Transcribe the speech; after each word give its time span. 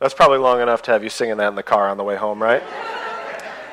That's 0.00 0.14
probably 0.14 0.38
long 0.38 0.60
enough 0.60 0.82
to 0.82 0.92
have 0.92 1.02
you 1.02 1.10
singing 1.10 1.38
that 1.38 1.48
in 1.48 1.54
the 1.56 1.62
car 1.64 1.88
on 1.88 1.96
the 1.96 2.04
way 2.04 2.14
home, 2.14 2.40
right? 2.40 2.62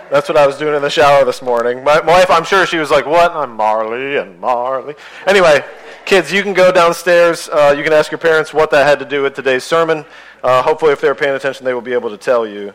That's 0.09 0.27
what 0.27 0.37
I 0.37 0.47
was 0.47 0.57
doing 0.57 0.75
in 0.75 0.81
the 0.81 0.89
shower 0.89 1.23
this 1.23 1.39
morning. 1.39 1.83
My, 1.83 2.01
my 2.01 2.13
wife, 2.13 2.31
I'm 2.31 2.43
sure 2.43 2.65
she 2.65 2.77
was 2.77 2.89
like, 2.89 3.05
What? 3.05 3.31
I'm 3.31 3.51
Marley 3.51 4.17
and 4.17 4.39
Marley. 4.39 4.95
Anyway, 5.27 5.63
kids, 6.03 6.31
you 6.31 6.41
can 6.41 6.53
go 6.53 6.71
downstairs. 6.71 7.47
Uh, 7.49 7.75
you 7.77 7.83
can 7.83 7.93
ask 7.93 8.09
your 8.09 8.17
parents 8.17 8.55
what 8.55 8.71
that 8.71 8.87
had 8.87 8.97
to 8.99 9.05
do 9.05 9.21
with 9.21 9.35
today's 9.35 9.63
sermon. 9.63 10.03
Uh, 10.43 10.63
hopefully, 10.63 10.93
if 10.93 10.99
they're 10.99 11.13
paying 11.13 11.35
attention, 11.35 11.63
they 11.63 11.75
will 11.75 11.81
be 11.81 11.93
able 11.93 12.09
to 12.09 12.17
tell 12.17 12.47
you. 12.47 12.73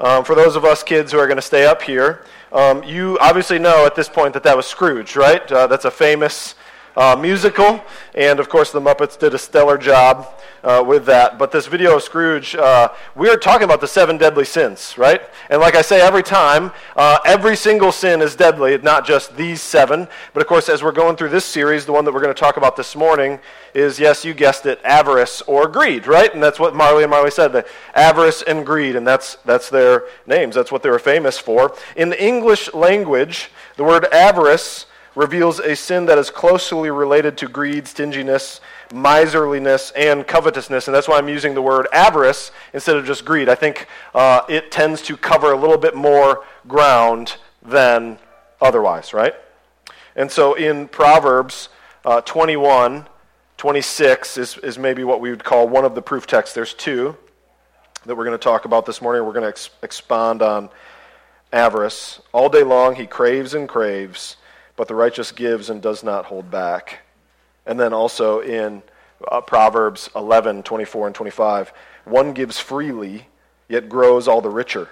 Um, 0.00 0.24
for 0.24 0.34
those 0.34 0.56
of 0.56 0.64
us 0.64 0.82
kids 0.82 1.12
who 1.12 1.18
are 1.18 1.26
going 1.26 1.36
to 1.36 1.42
stay 1.42 1.66
up 1.66 1.82
here, 1.82 2.24
um, 2.52 2.82
you 2.84 3.18
obviously 3.20 3.58
know 3.58 3.84
at 3.84 3.96
this 3.96 4.08
point 4.08 4.32
that 4.32 4.44
that 4.44 4.56
was 4.56 4.64
Scrooge, 4.64 5.14
right? 5.14 5.50
Uh, 5.52 5.66
that's 5.66 5.84
a 5.84 5.90
famous 5.90 6.54
uh, 6.98 7.14
musical, 7.14 7.80
and 8.16 8.40
of 8.40 8.48
course, 8.48 8.72
the 8.72 8.80
Muppets 8.80 9.16
did 9.16 9.32
a 9.32 9.38
stellar 9.38 9.78
job 9.78 10.26
uh, 10.64 10.82
with 10.84 11.06
that. 11.06 11.38
But 11.38 11.52
this 11.52 11.68
video 11.68 11.94
of 11.94 12.02
Scrooge, 12.02 12.56
uh, 12.56 12.88
we 13.14 13.30
are 13.30 13.36
talking 13.36 13.64
about 13.64 13.80
the 13.80 13.86
seven 13.86 14.18
deadly 14.18 14.44
sins, 14.44 14.98
right? 14.98 15.20
And 15.48 15.60
like 15.60 15.76
I 15.76 15.82
say 15.82 16.00
every 16.00 16.24
time, 16.24 16.72
uh, 16.96 17.18
every 17.24 17.54
single 17.54 17.92
sin 17.92 18.20
is 18.20 18.34
deadly, 18.34 18.76
not 18.78 19.06
just 19.06 19.36
these 19.36 19.62
seven. 19.62 20.08
But 20.34 20.42
of 20.42 20.48
course, 20.48 20.68
as 20.68 20.82
we're 20.82 20.90
going 20.90 21.14
through 21.14 21.28
this 21.28 21.44
series, 21.44 21.86
the 21.86 21.92
one 21.92 22.04
that 22.04 22.12
we're 22.12 22.20
going 22.20 22.34
to 22.34 22.40
talk 22.40 22.56
about 22.56 22.74
this 22.74 22.96
morning 22.96 23.38
is, 23.74 24.00
yes, 24.00 24.24
you 24.24 24.34
guessed 24.34 24.66
it, 24.66 24.80
avarice 24.82 25.40
or 25.42 25.68
greed, 25.68 26.08
right? 26.08 26.34
And 26.34 26.42
that's 26.42 26.58
what 26.58 26.74
Marley 26.74 27.04
and 27.04 27.10
Marley 27.10 27.30
said, 27.30 27.52
the 27.52 27.64
avarice 27.94 28.42
and 28.42 28.66
greed, 28.66 28.96
and 28.96 29.06
that's, 29.06 29.36
that's 29.44 29.70
their 29.70 30.02
names. 30.26 30.56
That's 30.56 30.72
what 30.72 30.82
they 30.82 30.90
were 30.90 30.98
famous 30.98 31.38
for. 31.38 31.76
In 31.94 32.08
the 32.08 32.20
English 32.20 32.74
language, 32.74 33.50
the 33.76 33.84
word 33.84 34.06
avarice 34.06 34.86
reveals 35.18 35.58
a 35.58 35.74
sin 35.74 36.06
that 36.06 36.16
is 36.16 36.30
closely 36.30 36.90
related 36.90 37.36
to 37.36 37.48
greed, 37.48 37.88
stinginess, 37.88 38.60
miserliness, 38.94 39.90
and 39.96 40.24
covetousness. 40.24 40.86
And 40.86 40.94
that's 40.94 41.08
why 41.08 41.18
I'm 41.18 41.28
using 41.28 41.54
the 41.54 41.60
word 41.60 41.88
avarice 41.92 42.52
instead 42.72 42.96
of 42.96 43.04
just 43.04 43.24
greed. 43.24 43.48
I 43.48 43.56
think 43.56 43.88
uh, 44.14 44.42
it 44.48 44.70
tends 44.70 45.02
to 45.02 45.16
cover 45.16 45.50
a 45.50 45.56
little 45.56 45.76
bit 45.76 45.96
more 45.96 46.44
ground 46.68 47.36
than 47.64 48.20
otherwise, 48.60 49.12
right? 49.12 49.34
And 50.14 50.30
so 50.30 50.54
in 50.54 50.86
Proverbs 50.86 51.68
uh, 52.04 52.20
21, 52.20 53.08
26 53.56 54.38
is, 54.38 54.56
is 54.58 54.78
maybe 54.78 55.02
what 55.02 55.20
we 55.20 55.30
would 55.30 55.42
call 55.42 55.68
one 55.68 55.84
of 55.84 55.96
the 55.96 56.02
proof 56.02 56.28
texts. 56.28 56.54
There's 56.54 56.74
two 56.74 57.16
that 58.06 58.16
we're 58.16 58.24
going 58.24 58.38
to 58.38 58.42
talk 58.42 58.66
about 58.66 58.86
this 58.86 59.02
morning. 59.02 59.24
We're 59.24 59.32
going 59.32 59.42
to 59.42 59.48
ex- 59.48 59.70
expand 59.82 60.42
on 60.42 60.70
avarice. 61.52 62.20
All 62.32 62.48
day 62.48 62.62
long 62.62 62.94
he 62.94 63.08
craves 63.08 63.54
and 63.54 63.68
craves 63.68 64.36
but 64.78 64.86
the 64.86 64.94
righteous 64.94 65.32
gives 65.32 65.70
and 65.70 65.82
does 65.82 66.04
not 66.04 66.26
hold 66.26 66.52
back. 66.52 67.00
And 67.66 67.80
then 67.80 67.92
also 67.92 68.38
in 68.38 68.84
uh, 69.30 69.40
Proverbs 69.40 70.08
11, 70.14 70.62
24, 70.62 71.08
and 71.08 71.14
25, 71.16 71.72
one 72.04 72.32
gives 72.32 72.60
freely, 72.60 73.26
yet 73.68 73.88
grows 73.88 74.28
all 74.28 74.40
the 74.40 74.48
richer. 74.48 74.90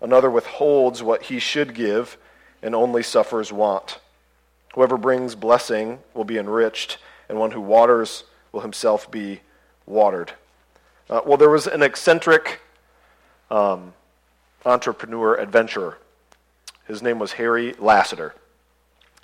Another 0.00 0.30
withholds 0.30 1.02
what 1.02 1.24
he 1.24 1.38
should 1.38 1.74
give 1.74 2.16
and 2.62 2.74
only 2.74 3.02
suffers 3.02 3.52
want. 3.52 4.00
Whoever 4.74 4.96
brings 4.96 5.34
blessing 5.34 5.98
will 6.14 6.24
be 6.24 6.38
enriched, 6.38 6.96
and 7.28 7.38
one 7.38 7.50
who 7.50 7.60
waters 7.60 8.24
will 8.52 8.62
himself 8.62 9.10
be 9.10 9.42
watered. 9.84 10.32
Uh, 11.10 11.20
well, 11.26 11.36
there 11.36 11.50
was 11.50 11.66
an 11.66 11.82
eccentric 11.82 12.62
um, 13.50 13.92
entrepreneur 14.64 15.34
adventurer. 15.34 15.98
His 16.88 17.02
name 17.02 17.18
was 17.18 17.32
Harry 17.32 17.74
Lasseter. 17.74 18.32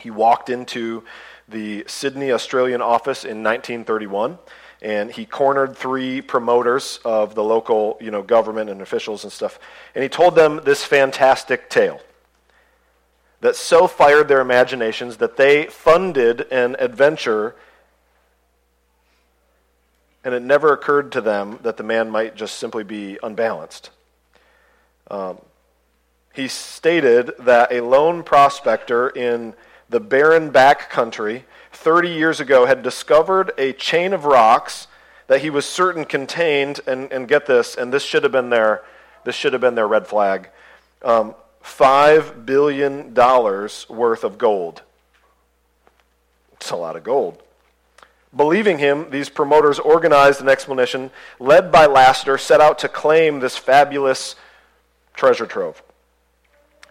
He 0.02 0.10
walked 0.10 0.50
into 0.50 1.04
the 1.48 1.84
Sydney 1.86 2.32
Australian 2.32 2.82
office 2.82 3.24
in 3.24 3.42
1931 3.42 4.38
and 4.80 5.12
he 5.12 5.24
cornered 5.24 5.76
three 5.76 6.20
promoters 6.20 6.98
of 7.04 7.36
the 7.36 7.44
local 7.44 7.96
you 8.00 8.10
know, 8.10 8.22
government 8.22 8.68
and 8.68 8.82
officials 8.82 9.22
and 9.22 9.32
stuff. 9.32 9.60
And 9.94 10.02
he 10.02 10.08
told 10.08 10.34
them 10.34 10.60
this 10.64 10.84
fantastic 10.84 11.70
tale 11.70 12.00
that 13.40 13.54
so 13.54 13.86
fired 13.86 14.26
their 14.26 14.40
imaginations 14.40 15.18
that 15.18 15.36
they 15.36 15.66
funded 15.66 16.46
an 16.50 16.76
adventure 16.80 17.54
and 20.24 20.34
it 20.34 20.42
never 20.42 20.72
occurred 20.72 21.12
to 21.12 21.20
them 21.20 21.58
that 21.62 21.76
the 21.76 21.82
man 21.82 22.08
might 22.08 22.36
just 22.36 22.56
simply 22.56 22.84
be 22.84 23.18
unbalanced. 23.22 23.90
Um, 25.10 25.38
he 26.32 26.48
stated 26.48 27.32
that 27.40 27.72
a 27.72 27.80
lone 27.80 28.22
prospector 28.22 29.08
in 29.08 29.54
the 29.92 30.00
barren 30.00 30.50
back 30.50 30.90
country 30.90 31.44
30 31.70 32.08
years 32.08 32.40
ago 32.40 32.66
had 32.66 32.82
discovered 32.82 33.52
a 33.56 33.72
chain 33.74 34.12
of 34.12 34.24
rocks 34.24 34.88
that 35.28 35.40
he 35.40 35.50
was 35.50 35.64
certain 35.64 36.04
contained, 36.04 36.80
and, 36.86 37.10
and 37.12 37.28
get 37.28 37.46
this, 37.46 37.76
and 37.76 37.92
this 37.92 38.02
should 38.02 38.22
have 38.22 38.32
been 38.32 38.50
their, 38.50 38.82
this 39.24 39.34
should 39.34 39.52
have 39.52 39.62
been 39.62 39.74
their 39.74 39.86
red 39.86 40.06
flag, 40.06 40.50
um, 41.02 41.34
$5 41.62 42.44
billion 42.44 43.14
worth 43.14 44.24
of 44.24 44.36
gold. 44.36 44.82
It's 46.54 46.70
a 46.70 46.76
lot 46.76 46.96
of 46.96 47.04
gold. 47.04 47.42
Believing 48.34 48.78
him, 48.78 49.10
these 49.10 49.28
promoters 49.28 49.78
organized 49.78 50.40
an 50.40 50.48
expedition 50.48 51.10
led 51.38 51.70
by 51.70 51.86
Lasseter, 51.86 52.40
set 52.40 52.60
out 52.60 52.78
to 52.80 52.88
claim 52.88 53.40
this 53.40 53.56
fabulous 53.56 54.36
treasure 55.14 55.46
trove. 55.46 55.82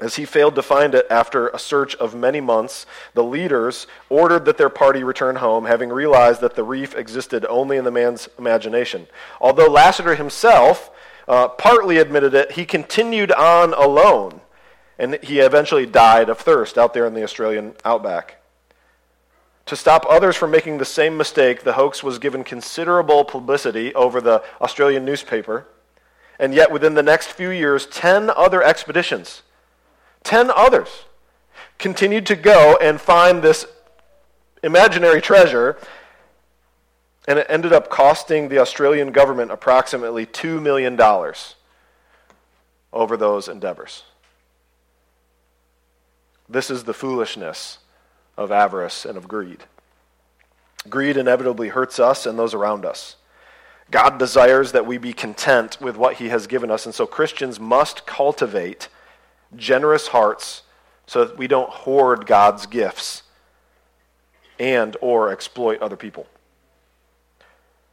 As 0.01 0.15
he 0.15 0.25
failed 0.25 0.55
to 0.55 0.63
find 0.63 0.95
it 0.95 1.05
after 1.11 1.49
a 1.49 1.59
search 1.59 1.95
of 1.97 2.15
many 2.15 2.41
months, 2.41 2.87
the 3.13 3.23
leaders 3.23 3.85
ordered 4.09 4.45
that 4.45 4.57
their 4.57 4.67
party 4.67 5.03
return 5.03 5.35
home, 5.35 5.65
having 5.65 5.89
realized 5.89 6.41
that 6.41 6.55
the 6.55 6.63
reef 6.63 6.95
existed 6.95 7.45
only 7.45 7.77
in 7.77 7.83
the 7.83 7.91
man's 7.91 8.27
imagination. 8.39 9.05
Although 9.39 9.69
Lasseter 9.69 10.17
himself 10.17 10.89
uh, 11.27 11.49
partly 11.49 11.99
admitted 11.99 12.33
it, 12.33 12.53
he 12.53 12.65
continued 12.65 13.31
on 13.31 13.75
alone, 13.75 14.41
and 14.97 15.19
he 15.21 15.39
eventually 15.39 15.85
died 15.85 16.29
of 16.29 16.39
thirst 16.39 16.79
out 16.79 16.95
there 16.95 17.05
in 17.05 17.13
the 17.13 17.23
Australian 17.23 17.75
outback. 17.85 18.41
To 19.67 19.75
stop 19.75 20.03
others 20.09 20.35
from 20.35 20.49
making 20.49 20.79
the 20.79 20.85
same 20.85 21.15
mistake, 21.15 21.61
the 21.63 21.73
hoax 21.73 22.01
was 22.01 22.17
given 22.17 22.43
considerable 22.43 23.23
publicity 23.23 23.93
over 23.93 24.19
the 24.19 24.41
Australian 24.59 25.05
newspaper, 25.05 25.67
and 26.39 26.55
yet 26.55 26.71
within 26.71 26.95
the 26.95 27.03
next 27.03 27.27
few 27.27 27.51
years, 27.51 27.85
10 27.85 28.31
other 28.31 28.63
expeditions 28.63 29.43
Ten 30.23 30.51
others 30.51 31.05
continued 31.77 32.25
to 32.27 32.35
go 32.35 32.77
and 32.81 33.01
find 33.01 33.41
this 33.41 33.65
imaginary 34.63 35.21
treasure, 35.21 35.77
and 37.27 37.39
it 37.39 37.47
ended 37.49 37.73
up 37.73 37.89
costing 37.89 38.49
the 38.49 38.59
Australian 38.59 39.11
government 39.11 39.51
approximately 39.51 40.25
$2 40.25 40.61
million 40.61 40.99
over 42.93 43.17
those 43.17 43.47
endeavors. 43.47 44.03
This 46.47 46.69
is 46.69 46.83
the 46.83 46.93
foolishness 46.93 47.79
of 48.37 48.51
avarice 48.51 49.05
and 49.05 49.17
of 49.17 49.27
greed. 49.27 49.63
Greed 50.89 51.15
inevitably 51.15 51.69
hurts 51.69 51.99
us 51.99 52.25
and 52.25 52.37
those 52.37 52.53
around 52.53 52.85
us. 52.85 53.15
God 53.89 54.17
desires 54.17 54.71
that 54.71 54.85
we 54.85 54.97
be 54.97 55.13
content 55.13 55.77
with 55.79 55.97
what 55.97 56.15
He 56.15 56.29
has 56.29 56.47
given 56.47 56.71
us, 56.71 56.85
and 56.85 56.95
so 56.95 57.05
Christians 57.05 57.59
must 57.59 58.05
cultivate 58.05 58.87
generous 59.55 60.07
hearts 60.07 60.63
so 61.05 61.25
that 61.25 61.37
we 61.37 61.47
don't 61.47 61.69
hoard 61.69 62.25
God's 62.25 62.65
gifts 62.65 63.23
and 64.59 64.95
or 65.01 65.31
exploit 65.31 65.81
other 65.81 65.95
people. 65.97 66.27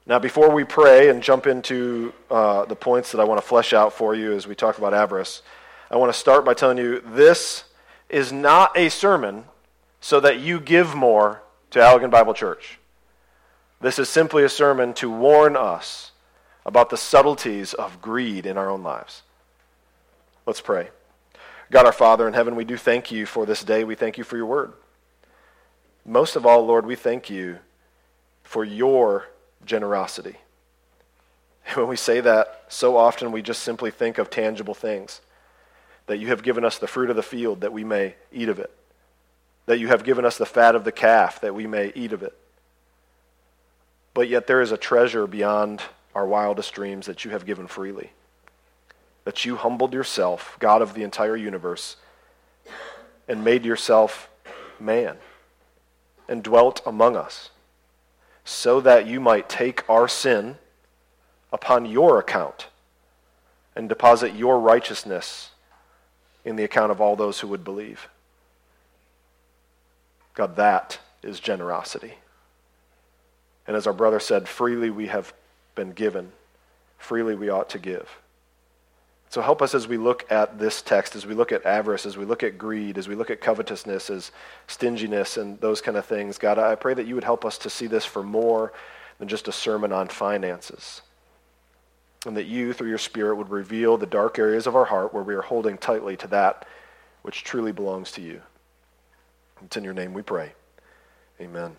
Now, 0.07 0.19
before 0.19 0.51
we 0.51 0.65
pray 0.65 1.11
and 1.11 1.23
jump 1.23 1.47
into 1.47 2.15
uh, 2.31 2.65
the 2.65 2.77
points 2.77 3.13
that 3.13 3.21
I 3.21 3.25
want 3.25 3.41
to 3.41 3.47
flesh 3.47 3.73
out 3.73 3.93
for 3.93 4.15
you 4.15 4.33
as 4.33 4.47
we 4.47 4.55
talk 4.55 4.79
about 4.79 4.95
avarice, 4.95 5.43
I 5.91 5.97
want 5.97 6.13
to 6.13 6.19
start 6.19 6.45
by 6.45 6.55
telling 6.55 6.79
you 6.79 7.01
this 7.01 7.65
is 8.09 8.33
not 8.33 8.77
a 8.77 8.89
sermon 8.89 9.45
so 10.01 10.21
that 10.21 10.41
you 10.41 10.61
give 10.61 10.95
more 10.95 11.43
to 11.71 11.79
Allegan 11.79 12.11
Bible 12.11 12.35
Church. 12.35 12.79
This 13.81 13.99
is 13.99 14.09
simply 14.09 14.45
a 14.45 14.49
sermon 14.49 14.95
to 14.95 15.11
warn 15.11 15.57
us 15.57 16.13
about 16.65 16.91
the 16.91 16.97
subtleties 16.97 17.75
of 17.75 18.01
greed 18.01 18.47
in 18.47 18.57
our 18.57 18.71
own 18.71 18.83
lives. 18.83 19.23
Let's 20.47 20.61
pray. 20.61 20.89
God 21.71 21.85
our 21.85 21.93
Father 21.93 22.27
in 22.27 22.35
heaven, 22.35 22.57
we 22.57 22.65
do 22.65 22.77
thank 22.77 23.13
you 23.13 23.27
for 23.27 23.45
this 23.45 23.63
day. 23.63 23.85
We 23.85 23.95
thank 23.95 24.17
you 24.17 24.25
for 24.25 24.37
your 24.37 24.47
word. 24.47 24.73
Most 26.05 26.35
of 26.35 26.47
all, 26.47 26.65
Lord, 26.65 26.87
we 26.87 26.97
thank 26.97 27.29
you 27.29 27.59
for 28.43 28.65
your 28.65 29.29
generosity. 29.67 30.37
And 31.67 31.77
when 31.77 31.89
we 31.89 31.97
say 31.97 32.21
that, 32.21 32.65
so 32.69 32.97
often 32.97 33.33
we 33.33 33.43
just 33.43 33.63
simply 33.63 33.91
think 33.91 34.17
of 34.17 34.31
tangible 34.31 34.75
things. 34.75 35.21
That 36.07 36.17
you 36.17 36.29
have 36.29 36.43
given 36.43 36.65
us 36.65 36.79
the 36.79 36.87
fruit 36.87 37.11
of 37.11 37.17
the 37.17 37.23
field 37.23 37.61
that 37.61 37.73
we 37.73 37.85
may 37.85 38.15
eat 38.33 38.49
of 38.49 38.59
it. 38.59 38.71
That 39.67 39.79
you 39.79 39.89
have 39.89 40.05
given 40.05 40.25
us 40.25 40.39
the 40.39 40.47
fat 40.47 40.75
of 40.75 40.85
the 40.85 40.93
calf 40.93 41.43
that 41.43 41.55
we 41.55 41.67
may 41.67 41.93
eat 41.95 42.15
of 42.15 42.23
it. 42.23 42.35
But 44.15 44.29
yet 44.29 44.47
there 44.47 44.63
is 44.63 44.73
a 44.73 44.79
treasure 44.79 45.27
beyond 45.27 45.83
our 46.15 46.27
wildest 46.27 46.73
dreams 46.73 47.05
that 47.07 47.27
you 47.27 47.31
have 47.33 47.45
given 47.45 47.67
freely 47.67 48.13
that 49.29 49.45
you 49.45 49.57
humbled 49.57 49.93
yourself, 49.93 50.57
God 50.59 50.81
of 50.81 50.95
the 50.95 51.03
entire 51.03 51.37
universe, 51.37 51.97
and 53.29 53.45
made 53.45 53.63
yourself 53.63 54.31
man 54.81 55.19
and 56.27 56.43
dwelt 56.43 56.81
among 56.87 57.15
us, 57.15 57.51
so 58.43 58.81
that 58.81 59.07
you 59.07 59.21
might 59.21 59.47
take 59.47 59.85
our 59.87 60.09
sin 60.09 60.57
upon 61.53 61.85
your 61.85 62.19
account 62.19 62.69
and 63.77 63.87
deposit 63.87 64.35
your 64.35 64.59
righteousness 64.59 65.51
in 66.43 66.57
the 66.57 66.65
account 66.65 66.91
of 66.91 66.99
all 66.99 67.15
those 67.15 67.41
who 67.41 67.49
would 67.49 67.65
believe. 67.65 68.09
God, 70.33 70.57
that 70.57 71.01
is 71.23 71.39
generosity. 71.39 72.15
And 73.67 73.77
as 73.77 73.87
our 73.87 73.93
brother 73.93 74.21
said, 74.21 74.49
freely 74.49 74.89
we 74.89 75.09
have 75.09 75.35
been 75.75 75.93
given, 75.93 76.33
freely 76.97 77.35
we 77.35 77.51
ought 77.51 77.69
to 77.69 77.79
give. 77.79 78.09
So 79.31 79.43
help 79.43 79.61
us 79.61 79.75
as 79.75 79.87
we 79.87 79.99
look 79.99 80.31
at 80.33 80.59
this 80.59 80.81
text, 80.81 81.15
as 81.15 81.27
we 81.27 81.35
look 81.35 81.53
at 81.53 81.67
avarice, 81.67 82.07
as 82.07 82.17
we 82.17 82.25
look 82.25 82.43
at 82.43 82.57
greed, 82.57 82.97
as 82.97 83.09
we 83.09 83.15
look 83.15 83.31
at 83.31 83.41
covetousness, 83.41 84.09
as 84.09 84.33
stinginess, 84.67 85.37
and 85.37 85.61
those 85.61 85.83
kind 85.83 85.97
of 85.97 86.07
things. 86.07 86.39
God, 86.39 86.59
I 86.59 86.75
pray 86.75 86.95
that 86.95 87.07
you 87.07 87.15
would 87.15 87.25
help 87.25 87.45
us 87.45 87.59
to 87.59 87.71
see 87.71 87.87
this 87.87 88.07
for 88.07 88.23
more 88.23 88.73
than 89.19 89.29
just 89.29 89.49
a 89.49 89.53
sermon 89.53 89.93
on 89.93 90.09
finances. 90.09 91.03
And 92.27 92.37
that 92.37 92.47
you, 92.47 92.73
through 92.73 92.89
your 92.89 92.99
Spirit, 92.99 93.37
would 93.37 93.51
reveal 93.51 93.97
the 93.97 94.07
dark 94.07 94.39
areas 94.39 94.67
of 94.67 94.75
our 94.75 94.87
heart 94.87 95.13
where 95.13 95.23
we 95.23 95.35
are 95.35 95.43
holding 95.43 95.77
tightly 95.77 96.17
to 96.17 96.27
that 96.29 96.67
which 97.23 97.45
truly 97.45 97.73
belongs 97.73 98.11
to 98.13 98.23
you. 98.23 98.41
It's 99.63 99.77
in 99.77 99.85
your 99.85 99.95
name 99.95 100.15
we 100.15 100.23
pray. 100.23 100.53
Amen. 101.41 101.77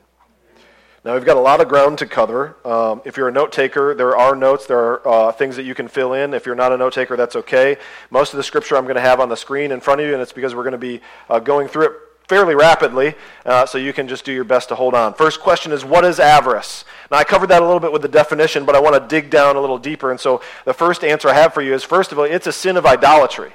Now, 1.06 1.14
we've 1.14 1.24
got 1.24 1.38
a 1.38 1.40
lot 1.40 1.62
of 1.62 1.70
ground 1.70 1.98
to 2.00 2.06
cover. 2.06 2.58
Um, 2.66 3.02
if 3.06 3.16
you're 3.16 3.30
a 3.30 3.32
note 3.32 3.54
taker, 3.54 3.96
there 3.96 4.18
are 4.18 4.36
notes, 4.36 4.66
there 4.66 4.78
are 4.78 5.08
uh, 5.08 5.32
things 5.32 5.56
that 5.56 5.64
you 5.64 5.74
can 5.74 5.88
fill 5.88 6.12
in. 6.12 6.34
If 6.34 6.46
you're 6.46 6.56
not 6.56 6.74
a 6.74 6.78
note 6.78 6.92
taker, 6.92 7.16
that's 7.16 7.38
okay. 7.38 7.78
Most 8.10 8.34
of 8.34 8.38
the 8.38 8.44
scripture 8.44 8.76
I'm 8.76 8.84
going 8.84 8.96
to 8.96 9.02
have 9.02 9.22
on 9.22 9.30
the 9.30 9.38
screen 9.38 9.72
in 9.72 9.80
front 9.80 10.02
of 10.02 10.08
you, 10.08 10.14
and 10.14 10.22
it's 10.22 10.34
because 10.34 10.54
we're 10.54 10.64
going 10.64 10.74
to 10.74 10.78
be 10.78 11.00
uh, 11.30 11.40
going 11.40 11.70
through 11.70 11.86
it 11.86 11.94
fairly 12.28 12.54
rapidly, 12.54 13.16
uh, 13.46 13.66
so 13.66 13.78
you 13.78 13.94
can 13.94 14.10
just 14.10 14.26
do 14.26 14.34
your 14.34 14.44
best 14.44 14.68
to 14.70 14.76
hold 14.76 14.94
on. 14.94 15.14
First 15.14 15.40
question 15.40 15.72
is 15.72 15.86
what 15.86 16.04
is 16.04 16.20
avarice? 16.20 16.84
Now, 17.10 17.18
I 17.18 17.24
covered 17.24 17.48
that 17.48 17.62
a 17.62 17.66
little 17.66 17.80
bit 17.80 17.94
with 17.94 18.02
the 18.02 18.10
definition, 18.10 18.66
but 18.66 18.76
I 18.76 18.82
want 18.82 19.02
to 19.02 19.08
dig 19.08 19.30
down 19.30 19.56
a 19.56 19.62
little 19.62 19.80
deeper. 19.80 20.12
And 20.12 20.20
so 20.20 20.42
the 20.66 20.74
first 20.74 21.06
answer 21.06 21.30
I 21.30 21.34
have 21.34 21.54
for 21.54 21.62
you 21.62 21.74
is 21.74 21.86
first 21.86 22.12
of 22.12 22.20
all, 22.20 22.26
it's 22.26 22.46
a 22.46 22.52
sin 22.52 22.76
of 22.76 22.86
idolatry. 22.86 23.54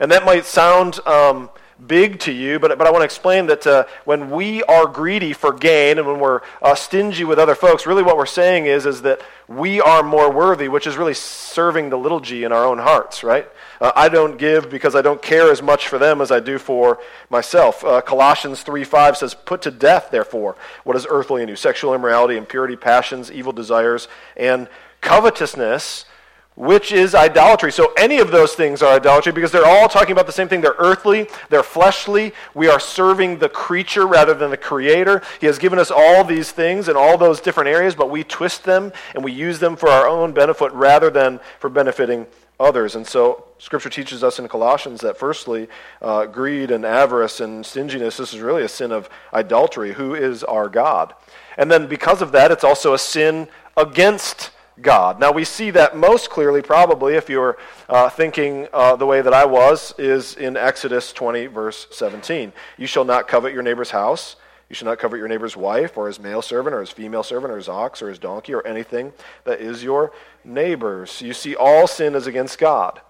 And 0.00 0.10
that 0.10 0.24
might 0.24 0.46
sound. 0.46 0.98
Um, 1.06 1.48
big 1.86 2.20
to 2.20 2.32
you, 2.32 2.58
but, 2.58 2.76
but 2.78 2.86
I 2.86 2.90
want 2.90 3.02
to 3.02 3.04
explain 3.04 3.46
that 3.46 3.66
uh, 3.66 3.84
when 4.04 4.30
we 4.30 4.62
are 4.64 4.86
greedy 4.86 5.32
for 5.32 5.52
gain 5.52 5.98
and 5.98 6.06
when 6.06 6.20
we're 6.20 6.40
uh, 6.60 6.74
stingy 6.74 7.24
with 7.24 7.38
other 7.38 7.54
folks, 7.54 7.86
really 7.86 8.02
what 8.02 8.16
we're 8.16 8.26
saying 8.26 8.66
is, 8.66 8.86
is 8.86 9.02
that 9.02 9.20
we 9.48 9.80
are 9.80 10.02
more 10.02 10.30
worthy, 10.30 10.68
which 10.68 10.86
is 10.86 10.96
really 10.96 11.14
serving 11.14 11.90
the 11.90 11.98
little 11.98 12.20
g 12.20 12.44
in 12.44 12.52
our 12.52 12.64
own 12.64 12.78
hearts, 12.78 13.24
right? 13.24 13.48
Uh, 13.80 13.92
I 13.96 14.08
don't 14.08 14.38
give 14.38 14.70
because 14.70 14.94
I 14.94 15.02
don't 15.02 15.20
care 15.20 15.50
as 15.50 15.60
much 15.62 15.88
for 15.88 15.98
them 15.98 16.20
as 16.20 16.30
I 16.30 16.40
do 16.40 16.58
for 16.58 16.98
myself. 17.30 17.84
Uh, 17.84 18.00
Colossians 18.00 18.62
3.5 18.64 19.16
says, 19.16 19.34
Put 19.34 19.62
to 19.62 19.70
death, 19.70 20.10
therefore, 20.10 20.56
what 20.84 20.96
is 20.96 21.06
earthly 21.08 21.42
in 21.42 21.48
you, 21.48 21.56
sexual 21.56 21.94
immorality, 21.94 22.36
impurity, 22.36 22.76
passions, 22.76 23.30
evil 23.30 23.52
desires, 23.52 24.08
and 24.36 24.68
covetousness, 25.00 26.04
which 26.54 26.92
is 26.92 27.14
idolatry. 27.14 27.72
So 27.72 27.92
any 27.96 28.18
of 28.18 28.30
those 28.30 28.52
things 28.52 28.82
are 28.82 28.94
idolatry 28.94 29.32
because 29.32 29.52
they're 29.52 29.66
all 29.66 29.88
talking 29.88 30.12
about 30.12 30.26
the 30.26 30.32
same 30.32 30.48
thing. 30.48 30.60
They're 30.60 30.74
earthly, 30.78 31.28
they're 31.48 31.62
fleshly. 31.62 32.32
We 32.54 32.68
are 32.68 32.78
serving 32.78 33.38
the 33.38 33.48
creature 33.48 34.06
rather 34.06 34.34
than 34.34 34.50
the 34.50 34.56
creator. 34.56 35.22
He 35.40 35.46
has 35.46 35.58
given 35.58 35.78
us 35.78 35.90
all 35.90 36.24
these 36.24 36.52
things 36.52 36.88
in 36.88 36.96
all 36.96 37.16
those 37.16 37.40
different 37.40 37.68
areas, 37.68 37.94
but 37.94 38.10
we 38.10 38.22
twist 38.22 38.64
them 38.64 38.92
and 39.14 39.24
we 39.24 39.32
use 39.32 39.58
them 39.58 39.76
for 39.76 39.88
our 39.88 40.06
own 40.06 40.32
benefit 40.32 40.72
rather 40.72 41.10
than 41.10 41.40
for 41.58 41.70
benefiting 41.70 42.26
others. 42.60 42.94
And 42.94 43.06
so 43.06 43.44
Scripture 43.58 43.90
teaches 43.90 44.22
us 44.22 44.38
in 44.38 44.46
Colossians 44.48 45.00
that 45.00 45.18
firstly, 45.18 45.68
uh, 46.00 46.26
greed 46.26 46.70
and 46.70 46.84
avarice 46.84 47.40
and 47.40 47.64
stinginess, 47.64 48.16
this 48.18 48.32
is 48.32 48.40
really 48.40 48.62
a 48.62 48.68
sin 48.68 48.92
of 48.92 49.08
idolatry. 49.32 49.92
Who 49.94 50.14
is 50.14 50.44
our 50.44 50.68
God? 50.68 51.14
And 51.58 51.70
then 51.70 51.86
because 51.86 52.22
of 52.22 52.32
that, 52.32 52.50
it's 52.50 52.64
also 52.64 52.94
a 52.94 52.98
sin 52.98 53.48
against 53.76 54.50
God. 54.80 55.20
Now, 55.20 55.32
we 55.32 55.44
see 55.44 55.70
that 55.70 55.96
most 55.96 56.30
clearly, 56.30 56.62
probably, 56.62 57.14
if 57.14 57.28
you're 57.28 57.58
uh, 57.88 58.08
thinking 58.08 58.68
uh, 58.72 58.96
the 58.96 59.06
way 59.06 59.20
that 59.20 59.34
I 59.34 59.44
was, 59.44 59.94
is 59.98 60.34
in 60.36 60.56
Exodus 60.56 61.12
20, 61.12 61.46
verse 61.46 61.86
17. 61.90 62.52
You 62.78 62.86
shall 62.86 63.04
not 63.04 63.28
covet 63.28 63.52
your 63.52 63.62
neighbor's 63.62 63.90
house. 63.90 64.36
You 64.70 64.74
shall 64.74 64.88
not 64.88 64.98
covet 64.98 65.18
your 65.18 65.28
neighbor's 65.28 65.56
wife, 65.56 65.98
or 65.98 66.06
his 66.06 66.18
male 66.18 66.40
servant, 66.40 66.74
or 66.74 66.80
his 66.80 66.90
female 66.90 67.22
servant, 67.22 67.52
or 67.52 67.58
his 67.58 67.68
ox, 67.68 68.00
or 68.00 68.08
his 68.08 68.18
donkey, 68.18 68.54
or 68.54 68.66
anything 68.66 69.12
that 69.44 69.60
is 69.60 69.84
your 69.84 70.12
neighbor's. 70.44 71.20
You 71.20 71.34
see, 71.34 71.54
all 71.54 71.86
sin 71.86 72.14
is 72.14 72.26
against 72.26 72.58
God. 72.58 73.02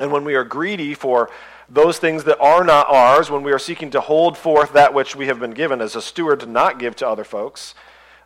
And 0.00 0.10
when 0.10 0.24
we 0.24 0.34
are 0.34 0.42
greedy 0.42 0.94
for 0.94 1.30
those 1.68 1.98
things 1.98 2.24
that 2.24 2.40
are 2.40 2.64
not 2.64 2.88
ours, 2.88 3.30
when 3.30 3.44
we 3.44 3.52
are 3.52 3.58
seeking 3.58 3.90
to 3.90 4.00
hold 4.00 4.36
forth 4.36 4.72
that 4.72 4.92
which 4.92 5.14
we 5.14 5.26
have 5.26 5.38
been 5.38 5.52
given 5.52 5.80
as 5.80 5.94
a 5.94 6.02
steward 6.02 6.40
to 6.40 6.46
not 6.46 6.80
give 6.80 6.96
to 6.96 7.08
other 7.08 7.22
folks, 7.22 7.74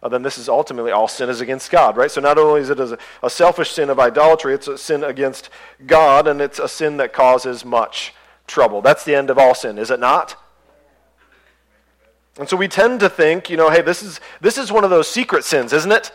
uh, 0.05 0.09
then 0.11 0.23
this 0.23 0.37
is 0.37 0.51
ultimately 0.51 0.93
all 0.93 1.09
sin 1.09 1.31
is 1.31 1.41
against 1.41 1.71
God, 1.71 1.97
right? 1.97 2.11
So 2.11 2.21
not 2.21 2.37
only 2.37 2.61
is 2.61 2.69
it 2.69 2.79
a, 2.79 2.99
a 3.23 3.31
selfish 3.31 3.71
sin 3.71 3.89
of 3.89 3.99
idolatry, 3.99 4.53
it's 4.53 4.69
a 4.69 4.77
sin 4.77 5.03
against 5.03 5.49
God, 5.87 6.29
and 6.29 6.43
it's 6.43 6.59
a 6.59 6.69
sin 6.69 6.99
that 6.99 7.15
causes 7.15 7.65
much 7.65 8.13
trouble. 8.47 8.83
That's 8.83 9.03
the 9.05 9.15
end 9.15 9.31
of 9.31 9.39
all 9.39 9.55
sin, 9.55 9.79
is 9.79 9.91
it 9.91 9.99
not? 9.99 10.37
And 12.39 12.47
so 12.47 12.57
we 12.57 12.69
tend 12.69 13.01
to 13.01 13.09
think, 13.09 13.49
you 13.49 13.57
know, 13.57 13.71
hey, 13.71 13.81
this 13.81 14.03
is, 14.03 14.21
this 14.43 14.59
is 14.59 14.71
one 14.71 14.85
of 14.85 14.91
those 14.91 15.09
secret 15.09 15.43
sins, 15.43 15.73
isn't 15.73 15.93
it? 15.93 16.13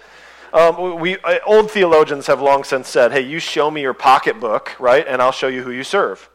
Um, 0.53 1.00
we, 1.00 1.18
uh, 1.19 1.39
old 1.45 1.71
theologians 1.71 2.27
have 2.27 2.41
long 2.41 2.63
since 2.63 2.88
said, 2.88 3.12
hey, 3.12 3.21
you 3.21 3.39
show 3.39 3.71
me 3.71 3.81
your 3.81 3.95
pocketbook, 3.95 4.80
right, 4.80 5.06
and 5.07 5.19
I'll 5.19 5.31
show 5.31 5.47
you 5.47 5.63
who 5.63 5.71
you 5.71 5.83
serve. 5.83 6.30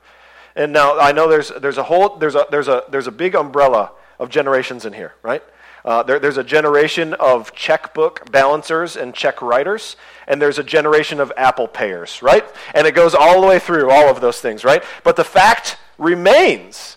And 0.57 0.73
now 0.73 0.99
I 0.99 1.13
know 1.13 1.29
there's, 1.29 1.51
there's, 1.61 1.79
a 1.79 1.85
whole, 1.85 2.17
there's, 2.17 2.35
a, 2.35 2.47
there's, 2.51 2.69
a, 2.69 2.83
there's 2.91 3.07
a 3.07 3.13
big 3.13 3.37
umbrella 3.37 3.93
of 4.19 4.29
generations 4.29 4.85
in 4.85 4.93
here, 4.93 5.15
right? 5.23 5.43
Uh, 5.85 6.03
there, 6.03 6.19
there's 6.19 6.39
a 6.39 6.45
generation 6.45 7.13
of 7.15 7.55
checkbook 7.55 8.31
balancers 8.33 8.97
and 8.97 9.15
check 9.15 9.43
writers, 9.43 9.97
and 10.27 10.41
there's 10.41 10.59
a 10.59 10.65
generation 10.65 11.21
of 11.21 11.31
Apple 11.37 11.69
payers, 11.69 12.23
right? 12.23 12.45
And 12.75 12.87
it 12.87 12.95
goes 12.95 13.15
all 13.15 13.41
the 13.41 13.47
way 13.47 13.59
through 13.59 13.91
all 13.91 14.09
of 14.09 14.21
those 14.21 14.41
things, 14.41 14.65
right? 14.65 14.83
But 15.03 15.17
the 15.17 15.25
fact 15.25 15.77
remains 15.99 16.97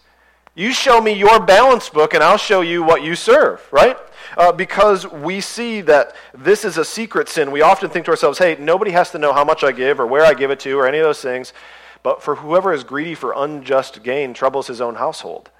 you 0.58 0.74
show 0.74 1.00
me 1.00 1.12
your 1.12 1.40
balance 1.40 1.88
book, 1.88 2.16
and 2.16 2.24
I'll 2.24 2.36
show 2.36 2.62
you 2.62 2.82
what 2.82 3.04
you 3.04 3.14
serve, 3.14 3.62
right? 3.72 3.96
Uh, 4.36 4.52
because 4.52 5.06
we 5.06 5.40
see 5.40 5.82
that 5.82 6.16
this 6.34 6.66
is 6.66 6.80
a 6.80 6.86
secret 6.86 7.30
sin. 7.30 7.52
We 7.52 7.62
often 7.62 7.92
think 7.92 8.06
to 8.06 8.12
ourselves, 8.12 8.40
hey, 8.40 8.58
nobody 8.60 8.90
has 8.90 9.12
to 9.12 9.20
know 9.20 9.34
how 9.34 9.44
much 9.44 9.64
I 9.64 9.72
give 9.72 10.00
or 10.00 10.08
where 10.08 10.26
I 10.26 10.34
give 10.34 10.50
it 10.50 10.60
to 10.62 10.80
or 10.80 10.88
any 10.88 10.98
of 10.98 11.04
those 11.04 11.22
things. 11.22 11.54
But 12.02 12.24
for 12.24 12.38
whoever 12.38 12.74
is 12.74 12.84
greedy 12.84 13.14
for 13.14 13.34
unjust 13.38 14.02
gain 14.02 14.34
troubles 14.34 14.66
his 14.66 14.82
own 14.82 14.96
household. 14.96 15.52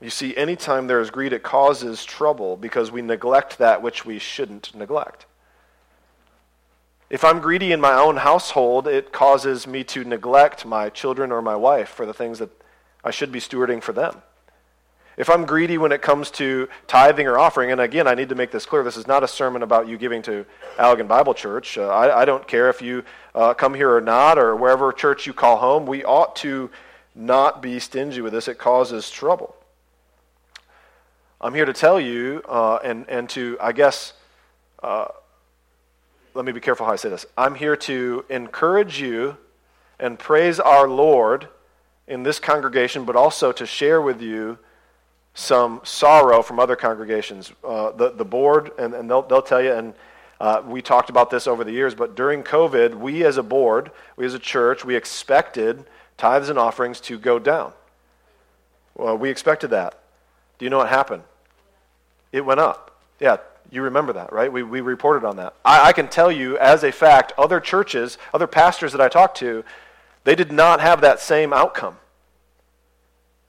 You 0.00 0.10
see, 0.10 0.36
anytime 0.36 0.86
there 0.86 1.00
is 1.00 1.10
greed, 1.10 1.32
it 1.32 1.42
causes 1.42 2.04
trouble 2.04 2.56
because 2.56 2.90
we 2.90 3.00
neglect 3.00 3.58
that 3.58 3.80
which 3.80 4.04
we 4.04 4.18
shouldn't 4.18 4.74
neglect. 4.74 5.24
If 7.08 7.24
I'm 7.24 7.40
greedy 7.40 7.72
in 7.72 7.80
my 7.80 7.94
own 7.94 8.16
household, 8.16 8.88
it 8.88 9.12
causes 9.12 9.66
me 9.66 9.84
to 9.84 10.04
neglect 10.04 10.66
my 10.66 10.90
children 10.90 11.32
or 11.32 11.40
my 11.40 11.56
wife 11.56 11.88
for 11.88 12.04
the 12.04 12.12
things 12.12 12.40
that 12.40 12.50
I 13.04 13.10
should 13.10 13.32
be 13.32 13.40
stewarding 13.40 13.82
for 13.82 13.92
them. 13.92 14.22
If 15.16 15.30
I'm 15.30 15.46
greedy 15.46 15.78
when 15.78 15.92
it 15.92 16.02
comes 16.02 16.30
to 16.32 16.68
tithing 16.88 17.26
or 17.26 17.38
offering, 17.38 17.72
and 17.72 17.80
again, 17.80 18.06
I 18.06 18.14
need 18.14 18.28
to 18.28 18.34
make 18.34 18.50
this 18.50 18.66
clear 18.66 18.82
this 18.82 18.98
is 18.98 19.06
not 19.06 19.24
a 19.24 19.28
sermon 19.28 19.62
about 19.62 19.88
you 19.88 19.96
giving 19.96 20.20
to 20.22 20.44
Allegan 20.76 21.08
Bible 21.08 21.32
Church. 21.32 21.78
Uh, 21.78 21.88
I, 21.88 22.20
I, 22.20 22.24
don't 22.26 22.46
care 22.46 22.68
if 22.68 22.82
you 22.82 23.02
uh, 23.34 23.54
come 23.54 23.72
here 23.72 23.94
or 23.94 24.02
not, 24.02 24.36
or 24.38 24.54
wherever 24.54 24.92
church 24.92 25.26
you 25.26 25.32
call 25.32 25.56
home. 25.56 25.86
We 25.86 26.04
ought 26.04 26.36
to 26.36 26.70
not 27.14 27.62
be 27.62 27.78
stingy 27.78 28.20
with 28.20 28.34
this, 28.34 28.46
it 28.46 28.58
causes 28.58 29.10
trouble. 29.10 29.55
I'm 31.38 31.52
here 31.52 31.66
to 31.66 31.74
tell 31.74 32.00
you 32.00 32.42
uh, 32.48 32.76
and, 32.82 33.08
and 33.08 33.28
to, 33.30 33.58
I 33.60 33.72
guess, 33.72 34.14
uh, 34.82 35.08
let 36.34 36.44
me 36.44 36.52
be 36.52 36.60
careful 36.60 36.86
how 36.86 36.92
I 36.92 36.96
say 36.96 37.10
this. 37.10 37.26
I'm 37.36 37.54
here 37.54 37.76
to 37.76 38.24
encourage 38.30 39.00
you 39.00 39.36
and 39.98 40.18
praise 40.18 40.58
our 40.58 40.88
Lord 40.88 41.48
in 42.06 42.22
this 42.22 42.38
congregation, 42.38 43.04
but 43.04 43.16
also 43.16 43.52
to 43.52 43.66
share 43.66 44.00
with 44.00 44.22
you 44.22 44.58
some 45.34 45.82
sorrow 45.84 46.40
from 46.40 46.58
other 46.58 46.76
congregations. 46.76 47.52
Uh, 47.62 47.90
the, 47.92 48.10
the 48.10 48.24
board, 48.24 48.70
and, 48.78 48.94
and 48.94 49.10
they'll, 49.10 49.22
they'll 49.22 49.42
tell 49.42 49.62
you, 49.62 49.72
and 49.72 49.92
uh, 50.40 50.62
we 50.66 50.80
talked 50.80 51.10
about 51.10 51.30
this 51.30 51.46
over 51.46 51.64
the 51.64 51.72
years, 51.72 51.94
but 51.94 52.14
during 52.16 52.42
COVID, 52.42 52.94
we 52.94 53.24
as 53.24 53.36
a 53.36 53.42
board, 53.42 53.90
we 54.16 54.24
as 54.24 54.32
a 54.32 54.38
church, 54.38 54.86
we 54.86 54.96
expected 54.96 55.84
tithes 56.16 56.48
and 56.48 56.58
offerings 56.58 56.98
to 57.00 57.18
go 57.18 57.38
down. 57.38 57.72
Well, 58.94 59.18
we 59.18 59.28
expected 59.28 59.68
that. 59.70 59.98
Do 60.58 60.64
you 60.64 60.70
know 60.70 60.78
what 60.78 60.88
happened? 60.88 61.22
It 62.32 62.44
went 62.44 62.60
up. 62.60 62.98
Yeah, 63.20 63.38
you 63.70 63.82
remember 63.82 64.12
that, 64.14 64.32
right? 64.32 64.52
We, 64.52 64.62
we 64.62 64.80
reported 64.80 65.26
on 65.26 65.36
that. 65.36 65.54
I, 65.64 65.88
I 65.88 65.92
can 65.92 66.08
tell 66.08 66.30
you, 66.30 66.56
as 66.58 66.84
a 66.84 66.92
fact, 66.92 67.32
other 67.36 67.60
churches, 67.60 68.18
other 68.32 68.46
pastors 68.46 68.92
that 68.92 69.00
I 69.00 69.08
talked 69.08 69.38
to, 69.38 69.64
they 70.24 70.34
did 70.34 70.52
not 70.52 70.80
have 70.80 71.00
that 71.00 71.20
same 71.20 71.52
outcome. 71.52 71.96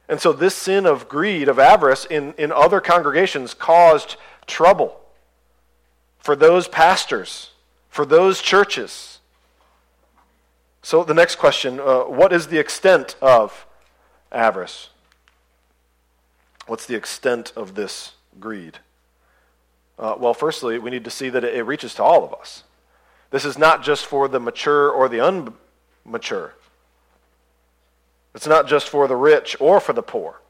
And 0.10 0.22
so 0.22 0.32
this 0.32 0.56
sin 0.56 0.86
of 0.86 1.10
greed, 1.10 1.50
of 1.50 1.60
avarice 1.60 2.06
in, 2.06 2.34
in 2.38 2.52
other 2.52 2.80
congregations 2.80 3.54
caused 3.54 4.16
trouble 4.46 5.00
for 6.20 6.36
those 6.36 6.68
pastors, 6.68 7.52
for 7.90 8.06
those 8.06 8.42
churches. 8.42 9.20
So 10.82 11.04
the 11.04 11.14
next 11.14 11.36
question 11.36 11.80
uh, 11.80 12.04
what 12.04 12.32
is 12.32 12.48
the 12.48 12.60
extent 12.60 13.16
of 13.22 13.66
avarice? 14.32 14.90
What's 16.68 16.86
the 16.86 16.96
extent 16.96 17.54
of 17.56 17.76
this 17.76 18.14
greed? 18.40 18.80
Uh, 19.98 20.16
well, 20.18 20.34
firstly, 20.34 20.78
we 20.78 20.92
need 20.92 21.06
to 21.06 21.10
see 21.10 21.30
that 21.30 21.44
it, 21.44 21.56
it 21.56 21.64
reaches 21.64 21.96
to 21.96 22.04
all 22.04 22.24
of 22.24 22.34
us. 22.34 22.64
This 23.32 23.46
is 23.46 23.58
not 23.58 23.84
just 23.84 24.06
for 24.06 24.28
the 24.28 24.40
mature 24.40 24.90
or 24.90 25.10
the 25.10 25.18
unmature. 25.18 26.52
It's 28.36 28.48
not 28.48 28.68
just 28.68 28.88
for 28.90 29.08
the 29.08 29.16
rich 29.16 29.58
or 29.60 29.80
for 29.80 29.94
the 29.94 30.04
poor. 30.04 30.42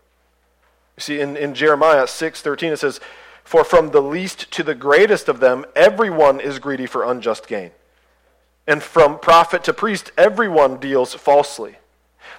You 0.98 1.02
see, 1.02 1.20
in, 1.20 1.38
in 1.38 1.54
Jeremiah 1.54 2.04
6:13 2.04 2.74
it 2.74 2.78
says, 2.78 3.00
For 3.44 3.64
from 3.64 3.92
the 3.92 4.02
least 4.02 4.52
to 4.52 4.64
the 4.64 4.76
greatest 4.76 5.30
of 5.30 5.40
them, 5.40 5.66
everyone 5.76 6.40
is 6.40 6.60
greedy 6.60 6.86
for 6.86 7.04
unjust 7.04 7.48
gain. 7.48 7.72
And 8.68 8.84
from 8.84 9.20
prophet 9.20 9.64
to 9.64 9.74
priest, 9.74 10.12
everyone 10.18 10.78
deals 10.78 11.14
falsely. 11.14 11.78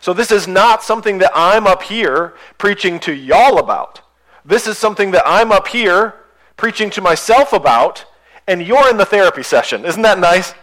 So 0.00 0.12
this 0.12 0.30
is 0.30 0.46
not 0.46 0.82
something 0.82 1.18
that 1.18 1.32
I'm 1.34 1.66
up 1.66 1.82
here 1.82 2.34
preaching 2.56 2.98
to 3.00 3.12
y'all 3.12 3.58
about. 3.58 4.00
This 4.44 4.66
is 4.66 4.78
something 4.78 5.10
that 5.10 5.24
I'm 5.26 5.52
up 5.52 5.68
here 5.68 6.14
preaching 6.56 6.90
to 6.90 7.00
myself 7.00 7.52
about, 7.52 8.04
and 8.46 8.62
you're 8.62 8.90
in 8.90 8.96
the 8.96 9.04
therapy 9.04 9.42
session. 9.42 9.84
Isn't 9.84 10.02
that 10.02 10.18
nice? 10.18 10.54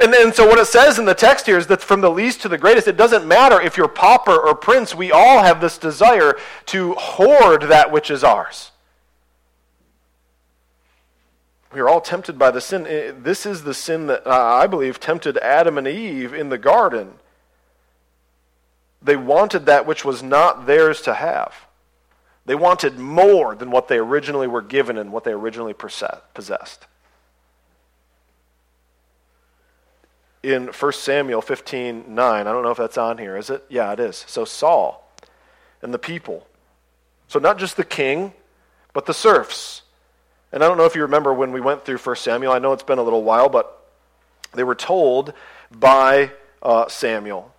And, 0.00 0.12
and 0.14 0.34
so 0.34 0.46
what 0.46 0.58
it 0.58 0.66
says 0.66 0.98
in 0.98 1.06
the 1.06 1.14
text 1.14 1.46
here 1.46 1.56
is 1.56 1.66
that 1.68 1.80
from 1.80 2.00
the 2.00 2.10
least 2.10 2.42
to 2.42 2.48
the 2.48 2.58
greatest, 2.58 2.86
it 2.86 2.96
doesn't 2.96 3.26
matter 3.26 3.60
if 3.60 3.76
you're 3.76 3.88
pauper 3.88 4.36
or 4.36 4.54
prince, 4.54 4.94
we 4.94 5.10
all 5.10 5.42
have 5.42 5.60
this 5.60 5.78
desire 5.78 6.36
to 6.66 6.92
hoard 6.94 7.62
that 7.62 7.90
which 7.90 8.10
is 8.10 8.22
ours. 8.22 8.72
We 11.72 11.80
are 11.80 11.88
all 11.88 12.00
tempted 12.00 12.38
by 12.38 12.50
the 12.50 12.60
sin. 12.60 12.86
Eh, 12.86 13.12
this 13.18 13.44
is 13.44 13.64
the 13.64 13.74
sin 13.74 14.06
that 14.06 14.26
uh, 14.26 14.30
I 14.30 14.66
believe 14.66 15.00
tempted 15.00 15.36
Adam 15.38 15.76
and 15.76 15.86
Eve 15.86 16.32
in 16.32 16.48
the 16.48 16.58
garden. 16.58 17.14
They 19.06 19.16
wanted 19.16 19.66
that 19.66 19.86
which 19.86 20.04
was 20.04 20.20
not 20.20 20.66
theirs 20.66 21.00
to 21.02 21.14
have. 21.14 21.54
They 22.44 22.56
wanted 22.56 22.98
more 22.98 23.54
than 23.54 23.70
what 23.70 23.86
they 23.86 23.98
originally 23.98 24.48
were 24.48 24.62
given 24.62 24.98
and 24.98 25.12
what 25.12 25.22
they 25.22 25.30
originally 25.30 25.74
possessed. 25.74 26.86
In 30.42 30.66
1 30.66 30.92
Samuel 30.92 31.40
15 31.40 32.04
9, 32.08 32.18
I 32.18 32.42
don't 32.52 32.64
know 32.64 32.72
if 32.72 32.78
that's 32.78 32.98
on 32.98 33.18
here, 33.18 33.36
is 33.36 33.48
it? 33.48 33.64
Yeah, 33.68 33.92
it 33.92 34.00
is. 34.00 34.24
So 34.26 34.44
Saul 34.44 35.08
and 35.82 35.94
the 35.94 36.00
people. 36.00 36.44
So 37.28 37.38
not 37.38 37.58
just 37.58 37.76
the 37.76 37.84
king, 37.84 38.32
but 38.92 39.06
the 39.06 39.14
serfs. 39.14 39.82
And 40.50 40.64
I 40.64 40.68
don't 40.68 40.78
know 40.78 40.84
if 40.84 40.96
you 40.96 41.02
remember 41.02 41.32
when 41.32 41.52
we 41.52 41.60
went 41.60 41.84
through 41.84 41.98
1 41.98 42.16
Samuel. 42.16 42.52
I 42.52 42.58
know 42.58 42.72
it's 42.72 42.82
been 42.82 42.98
a 42.98 43.04
little 43.04 43.22
while, 43.22 43.48
but 43.48 43.86
they 44.52 44.64
were 44.64 44.74
told 44.74 45.32
by 45.70 46.32
uh, 46.60 46.88
Samuel 46.88 47.52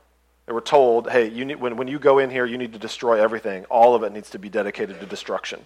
they 0.48 0.54
were 0.54 0.62
told, 0.62 1.12
hey, 1.12 1.30
you 1.30 1.44
need, 1.44 1.56
when, 1.60 1.76
when 1.76 1.90
you 1.90 2.00
go 2.00 2.20
in 2.20 2.30
here, 2.30 2.46
you 2.46 2.58
need 2.58 2.72
to 2.72 2.80
destroy 2.80 3.22
everything. 3.22 3.66
All 3.66 3.94
of 3.96 4.04
it 4.04 4.14
needs 4.14 4.30
to 4.30 4.40
be 4.40 4.48
dedicated 4.48 5.02
to 5.02 5.06
destruction. 5.06 5.66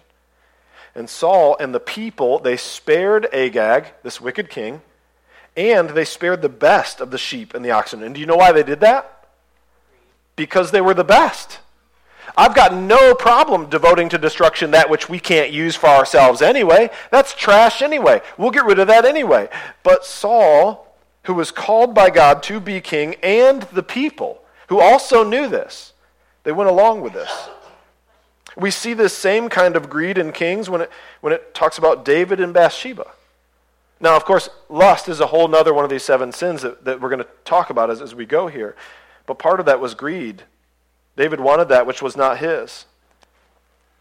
And 0.96 1.08
Saul 1.08 1.56
and 1.58 1.72
the 1.72 1.80
people, 1.80 2.40
they 2.40 2.56
spared 2.56 3.26
Agag, 3.32 3.86
this 4.02 4.20
wicked 4.20 4.50
king, 4.50 4.82
and 5.56 5.90
they 5.90 6.04
spared 6.04 6.42
the 6.42 6.48
best 6.48 7.00
of 7.00 7.12
the 7.12 7.18
sheep 7.18 7.54
and 7.54 7.64
the 7.64 7.70
oxen. 7.70 8.02
And 8.02 8.12
do 8.12 8.20
you 8.20 8.26
know 8.26 8.36
why 8.36 8.50
they 8.50 8.64
did 8.64 8.80
that? 8.80 9.28
Because 10.34 10.72
they 10.72 10.80
were 10.80 10.94
the 10.94 11.04
best. 11.04 11.60
I've 12.36 12.54
got 12.54 12.74
no 12.74 13.14
problem 13.14 13.68
devoting 13.68 14.08
to 14.08 14.18
destruction 14.18 14.72
that 14.72 14.90
which 14.90 15.08
we 15.08 15.20
can't 15.20 15.52
use 15.52 15.76
for 15.76 15.88
ourselves 15.88 16.42
anyway. 16.42 16.90
That's 17.12 17.34
trash 17.34 17.82
anyway. 17.82 18.20
We'll 18.36 18.50
get 18.50 18.64
rid 18.64 18.80
of 18.80 18.88
that 18.88 19.04
anyway. 19.04 19.48
But 19.84 20.04
Saul, 20.04 20.92
who 21.24 21.34
was 21.34 21.52
called 21.52 21.94
by 21.94 22.10
God 22.10 22.42
to 22.44 22.58
be 22.58 22.80
king, 22.80 23.14
and 23.22 23.62
the 23.62 23.82
people, 23.82 24.41
who 24.72 24.80
also 24.80 25.22
knew 25.22 25.48
this. 25.48 25.92
They 26.44 26.52
went 26.52 26.70
along 26.70 27.02
with 27.02 27.12
this. 27.12 27.30
We 28.56 28.70
see 28.70 28.94
this 28.94 29.14
same 29.14 29.50
kind 29.50 29.76
of 29.76 29.90
greed 29.90 30.16
in 30.16 30.32
Kings 30.32 30.70
when 30.70 30.80
it, 30.80 30.90
when 31.20 31.34
it 31.34 31.52
talks 31.52 31.76
about 31.76 32.06
David 32.06 32.40
and 32.40 32.54
Bathsheba. 32.54 33.04
Now, 34.00 34.16
of 34.16 34.24
course, 34.24 34.48
lust 34.70 35.10
is 35.10 35.20
a 35.20 35.26
whole 35.26 35.54
other 35.54 35.74
one 35.74 35.84
of 35.84 35.90
these 35.90 36.04
seven 36.04 36.32
sins 36.32 36.62
that, 36.62 36.86
that 36.86 37.02
we're 37.02 37.10
going 37.10 37.22
to 37.22 37.28
talk 37.44 37.68
about 37.68 37.90
as, 37.90 38.00
as 38.00 38.14
we 38.14 38.24
go 38.24 38.46
here. 38.46 38.74
But 39.26 39.38
part 39.38 39.60
of 39.60 39.66
that 39.66 39.78
was 39.78 39.92
greed. 39.94 40.44
David 41.18 41.38
wanted 41.38 41.68
that 41.68 41.86
which 41.86 42.00
was 42.00 42.16
not 42.16 42.38
his, 42.38 42.86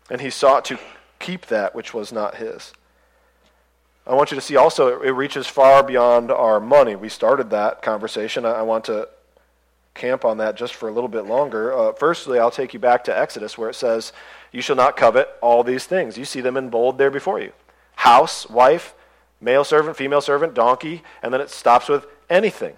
and 0.10 0.22
he 0.22 0.30
sought 0.30 0.64
to 0.66 0.80
keep 1.20 1.48
that 1.48 1.76
which 1.76 1.94
was 1.94 2.14
not 2.14 2.36
his. 2.36 2.72
I 4.08 4.14
want 4.14 4.32
you 4.32 4.36
to 4.36 4.42
see 4.42 4.56
also 4.56 5.02
it 5.02 5.10
reaches 5.10 5.48
far 5.48 5.84
beyond 5.84 6.32
our 6.32 6.62
money. 6.62 6.96
We 6.96 7.10
started 7.10 7.50
that 7.50 7.82
conversation. 7.82 8.46
I 8.46 8.62
want 8.62 8.86
to 8.86 9.10
camp 10.02 10.26
on 10.26 10.40
that 10.40 10.56
just 10.56 10.74
for 10.74 10.90
a 10.90 10.92
little 10.92 11.08
bit 11.08 11.26
longer. 11.26 11.72
Uh, 11.72 11.94
firstly, 11.94 12.40
I'll 12.40 12.52
take 12.52 12.74
you 12.74 12.80
back 12.80 13.04
to 13.04 13.18
Exodus 13.18 13.58
where 13.58 13.70
it 13.70 13.76
says, 13.76 14.12
You 14.52 14.62
shall 14.62 14.76
not 14.76 14.98
covet 14.98 15.30
all 15.42 15.64
these 15.64 15.86
things. 15.86 16.18
You 16.18 16.26
see 16.26 16.42
them 16.42 16.58
in 16.58 16.70
bold 16.70 16.98
there 16.98 17.12
before 17.12 17.40
you 17.40 17.54
house, 17.96 18.50
wife, 18.50 18.96
male 19.40 19.64
servant, 19.64 19.96
female 19.96 20.22
servant, 20.22 20.56
donkey, 20.56 21.04
and 21.22 21.32
then 21.32 21.40
it 21.40 21.52
stops 21.52 21.88
with 21.88 22.08
anything. 22.32 22.76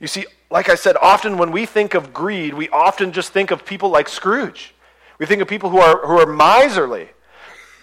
You 0.00 0.08
see, 0.08 0.26
like 0.50 0.68
I 0.68 0.74
said, 0.74 0.96
often 1.00 1.38
when 1.38 1.52
we 1.52 1.66
think 1.66 1.94
of 1.94 2.12
greed, 2.12 2.54
we 2.54 2.68
often 2.70 3.12
just 3.12 3.32
think 3.32 3.52
of 3.52 3.64
people 3.64 3.90
like 3.90 4.08
Scrooge. 4.08 4.74
We 5.18 5.26
think 5.26 5.40
of 5.40 5.46
people 5.46 5.70
who 5.70 5.78
are, 5.78 6.04
who 6.04 6.18
are 6.18 6.26
miserly. 6.26 7.10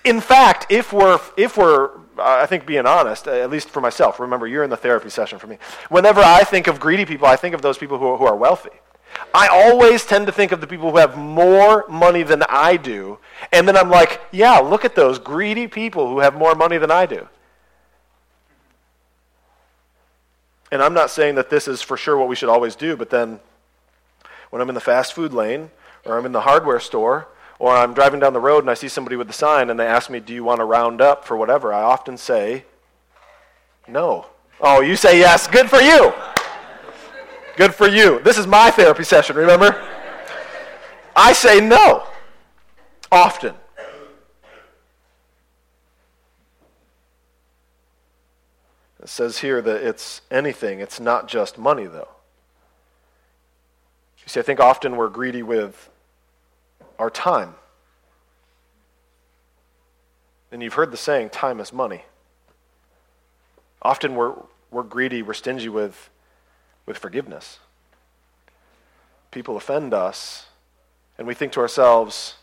In 0.04 0.20
fact, 0.20 0.68
if 0.70 0.92
we're, 0.92 1.20
if 1.38 1.58
we're 1.58 1.92
I 2.18 2.46
think 2.46 2.66
being 2.66 2.86
honest, 2.86 3.28
at 3.28 3.50
least 3.50 3.70
for 3.70 3.82
myself, 3.82 4.20
remember, 4.20 4.48
you're 4.48 4.64
in 4.64 4.70
the 4.70 4.78
therapy 4.78 5.10
session 5.10 5.40
for 5.40 5.48
me. 5.48 5.58
Whenever 5.90 6.22
I 6.22 6.44
think 6.44 6.68
of 6.68 6.80
greedy 6.80 7.06
people, 7.06 7.28
I 7.28 7.36
think 7.36 7.56
of 7.56 7.62
those 7.62 7.78
people 7.78 7.98
who 7.98 8.08
are, 8.08 8.18
who 8.18 8.26
are 8.26 8.36
wealthy. 8.36 8.70
I 9.34 9.48
always 9.48 10.06
tend 10.06 10.28
to 10.28 10.32
think 10.32 10.52
of 10.52 10.62
the 10.62 10.68
people 10.68 10.92
who 10.92 10.98
have 10.98 11.18
more 11.18 11.86
money 11.90 12.24
than 12.24 12.44
I 12.48 12.78
do, 12.78 13.20
and 13.52 13.68
then 13.68 13.76
I'm 13.76 13.90
like, 13.90 14.22
yeah, 14.32 14.60
look 14.60 14.86
at 14.86 14.96
those 14.96 15.20
greedy 15.20 15.68
people 15.68 16.08
who 16.08 16.20
have 16.20 16.34
more 16.36 16.56
money 16.56 16.78
than 16.78 16.92
I 16.92 17.06
do. 17.06 17.28
And 20.72 20.82
I'm 20.82 20.94
not 20.94 21.10
saying 21.10 21.36
that 21.36 21.50
this 21.50 21.68
is 21.68 21.82
for 21.82 21.98
sure 21.98 22.18
what 22.18 22.30
we 22.30 22.36
should 22.36 22.48
always 22.48 22.76
do, 22.76 22.96
but 22.96 23.10
then 23.10 23.42
when 24.50 24.62
I'm 24.62 24.70
in 24.70 24.76
the 24.76 24.82
fast 24.82 25.14
food 25.14 25.34
lane 25.34 25.72
or 26.06 26.18
I'm 26.18 26.26
in 26.26 26.32
the 26.32 26.42
hardware 26.42 26.80
store 26.80 27.28
or 27.62 27.76
I'm 27.76 27.94
driving 27.94 28.20
down 28.20 28.34
the 28.34 28.40
road 28.40 28.64
and 28.64 28.72
I 28.72 28.74
see 28.74 28.88
somebody 28.88 29.16
with 29.16 29.28
the 29.28 29.34
sign 29.34 29.70
and 29.70 29.80
they 29.80 29.86
ask 29.86 30.10
me, 30.10 30.20
Do 30.20 30.34
you 30.34 30.44
want 30.44 30.62
to 30.62 30.66
round 30.66 31.00
up 31.00 31.24
for 31.24 31.38
whatever? 31.38 31.72
I 31.72 31.84
often 31.84 32.18
say, 32.18 32.66
No. 33.88 34.26
Oh, 34.60 34.82
you 34.82 34.96
say 34.96 35.20
yes. 35.20 35.46
Good 35.46 35.70
for 35.70 35.80
you. 35.80 36.12
Good 37.58 37.76
for 37.76 37.88
you. 37.88 38.20
This 38.24 38.40
is 38.40 38.48
my 38.48 38.72
therapy 38.72 39.04
session, 39.04 39.36
remember? 39.36 39.80
I 41.16 41.34
say 41.34 41.62
no. 41.62 42.08
Often. 43.12 43.54
It 49.04 49.10
says 49.10 49.38
here 49.38 49.62
that 49.62 49.84
it's 49.84 50.22
anything. 50.32 50.80
It's 50.80 51.00
not 51.00 51.28
just 51.28 51.60
money, 51.60 51.86
though. 51.86 52.10
You 54.18 54.26
see, 54.26 54.40
I 54.40 54.44
think 54.44 54.60
often 54.60 54.96
we're 54.96 55.10
greedy 55.10 55.44
with 55.44 55.92
our 57.02 57.10
time. 57.10 57.56
And 60.52 60.62
you've 60.62 60.76
heard 60.76 60.92
the 60.92 60.98
saying, 60.98 61.32
time 61.32 61.60
is 61.60 61.74
money. 61.74 62.04
Often 63.82 64.14
we're, 64.14 64.36
we're 64.70 64.84
greedy, 64.84 65.24
we're 65.24 65.34
stingy 65.34 65.68
with, 65.68 66.12
with 66.86 67.00
forgiveness. 67.00 67.58
People 69.32 69.58
offend 69.58 69.96
us, 69.96 70.46
and 71.18 71.26
we 71.26 71.34
think 71.34 71.54
to 71.54 71.60
ourselves, 71.60 72.36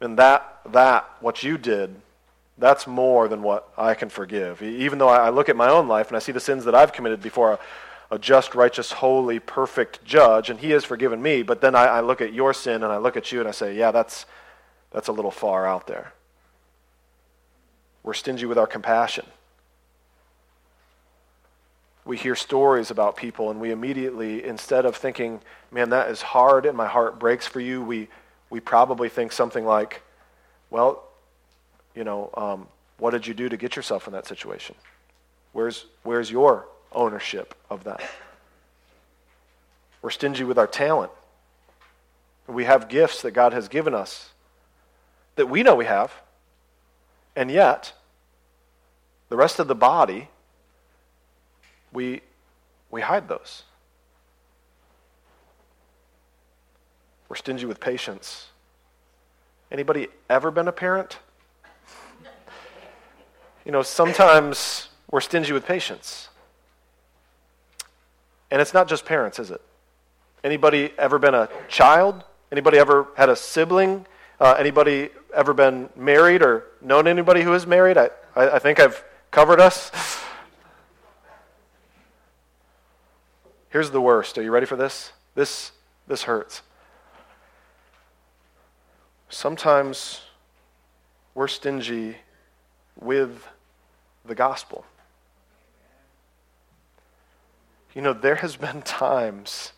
and 0.00 0.18
that, 0.18 0.62
that, 0.72 1.08
what 1.20 1.44
you 1.44 1.56
did, 1.56 1.94
that's 2.58 2.88
more 2.88 3.28
than 3.28 3.40
what 3.40 3.72
I 3.78 3.94
can 3.94 4.08
forgive. 4.08 4.62
Even 4.62 4.98
though 4.98 5.08
I 5.08 5.28
look 5.28 5.48
at 5.48 5.54
my 5.54 5.68
own 5.68 5.86
life 5.86 6.08
and 6.08 6.16
I 6.16 6.20
see 6.20 6.32
the 6.32 6.40
sins 6.40 6.64
that 6.64 6.74
I've 6.74 6.92
committed 6.92 7.22
before 7.22 7.60
a 8.10 8.18
just, 8.18 8.54
righteous, 8.54 8.92
holy, 8.92 9.38
perfect 9.38 10.04
judge, 10.04 10.48
and 10.48 10.60
he 10.60 10.70
has 10.70 10.84
forgiven 10.84 11.20
me. 11.20 11.42
But 11.42 11.60
then 11.60 11.74
I, 11.74 11.86
I 11.86 12.00
look 12.00 12.20
at 12.20 12.32
your 12.32 12.54
sin 12.54 12.82
and 12.82 12.92
I 12.92 12.98
look 12.98 13.16
at 13.16 13.32
you 13.32 13.40
and 13.40 13.48
I 13.48 13.52
say, 13.52 13.74
yeah, 13.76 13.90
that's, 13.90 14.26
that's 14.92 15.08
a 15.08 15.12
little 15.12 15.30
far 15.30 15.66
out 15.66 15.86
there. 15.86 16.12
We're 18.02 18.14
stingy 18.14 18.46
with 18.46 18.58
our 18.58 18.68
compassion. 18.68 19.26
We 22.04 22.16
hear 22.16 22.36
stories 22.36 22.92
about 22.92 23.16
people, 23.16 23.50
and 23.50 23.60
we 23.60 23.72
immediately, 23.72 24.44
instead 24.44 24.86
of 24.86 24.94
thinking, 24.94 25.40
man, 25.72 25.90
that 25.90 26.08
is 26.08 26.22
hard 26.22 26.64
and 26.64 26.76
my 26.76 26.86
heart 26.86 27.18
breaks 27.18 27.48
for 27.48 27.58
you, 27.58 27.82
we, 27.82 28.06
we 28.48 28.60
probably 28.60 29.08
think 29.08 29.32
something 29.32 29.64
like, 29.64 30.02
well, 30.70 31.02
you 31.96 32.04
know, 32.04 32.30
um, 32.34 32.68
what 32.98 33.10
did 33.10 33.26
you 33.26 33.34
do 33.34 33.48
to 33.48 33.56
get 33.56 33.74
yourself 33.74 34.06
in 34.06 34.12
that 34.12 34.26
situation? 34.26 34.76
Where's, 35.52 35.86
where's 36.04 36.30
your 36.30 36.68
ownership 36.96 37.54
of 37.70 37.84
that. 37.84 38.02
We're 40.02 40.10
stingy 40.10 40.42
with 40.42 40.58
our 40.58 40.66
talent. 40.66 41.12
We 42.48 42.64
have 42.64 42.88
gifts 42.88 43.22
that 43.22 43.32
God 43.32 43.52
has 43.52 43.68
given 43.68 43.94
us 43.94 44.30
that 45.36 45.46
we 45.46 45.62
know 45.62 45.74
we 45.74 45.84
have, 45.84 46.12
and 47.36 47.50
yet 47.50 47.92
the 49.28 49.36
rest 49.36 49.58
of 49.58 49.68
the 49.68 49.74
body, 49.74 50.28
we, 51.92 52.22
we 52.90 53.02
hide 53.02 53.28
those. 53.28 53.62
We're 57.28 57.36
stingy 57.36 57.66
with 57.66 57.80
patience. 57.80 58.48
Anybody 59.70 60.08
ever 60.30 60.50
been 60.50 60.68
a 60.68 60.72
parent? 60.72 61.18
You 63.64 63.72
know, 63.72 63.82
sometimes 63.82 64.88
we're 65.10 65.20
stingy 65.20 65.52
with 65.52 65.66
patience. 65.66 66.28
And 68.50 68.60
it's 68.60 68.72
not 68.72 68.88
just 68.88 69.04
parents, 69.04 69.38
is 69.38 69.50
it? 69.50 69.60
Anybody 70.44 70.92
ever 70.98 71.18
been 71.18 71.34
a 71.34 71.48
child? 71.68 72.24
Anybody 72.52 72.78
ever 72.78 73.08
had 73.16 73.28
a 73.28 73.36
sibling? 73.36 74.06
Uh, 74.38 74.54
anybody 74.58 75.10
ever 75.34 75.52
been 75.52 75.88
married 75.96 76.42
or 76.42 76.64
known 76.80 77.06
anybody 77.06 77.42
who 77.42 77.52
is 77.54 77.66
married? 77.66 77.96
I, 77.98 78.10
I, 78.34 78.50
I 78.50 78.58
think 78.58 78.78
I've 78.78 79.02
covered 79.30 79.60
us. 79.60 79.90
Here's 83.70 83.90
the 83.90 84.00
worst. 84.00 84.38
Are 84.38 84.42
you 84.42 84.50
ready 84.50 84.66
for 84.66 84.76
this? 84.76 85.12
This, 85.34 85.72
this 86.06 86.22
hurts. 86.22 86.62
Sometimes 89.28 90.22
we're 91.34 91.48
stingy 91.48 92.16
with 92.98 93.46
the 94.24 94.34
gospel. 94.34 94.84
You 97.96 98.02
know, 98.02 98.12
there 98.12 98.34
has 98.34 98.56
been 98.56 98.82
times 98.82 99.72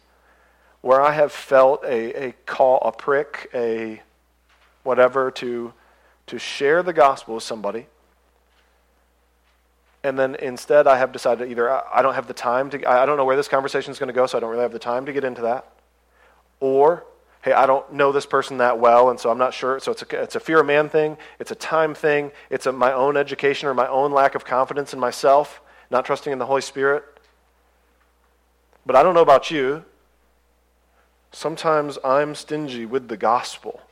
where 0.80 1.00
I 1.00 1.12
have 1.12 1.30
felt 1.30 1.84
a, 1.84 2.30
a 2.30 2.32
call, 2.46 2.80
a 2.84 2.90
prick, 2.90 3.48
a 3.54 4.02
whatever 4.82 5.30
to, 5.30 5.72
to 6.26 6.38
share 6.38 6.82
the 6.82 6.92
gospel 6.92 7.37
with 7.37 7.44
somebody. 7.44 7.87
And 10.02 10.18
then 10.18 10.34
instead, 10.34 10.88
I 10.88 10.98
have 10.98 11.12
decided 11.12 11.48
either 11.48 11.70
I 11.70 12.02
don't 12.02 12.14
have 12.14 12.26
the 12.26 12.34
time 12.34 12.70
to, 12.70 12.90
I 12.90 13.06
don't 13.06 13.18
know 13.18 13.25
where 13.25 13.37
this 13.37 13.46
conversation 13.46 13.92
is 13.92 14.00
going 14.00 14.08
to 14.08 14.12
go, 14.12 14.26
so 14.26 14.37
I 14.37 14.40
don't 14.40 14.50
really 14.50 14.62
have 14.62 14.72
the 14.72 14.80
time 14.80 15.06
to 15.06 15.12
get 15.12 15.22
into 15.22 15.42
that. 15.42 15.70
Or, 16.58 17.04
hey, 17.42 17.52
I 17.52 17.66
don't 17.66 17.92
know 17.92 18.10
this 18.10 18.26
person 18.26 18.58
that 18.58 18.80
well, 18.80 19.10
and 19.10 19.20
so 19.20 19.30
I'm 19.30 19.38
not 19.38 19.54
sure. 19.54 19.78
So 19.78 19.92
it's 19.92 20.02
a, 20.02 20.22
it's 20.22 20.34
a 20.34 20.40
fear 20.40 20.58
of 20.58 20.66
man 20.66 20.88
thing, 20.88 21.18
it's 21.38 21.52
a 21.52 21.56
time 21.56 21.94
thing, 21.94 22.32
it's 22.50 22.66
a, 22.66 22.72
my 22.72 22.92
own 22.92 23.16
education 23.16 23.68
or 23.68 23.75
my 23.75 23.87
own 23.87 24.10
lack 24.10 24.34
of 24.34 24.44
confidence 24.44 24.92
in 24.92 24.98
myself, 24.98 25.60
not 25.88 26.04
trusting 26.04 26.32
in 26.32 26.40
the 26.40 26.46
Holy 26.46 26.62
Spirit. 26.62 27.04
But 28.88 28.97
I 28.97 29.02
don't 29.02 29.12
know 29.12 29.21
about 29.21 29.50
you. 29.50 29.85
Sometimes 31.30 31.99
I'm 32.02 32.35
stingy 32.35 32.87
with 32.87 33.09
the 33.09 33.18
gospel, 33.18 33.83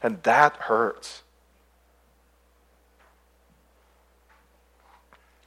and 0.00 0.22
that 0.22 0.54
hurts. 0.54 1.24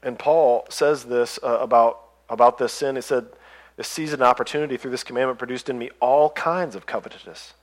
And 0.03 0.19
Paul 0.19 0.67
says 0.69 1.05
this 1.05 1.39
uh, 1.41 1.57
about, 1.61 2.01
about 2.29 2.57
this 2.57 2.73
sin. 2.73 2.97
He 2.97 3.01
said, 3.01 3.27
This 3.77 3.87
season 3.87 4.21
opportunity 4.21 4.75
through 4.75 4.91
this 4.91 5.05
commandment 5.05 5.39
produced 5.39 5.69
in 5.69 5.77
me 5.77 5.89
all 6.01 6.31
kinds 6.31 6.75
of 6.75 6.85
covetousness. 6.85 7.53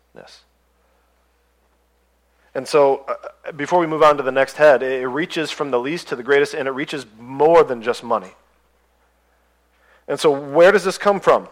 And 2.54 2.66
so, 2.66 3.04
uh, 3.06 3.52
before 3.52 3.80
we 3.80 3.86
move 3.86 4.02
on 4.02 4.16
to 4.16 4.22
the 4.22 4.32
next 4.32 4.56
head, 4.56 4.82
it 4.82 5.06
reaches 5.06 5.50
from 5.50 5.70
the 5.70 5.78
least 5.78 6.08
to 6.08 6.16
the 6.16 6.22
greatest, 6.22 6.54
and 6.54 6.66
it 6.66 6.70
reaches 6.70 7.04
more 7.18 7.62
than 7.64 7.82
just 7.82 8.02
money. 8.02 8.32
And 10.08 10.18
so, 10.18 10.30
where 10.30 10.72
does 10.72 10.84
this 10.84 10.98
come 10.98 11.20
from? 11.20 11.48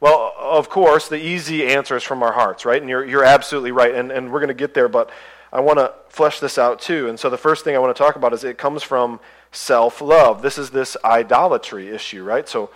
Well, 0.00 0.34
of 0.38 0.68
course, 0.68 1.08
the 1.08 1.16
easy 1.16 1.66
answer 1.66 1.96
is 1.96 2.02
from 2.02 2.22
our 2.22 2.32
hearts, 2.32 2.64
right? 2.64 2.80
And 2.80 2.88
you're, 2.88 3.04
you're 3.04 3.24
absolutely 3.24 3.72
right. 3.72 3.94
And, 3.94 4.12
and 4.12 4.32
we're 4.32 4.40
going 4.40 4.48
to 4.48 4.54
get 4.54 4.74
there, 4.74 4.88
but 4.88 5.10
I 5.52 5.60
want 5.60 5.78
to 5.78 5.94
flesh 6.08 6.38
this 6.38 6.58
out 6.58 6.80
too. 6.80 7.08
And 7.08 7.18
so, 7.18 7.30
the 7.30 7.38
first 7.38 7.64
thing 7.64 7.74
I 7.74 7.78
want 7.78 7.96
to 7.96 8.02
talk 8.02 8.16
about 8.16 8.32
is 8.32 8.44
it 8.44 8.58
comes 8.58 8.82
from 8.82 9.20
self 9.52 10.00
love. 10.00 10.42
This 10.42 10.58
is 10.58 10.70
this 10.70 10.96
idolatry 11.04 11.88
issue, 11.88 12.22
right? 12.22 12.48
So, 12.48 12.70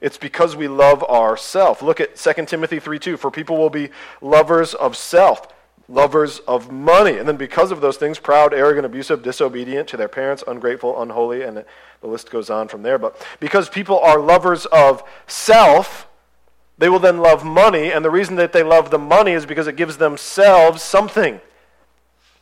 it's 0.00 0.16
because 0.16 0.56
we 0.56 0.68
love 0.68 1.02
ourself. 1.04 1.82
Look 1.82 2.00
at 2.00 2.16
2 2.16 2.46
Timothy 2.46 2.80
3 2.80 2.98
2. 2.98 3.16
For 3.16 3.30
people 3.30 3.58
will 3.58 3.70
be 3.70 3.90
lovers 4.20 4.74
of 4.74 4.96
self, 4.96 5.48
lovers 5.90 6.38
of 6.40 6.70
money. 6.70 7.18
And 7.18 7.26
then 7.26 7.36
because 7.36 7.70
of 7.70 7.80
those 7.80 7.96
things, 7.96 8.18
proud, 8.18 8.54
arrogant, 8.54 8.86
abusive, 8.86 9.22
disobedient 9.22 9.88
to 9.88 9.96
their 9.96 10.08
parents, 10.08 10.44
ungrateful, 10.46 11.00
unholy, 11.02 11.42
and 11.42 11.56
the 11.56 12.06
list 12.06 12.30
goes 12.30 12.48
on 12.48 12.68
from 12.68 12.82
there. 12.82 12.98
But 12.98 13.20
because 13.40 13.68
people 13.68 13.98
are 13.98 14.18
lovers 14.18 14.66
of 14.66 15.02
self, 15.26 16.06
they 16.78 16.88
will 16.88 16.98
then 16.98 17.18
love 17.18 17.44
money, 17.44 17.92
and 17.92 18.02
the 18.02 18.10
reason 18.10 18.36
that 18.36 18.54
they 18.54 18.62
love 18.62 18.90
the 18.90 18.98
money 18.98 19.32
is 19.32 19.44
because 19.44 19.66
it 19.66 19.76
gives 19.76 19.98
themselves 19.98 20.80
something. 20.80 21.40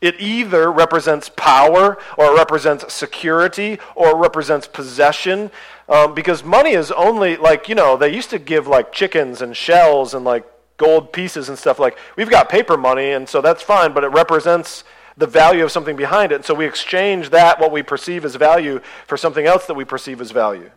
It 0.00 0.20
either 0.20 0.70
represents 0.70 1.28
power, 1.28 1.98
or 2.16 2.26
it 2.26 2.36
represents 2.36 2.94
security, 2.94 3.80
or 3.96 4.10
it 4.10 4.16
represents 4.16 4.68
possession. 4.68 5.50
Um, 5.88 6.14
because 6.14 6.44
money 6.44 6.70
is 6.70 6.92
only 6.92 7.36
like, 7.36 7.68
you 7.68 7.74
know, 7.74 7.96
they 7.96 8.14
used 8.14 8.30
to 8.30 8.38
give 8.38 8.68
like 8.68 8.92
chickens 8.92 9.42
and 9.42 9.56
shells 9.56 10.14
and 10.14 10.24
like 10.24 10.46
gold 10.78 11.12
pieces 11.12 11.50
and 11.50 11.58
stuff. 11.58 11.78
Like, 11.78 11.98
we've 12.16 12.30
got 12.30 12.48
paper 12.48 12.78
money, 12.78 13.10
and 13.10 13.28
so 13.28 13.42
that's 13.42 13.62
fine, 13.62 13.92
but 13.92 14.04
it 14.04 14.08
represents 14.08 14.84
the 15.16 15.26
value 15.26 15.64
of 15.64 15.70
something 15.70 15.96
behind 15.96 16.32
it. 16.32 16.36
And 16.36 16.44
so 16.44 16.54
we 16.54 16.64
exchange 16.64 17.30
that, 17.30 17.60
what 17.60 17.72
we 17.72 17.82
perceive 17.82 18.24
as 18.24 18.36
value, 18.36 18.80
for 19.06 19.16
something 19.16 19.44
else 19.44 19.66
that 19.66 19.74
we 19.74 19.84
perceive 19.84 20.20
as 20.20 20.30
value. 20.30 20.70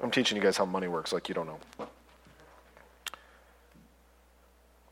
I'm 0.00 0.10
teaching 0.10 0.36
you 0.36 0.42
guys 0.42 0.56
how 0.56 0.66
money 0.66 0.86
works, 0.86 1.12
like 1.12 1.28
you 1.28 1.34
don't 1.34 1.46
know. 1.46 1.88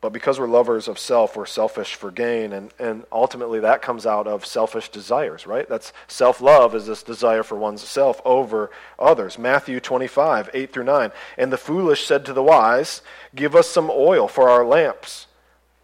But 0.03 0.11
because 0.11 0.37
we're 0.37 0.49
lovers 0.49 0.89
of 0.89 0.99
self, 0.99 1.37
we're 1.37 1.45
selfish 1.45 1.95
for 1.95 2.11
gain. 2.11 2.51
And, 2.51 2.73
and 2.77 3.05
ultimately, 3.09 3.61
that 3.61 3.81
comes 3.81 4.05
out 4.05 4.27
of 4.27 4.45
selfish 4.45 4.89
desires, 4.89 5.47
right? 5.47 5.67
That's 5.69 5.93
self 6.09 6.41
love 6.41 6.75
is 6.75 6.87
this 6.87 7.03
desire 7.03 7.41
for 7.41 7.55
one's 7.55 7.87
self 7.87 8.21
over 8.25 8.69
others. 8.99 9.39
Matthew 9.39 9.79
25, 9.79 10.49
8 10.53 10.73
through 10.73 10.83
9. 10.83 11.11
And 11.37 11.53
the 11.53 11.57
foolish 11.57 12.05
said 12.05 12.25
to 12.25 12.33
the 12.33 12.43
wise, 12.43 13.01
Give 13.33 13.55
us 13.55 13.69
some 13.69 13.89
oil, 13.89 14.27
for 14.27 14.49
our 14.49 14.65
lamps 14.65 15.27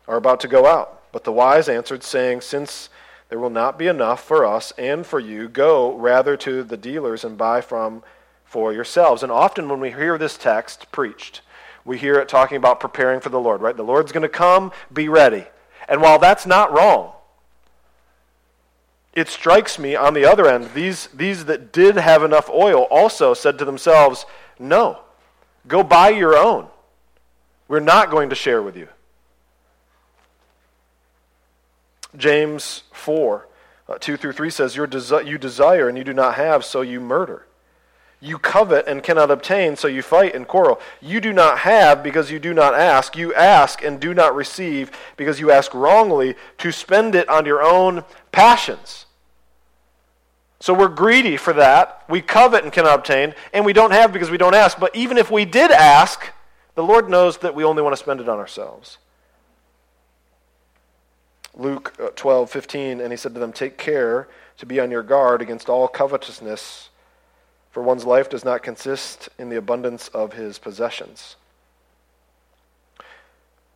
are 0.05 0.17
about 0.17 0.41
to 0.41 0.49
go 0.49 0.65
out. 0.65 1.01
But 1.13 1.23
the 1.23 1.32
wise 1.32 1.69
answered, 1.69 2.03
saying, 2.03 2.41
Since 2.41 2.89
there 3.29 3.39
will 3.39 3.49
not 3.49 3.79
be 3.79 3.88
enough 3.88 4.21
for 4.21 4.45
us 4.45 4.73
and 4.77 5.05
for 5.05 5.21
you, 5.21 5.47
go 5.47 5.95
rather 5.95 6.36
to 6.36 6.62
the 6.63 6.75
dealers 6.75 7.23
and 7.23 7.38
buy 7.38 7.62
from 7.62 8.03
for 8.43 8.73
yourselves. 8.73 9.23
And 9.23 9.32
often 9.32 9.69
when 9.69 9.79
we 9.79 9.91
hear 9.91 10.17
this 10.17 10.38
text 10.38 10.91
preached, 10.91 11.39
we 11.86 11.98
hear 11.98 12.15
it 12.15 12.30
talking 12.30 12.58
about 12.58 12.80
preparing 12.80 13.20
for 13.20 13.30
the 13.30 13.39
Lord, 13.39 13.62
right? 13.62 13.76
The 13.76 13.84
Lord's 13.84 14.12
going 14.12 14.24
to 14.24 14.30
come, 14.30 14.72
be 14.92 15.10
ready. 15.10 15.46
And 15.88 16.02
while 16.02 16.20
that's 16.20 16.46
not 16.46 16.72
wrong, 16.74 17.13
it 19.13 19.28
strikes 19.28 19.80
me 19.80 19.96
on 19.96 20.13
the 20.13 20.26
other 20.26 20.48
end, 20.48 20.70
these, 20.74 21.08
these 21.08 21.46
that 21.46 21.74
did 21.74 21.96
have 21.96 22.24
enough 22.24 22.50
oil 22.50 22.84
also 22.92 23.34
said 23.34 23.58
to 23.58 23.65
themselves, 23.65 24.26
No, 24.60 25.00
go 25.68 25.84
buy 25.84 26.10
your 26.10 26.38
own. 26.38 26.68
We're 27.68 27.80
not 27.80 28.12
going 28.12 28.30
to 28.30 28.36
share 28.36 28.62
with 28.62 28.76
you. 28.76 28.88
James 32.18 32.84
4, 32.92 33.48
uh, 33.88 33.98
2 34.00 34.18
through 34.18 34.34
3 34.34 34.50
says, 34.50 34.76
desi- 34.76 35.28
You 35.28 35.38
desire 35.38 35.88
and 35.88 35.98
you 35.98 36.04
do 36.04 36.13
not 36.13 36.36
have, 36.36 36.65
so 36.65 36.82
you 36.82 37.00
murder. 37.00 37.46
You 38.21 38.38
covet 38.38 38.86
and 38.88 39.01
cannot 39.01 39.32
obtain, 39.32 39.77
so 39.77 39.88
you 39.88 40.01
fight 40.01 40.36
and 40.36 40.45
quarrel. 40.45 40.82
You 41.01 41.21
do 41.21 41.32
not 41.32 41.60
have 41.60 42.03
because 42.03 42.29
you 42.29 42.38
do 42.39 42.53
not 42.53 42.73
ask. 42.73 43.15
You 43.15 43.34
ask 43.34 43.82
and 43.82 43.99
do 43.99 44.13
not 44.13 44.36
receive 44.36 44.91
because 45.15 45.39
you 45.39 45.51
ask 45.51 45.73
wrongly 45.73 46.36
to 46.58 46.71
spend 46.71 47.15
it 47.15 47.29
on 47.29 47.45
your 47.45 47.62
own 47.62 48.03
passions. 48.34 49.05
So 50.60 50.73
we're 50.73 50.89
greedy 50.89 51.38
for 51.38 51.53
that. 51.53 52.03
We 52.10 52.19
covet 52.19 52.63
and 52.65 52.73
cannot 52.73 52.99
obtain, 52.99 53.34
and 53.53 53.63
we 53.63 53.71
don't 53.71 53.91
have 53.91 54.12
because 54.12 54.29
we 54.29 54.38
don't 54.38 54.55
ask. 54.55 54.77
But 54.77 54.93
even 54.93 55.17
if 55.17 55.32
we 55.32 55.45
did 55.45 55.71
ask, 55.71 56.21
the 56.75 56.84
Lord 56.84 57.10
knows 57.10 57.38
that 57.38 57.55
we 57.55 57.63
only 57.63 57.82
want 57.82 57.93
to 57.93 58.01
spend 58.01 58.19
it 58.19 58.27
on 58.27 58.38
ourselves. 58.38 58.97
Luke 61.55 61.95
uh, 62.01 62.10
12, 62.15 62.49
15, 62.49 62.99
and 62.99 63.12
he 63.13 63.17
said 63.17 63.34
to 63.34 63.39
them, 63.39 63.53
Take 63.53 63.77
care 63.77 64.27
to 64.58 64.65
be 64.65 64.82
on 64.82 64.91
your 64.91 65.03
guard 65.03 65.41
against 65.41 65.69
all 65.69 65.88
covetousness 65.88 66.88
for 67.69 67.84
one's 67.84 68.05
life 68.05 68.29
does 68.29 68.45
not 68.45 68.63
consist 68.63 69.29
in 69.38 69.49
the 69.49 69.58
abundance 69.58 70.08
of 70.10 70.34
his 70.34 70.58
possessions. 70.60 71.36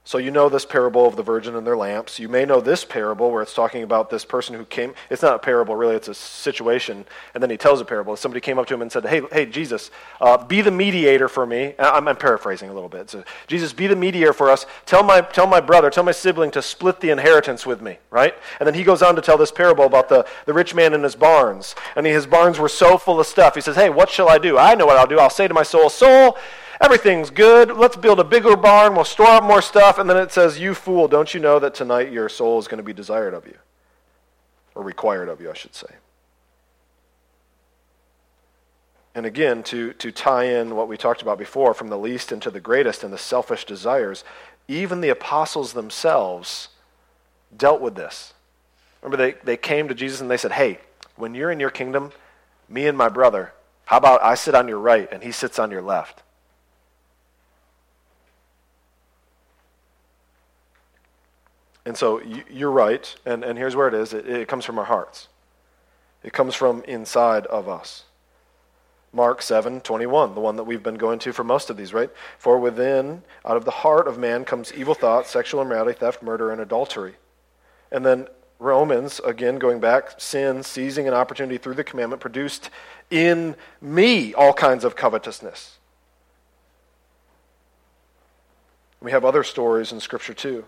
So 0.06 0.18
you 0.18 0.32
know 0.32 0.50
this 0.50 0.66
parable 0.66 1.06
of 1.06 1.16
the 1.16 1.24
virgin 1.24 1.56
and 1.56 1.66
their 1.66 1.78
lamps. 1.78 2.20
You 2.20 2.28
may 2.28 2.44
know 2.44 2.60
this 2.60 2.84
parable 2.84 3.32
where 3.32 3.42
it's 3.42 3.54
talking 3.54 3.84
about 3.84 4.10
this 4.10 4.26
person 4.26 4.54
who 4.54 4.66
came. 4.66 4.94
It's 5.10 5.22
not 5.22 5.36
a 5.36 5.40
parable, 5.40 5.78
really. 5.78 5.96
It's 5.96 6.10
a 6.10 6.14
situation. 6.14 7.06
And 7.34 7.42
then 7.42 7.50
he 7.50 7.56
tells 7.56 7.80
a 7.80 7.86
parable. 7.86 8.18
Somebody 8.18 8.42
came 8.42 8.60
up 8.60 8.68
to 8.68 8.74
him 8.74 8.82
and 8.82 8.92
said, 8.92 9.06
"Hey, 9.06 9.22
hey, 9.32 9.46
Jesus, 9.46 9.92
uh, 10.20 10.44
be 10.44 10.60
the 10.60 10.72
mediator 10.72 11.30
for 11.30 11.46
me." 11.46 11.74
I'm, 11.80 12.10
I'm, 12.10 12.18
paraphrasing 12.18 12.70
a 12.70 12.74
little 12.74 12.90
bit. 12.90 13.12
So, 13.12 13.24
Jesus, 13.48 13.72
be 13.72 13.88
the 13.88 13.96
mediator 13.96 14.34
for 14.34 14.50
us. 14.50 14.66
Tell 14.86 15.04
my 15.04 15.22
tell 15.22 15.48
my 15.48 15.62
brother, 15.62 15.90
tell 15.90 16.04
my 16.04 16.12
sibling 16.12 16.52
to 16.52 16.62
split 16.62 17.00
the 17.00 17.10
inheritance 17.10 17.66
with 17.66 17.82
me, 17.82 17.98
right? 18.12 18.36
And 18.60 18.68
then 18.68 18.74
he 18.74 18.84
goes 18.84 19.02
on 19.02 19.16
to 19.16 19.22
tell 19.22 19.38
this 19.38 19.54
parable 19.54 19.86
about 19.86 20.10
the 20.10 20.28
the 20.46 20.54
rich 20.54 20.76
man 20.76 20.94
in 20.94 21.02
his 21.02 21.16
barns, 21.16 21.76
and 21.96 22.06
he, 22.06 22.12
his 22.12 22.28
barns 22.28 22.60
were 22.60 22.70
so 22.70 22.98
full 22.98 23.22
of 23.22 23.26
stuff. 23.26 23.56
He 23.56 23.62
says, 23.62 23.78
"Hey, 23.78 23.90
what 23.90 24.10
shall 24.10 24.28
I 24.28 24.38
do? 24.38 24.58
I 24.58 24.76
know 24.76 24.86
what 24.86 24.98
I'll 24.98 25.08
do. 25.08 25.18
I'll 25.18 25.30
say 25.30 25.48
to 25.48 25.54
my 25.54 25.64
soul, 25.64 25.90
soul." 25.90 26.38
Everything's 26.84 27.30
good. 27.30 27.72
Let's 27.72 27.96
build 27.96 28.20
a 28.20 28.26
bigger 28.26 28.58
barn. 28.58 28.94
We'll 28.94 29.06
store 29.06 29.28
up 29.28 29.44
more 29.46 29.62
stuff. 29.62 30.00
And 30.00 30.10
then 30.10 30.18
it 30.18 30.34
says, 30.34 30.60
You 30.60 30.74
fool, 30.74 31.08
don't 31.08 31.34
you 31.34 31.40
know 31.40 31.58
that 31.60 31.74
tonight 31.74 32.12
your 32.12 32.28
soul 32.28 32.60
is 32.60 32.68
going 32.68 32.80
to 32.80 32.84
be 32.84 32.92
desired 32.92 33.34
of 33.34 33.48
you? 33.48 33.58
Or 34.76 34.84
required 34.84 35.30
of 35.30 35.40
you, 35.40 35.50
I 35.50 35.54
should 35.54 35.74
say. 35.74 35.88
And 39.16 39.26
again, 39.26 39.64
to, 39.64 39.94
to 39.94 40.12
tie 40.12 40.44
in 40.44 40.76
what 40.76 40.90
we 40.90 40.98
talked 40.98 41.22
about 41.22 41.38
before 41.38 41.74
from 41.74 41.88
the 41.88 41.98
least 41.98 42.34
into 42.34 42.52
the 42.52 42.60
greatest 42.60 43.02
and 43.02 43.14
the 43.14 43.18
selfish 43.18 43.64
desires, 43.64 44.26
even 44.68 45.00
the 45.00 45.10
apostles 45.10 45.72
themselves 45.72 46.68
dealt 47.56 47.80
with 47.80 47.96
this. 47.96 48.34
Remember, 49.02 49.16
they, 49.16 49.38
they 49.46 49.56
came 49.56 49.88
to 49.88 49.96
Jesus 49.96 50.20
and 50.20 50.30
they 50.30 50.36
said, 50.36 50.52
Hey, 50.52 50.80
when 51.16 51.34
you're 51.34 51.52
in 51.52 51.62
your 51.62 51.70
kingdom, 51.70 52.12
me 52.68 52.88
and 52.88 52.98
my 52.98 53.08
brother, 53.08 53.54
how 53.86 53.98
about 53.98 54.22
I 54.22 54.36
sit 54.36 54.54
on 54.54 54.68
your 54.68 54.80
right 54.80 55.08
and 55.14 55.24
he 55.24 55.32
sits 55.32 55.60
on 55.60 55.72
your 55.72 55.82
left? 55.82 56.24
And 61.86 61.98
so 61.98 62.22
you're 62.50 62.72
right, 62.72 63.14
and, 63.26 63.44
and 63.44 63.58
here's 63.58 63.76
where 63.76 63.88
it 63.88 63.94
is 63.94 64.14
it, 64.14 64.28
it 64.28 64.48
comes 64.48 64.64
from 64.66 64.80
our 64.80 64.86
hearts, 64.86 65.28
it 66.24 66.34
comes 66.34 66.56
from 66.56 66.84
inside 66.84 67.46
of 67.48 67.68
us. 67.68 68.06
Mark 69.16 69.44
7, 69.44 69.82
21, 69.82 70.34
the 70.34 70.42
one 70.42 70.56
that 70.56 70.64
we've 70.64 70.82
been 70.82 70.96
going 70.96 71.20
to 71.20 71.32
for 71.32 71.44
most 71.44 71.70
of 71.70 71.78
these, 71.78 71.94
right? 71.94 72.10
For 72.40 72.58
within, 72.58 73.22
out 73.46 73.58
of 73.58 73.64
the 73.64 73.70
heart 73.70 74.08
of 74.08 74.18
man 74.18 74.44
comes 74.44 74.74
evil 74.74 74.96
thoughts, 74.96 75.30
sexual 75.30 75.62
immorality, 75.62 76.00
theft, 76.00 76.24
murder, 76.24 76.52
and 76.52 76.60
adultery. 76.60 77.14
And 77.92 78.04
then 78.04 78.28
Romans, 78.58 79.20
again, 79.24 79.60
going 79.60 79.80
back, 79.80 80.20
sin, 80.20 80.64
seizing 80.64 81.08
an 81.08 81.14
opportunity 81.14 81.60
through 81.60 81.76
the 81.76 81.84
commandment, 81.84 82.22
produced 82.22 82.72
in 83.12 83.56
me 83.82 84.34
all 84.34 84.54
kinds 84.54 84.84
of 84.84 84.96
covetousness. 84.96 85.78
We 89.00 89.12
have 89.12 89.26
other 89.26 89.44
stories 89.44 89.92
in 89.92 90.00
Scripture 90.00 90.34
too. 90.34 90.66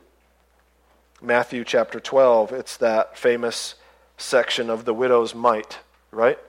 Matthew 1.22 1.64
chapter 1.64 2.00
12, 2.00 2.52
it's 2.52 2.78
that 2.78 3.18
famous 3.18 3.76
section 4.18 4.70
of 4.70 4.86
the 4.86 4.94
widow's 4.94 5.34
mite, 5.34 5.80
right? 6.12 6.40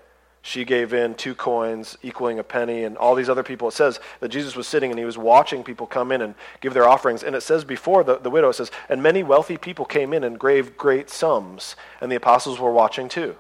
she 0.47 0.65
gave 0.65 0.95
in 0.95 1.13
two 1.13 1.35
coins 1.35 1.99
equaling 2.05 2.39
a 2.39 2.45
penny 2.45 2.85
and 2.85 2.97
all 2.97 3.17
these 3.17 3.29
other 3.29 3.43
people 3.43 3.67
it 3.67 3.73
says 3.73 3.99
that 4.21 4.29
jesus 4.29 4.55
was 4.55 4.69
sitting 4.69 4.93
and 4.93 4.99
he 4.99 5.05
was 5.05 5.19
watching 5.19 5.65
people 5.65 5.89
come 5.89 6.13
in 6.13 6.23
and 6.23 6.37
give 6.61 6.73
their 6.73 6.89
offerings. 6.89 7.25
And 7.25 7.35
it 7.35 7.41
says 7.41 7.65
before 7.65 8.05
the, 8.05 8.19
the 8.19 8.31
widow 8.31 8.53
says 8.53 8.71
and 8.89 9.03
many 9.03 9.25
wealthy 9.25 9.57
people 9.57 9.85
came 9.85 10.13
in 10.13 10.23
and 10.23 10.39
gave 10.39 10.77
great 10.77 11.11
sums. 11.11 11.75
And 12.01 12.13
the 12.13 12.17
apostles 12.17 12.61
were 12.61 12.71
watching 12.71 13.09
too. 13.09 13.35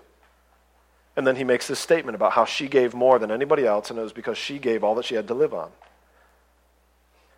And 1.14 1.24
then 1.24 1.36
he 1.36 1.44
makes 1.44 1.68
this 1.68 1.78
statement 1.78 2.16
about 2.16 2.32
how 2.32 2.44
she 2.44 2.66
gave 2.66 2.92
more 2.92 3.20
than 3.20 3.30
anybody 3.30 3.64
else 3.64 3.88
and 3.88 4.00
it 4.00 4.02
was 4.02 4.12
because 4.12 4.36
she 4.36 4.58
gave 4.58 4.82
all 4.82 4.96
that 4.96 5.04
she 5.04 5.14
had 5.14 5.28
to 5.28 5.34
live 5.34 5.54
on 5.54 5.70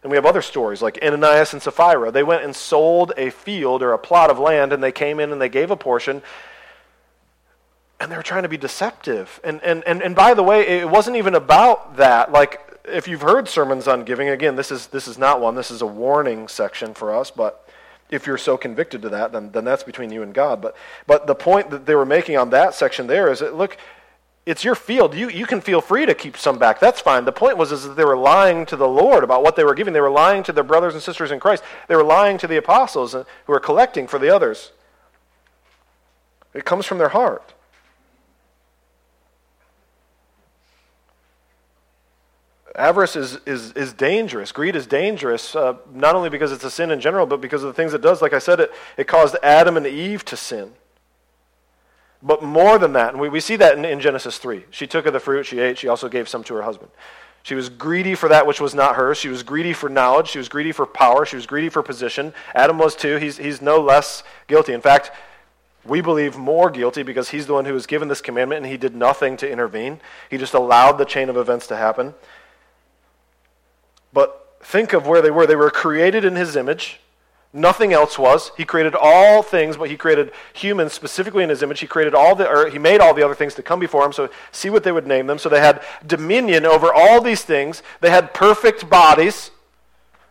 and 0.02 0.10
we 0.10 0.16
have 0.16 0.26
other 0.26 0.42
stories 0.42 0.80
like 0.80 0.98
Ananias 1.02 1.52
and 1.52 1.62
Sapphira. 1.62 2.10
They 2.10 2.22
went 2.22 2.44
and 2.44 2.54
sold 2.54 3.12
a 3.16 3.30
field 3.30 3.82
or 3.82 3.92
a 3.92 3.98
plot 3.98 4.30
of 4.30 4.38
land, 4.38 4.72
and 4.72 4.82
they 4.82 4.92
came 4.92 5.20
in 5.20 5.32
and 5.32 5.40
they 5.40 5.48
gave 5.48 5.70
a 5.70 5.76
portion, 5.76 6.22
and 8.00 8.10
they 8.12 8.16
were 8.16 8.22
trying 8.22 8.44
to 8.44 8.48
be 8.48 8.56
deceptive. 8.56 9.40
And, 9.42 9.60
and, 9.62 9.82
and, 9.84 10.02
and 10.02 10.14
by 10.14 10.34
the 10.34 10.42
way, 10.42 10.66
it 10.66 10.88
wasn't 10.88 11.16
even 11.16 11.34
about 11.34 11.96
that. 11.96 12.30
Like, 12.30 12.60
if 12.84 13.08
you've 13.08 13.22
heard 13.22 13.48
sermons 13.48 13.88
on 13.88 14.04
giving, 14.04 14.28
again, 14.28 14.56
this 14.56 14.70
is, 14.70 14.86
this 14.86 15.08
is 15.08 15.18
not 15.18 15.40
one, 15.40 15.56
this 15.56 15.70
is 15.70 15.82
a 15.82 15.86
warning 15.86 16.48
section 16.48 16.94
for 16.94 17.14
us, 17.14 17.30
but 17.30 17.68
if 18.08 18.26
you're 18.26 18.38
so 18.38 18.56
convicted 18.56 19.02
to 19.02 19.08
that, 19.10 19.32
then, 19.32 19.50
then 19.52 19.64
that's 19.64 19.82
between 19.82 20.10
you 20.10 20.22
and 20.22 20.32
God. 20.32 20.62
But, 20.62 20.76
but 21.06 21.26
the 21.26 21.34
point 21.34 21.70
that 21.70 21.86
they 21.86 21.94
were 21.94 22.06
making 22.06 22.36
on 22.36 22.50
that 22.50 22.74
section 22.74 23.06
there 23.06 23.30
is 23.30 23.40
that, 23.40 23.54
look, 23.54 23.76
it's 24.48 24.64
your 24.64 24.74
field. 24.74 25.14
You, 25.14 25.28
you 25.28 25.44
can 25.44 25.60
feel 25.60 25.82
free 25.82 26.06
to 26.06 26.14
keep 26.14 26.38
some 26.38 26.58
back. 26.58 26.80
That's 26.80 27.02
fine. 27.02 27.26
The 27.26 27.32
point 27.32 27.58
was 27.58 27.70
is 27.70 27.84
that 27.84 27.96
they 27.96 28.04
were 28.04 28.16
lying 28.16 28.64
to 28.66 28.76
the 28.76 28.88
Lord 28.88 29.22
about 29.22 29.42
what 29.42 29.56
they 29.56 29.64
were 29.64 29.74
giving. 29.74 29.92
They 29.92 30.00
were 30.00 30.10
lying 30.10 30.42
to 30.44 30.52
their 30.52 30.64
brothers 30.64 30.94
and 30.94 31.02
sisters 31.02 31.30
in 31.30 31.38
Christ. 31.38 31.62
They 31.86 31.94
were 31.94 32.02
lying 32.02 32.38
to 32.38 32.46
the 32.46 32.56
apostles 32.56 33.12
who 33.12 33.26
were 33.46 33.60
collecting 33.60 34.06
for 34.06 34.18
the 34.18 34.34
others. 34.34 34.72
It 36.54 36.64
comes 36.64 36.86
from 36.86 36.96
their 36.96 37.10
heart. 37.10 37.52
Avarice 42.74 43.16
is, 43.16 43.40
is, 43.44 43.72
is 43.72 43.92
dangerous. 43.92 44.50
Greed 44.50 44.76
is 44.76 44.86
dangerous, 44.86 45.54
uh, 45.54 45.74
not 45.92 46.14
only 46.14 46.30
because 46.30 46.52
it's 46.52 46.64
a 46.64 46.70
sin 46.70 46.90
in 46.90 47.00
general, 47.00 47.26
but 47.26 47.42
because 47.42 47.62
of 47.62 47.66
the 47.66 47.74
things 47.74 47.92
it 47.92 48.00
does. 48.00 48.22
Like 48.22 48.32
I 48.32 48.38
said, 48.38 48.60
it, 48.60 48.72
it 48.96 49.06
caused 49.06 49.36
Adam 49.42 49.76
and 49.76 49.86
Eve 49.86 50.24
to 50.24 50.36
sin. 50.36 50.72
But 52.22 52.42
more 52.42 52.78
than 52.78 52.94
that, 52.94 53.12
and 53.12 53.20
we, 53.20 53.28
we 53.28 53.40
see 53.40 53.56
that 53.56 53.78
in, 53.78 53.84
in 53.84 54.00
Genesis 54.00 54.38
3. 54.38 54.64
She 54.70 54.86
took 54.86 55.06
of 55.06 55.12
the 55.12 55.20
fruit, 55.20 55.46
she 55.46 55.60
ate, 55.60 55.78
she 55.78 55.88
also 55.88 56.08
gave 56.08 56.28
some 56.28 56.42
to 56.44 56.54
her 56.54 56.62
husband. 56.62 56.90
She 57.42 57.54
was 57.54 57.68
greedy 57.68 58.14
for 58.14 58.28
that 58.28 58.46
which 58.46 58.60
was 58.60 58.74
not 58.74 58.96
hers. 58.96 59.16
She 59.16 59.28
was 59.28 59.42
greedy 59.42 59.72
for 59.72 59.88
knowledge. 59.88 60.28
She 60.28 60.38
was 60.38 60.48
greedy 60.48 60.72
for 60.72 60.84
power. 60.84 61.24
She 61.24 61.36
was 61.36 61.46
greedy 61.46 61.68
for 61.68 61.82
position. 61.82 62.34
Adam 62.54 62.76
was 62.76 62.94
too. 62.94 63.16
He's, 63.16 63.38
he's 63.38 63.62
no 63.62 63.80
less 63.80 64.22
guilty. 64.48 64.74
In 64.74 64.80
fact, 64.80 65.12
we 65.84 66.00
believe 66.00 66.36
more 66.36 66.68
guilty 66.68 67.02
because 67.02 67.30
he's 67.30 67.46
the 67.46 67.54
one 67.54 67.64
who 67.64 67.72
was 67.72 67.86
given 67.86 68.08
this 68.08 68.20
commandment 68.20 68.64
and 68.64 68.70
he 68.70 68.76
did 68.76 68.94
nothing 68.94 69.36
to 69.38 69.50
intervene. 69.50 70.00
He 70.28 70.36
just 70.36 70.52
allowed 70.52 70.98
the 70.98 71.04
chain 71.04 71.30
of 71.30 71.36
events 71.36 71.66
to 71.68 71.76
happen. 71.76 72.14
But 74.12 74.58
think 74.62 74.92
of 74.92 75.06
where 75.06 75.22
they 75.22 75.30
were. 75.30 75.46
They 75.46 75.56
were 75.56 75.70
created 75.70 76.24
in 76.24 76.36
his 76.36 76.56
image. 76.56 77.00
Nothing 77.58 77.92
else 77.92 78.18
was. 78.18 78.52
He 78.56 78.64
created 78.64 78.94
all 78.94 79.42
things, 79.42 79.76
but 79.76 79.90
he 79.90 79.96
created 79.96 80.30
humans 80.52 80.92
specifically 80.92 81.42
in 81.42 81.50
his 81.50 81.62
image. 81.62 81.80
He 81.80 81.88
created 81.88 82.14
all 82.14 82.36
the 82.36 82.48
or 82.48 82.70
he 82.70 82.78
made 82.78 83.00
all 83.00 83.12
the 83.12 83.24
other 83.24 83.34
things 83.34 83.54
to 83.54 83.62
come 83.62 83.80
before 83.80 84.06
him. 84.06 84.12
So 84.12 84.30
see 84.52 84.70
what 84.70 84.84
they 84.84 84.92
would 84.92 85.06
name 85.08 85.26
them. 85.26 85.38
So 85.38 85.48
they 85.48 85.60
had 85.60 85.82
dominion 86.06 86.64
over 86.64 86.94
all 86.94 87.20
these 87.20 87.42
things. 87.42 87.82
They 88.00 88.10
had 88.10 88.32
perfect 88.32 88.88
bodies. 88.88 89.50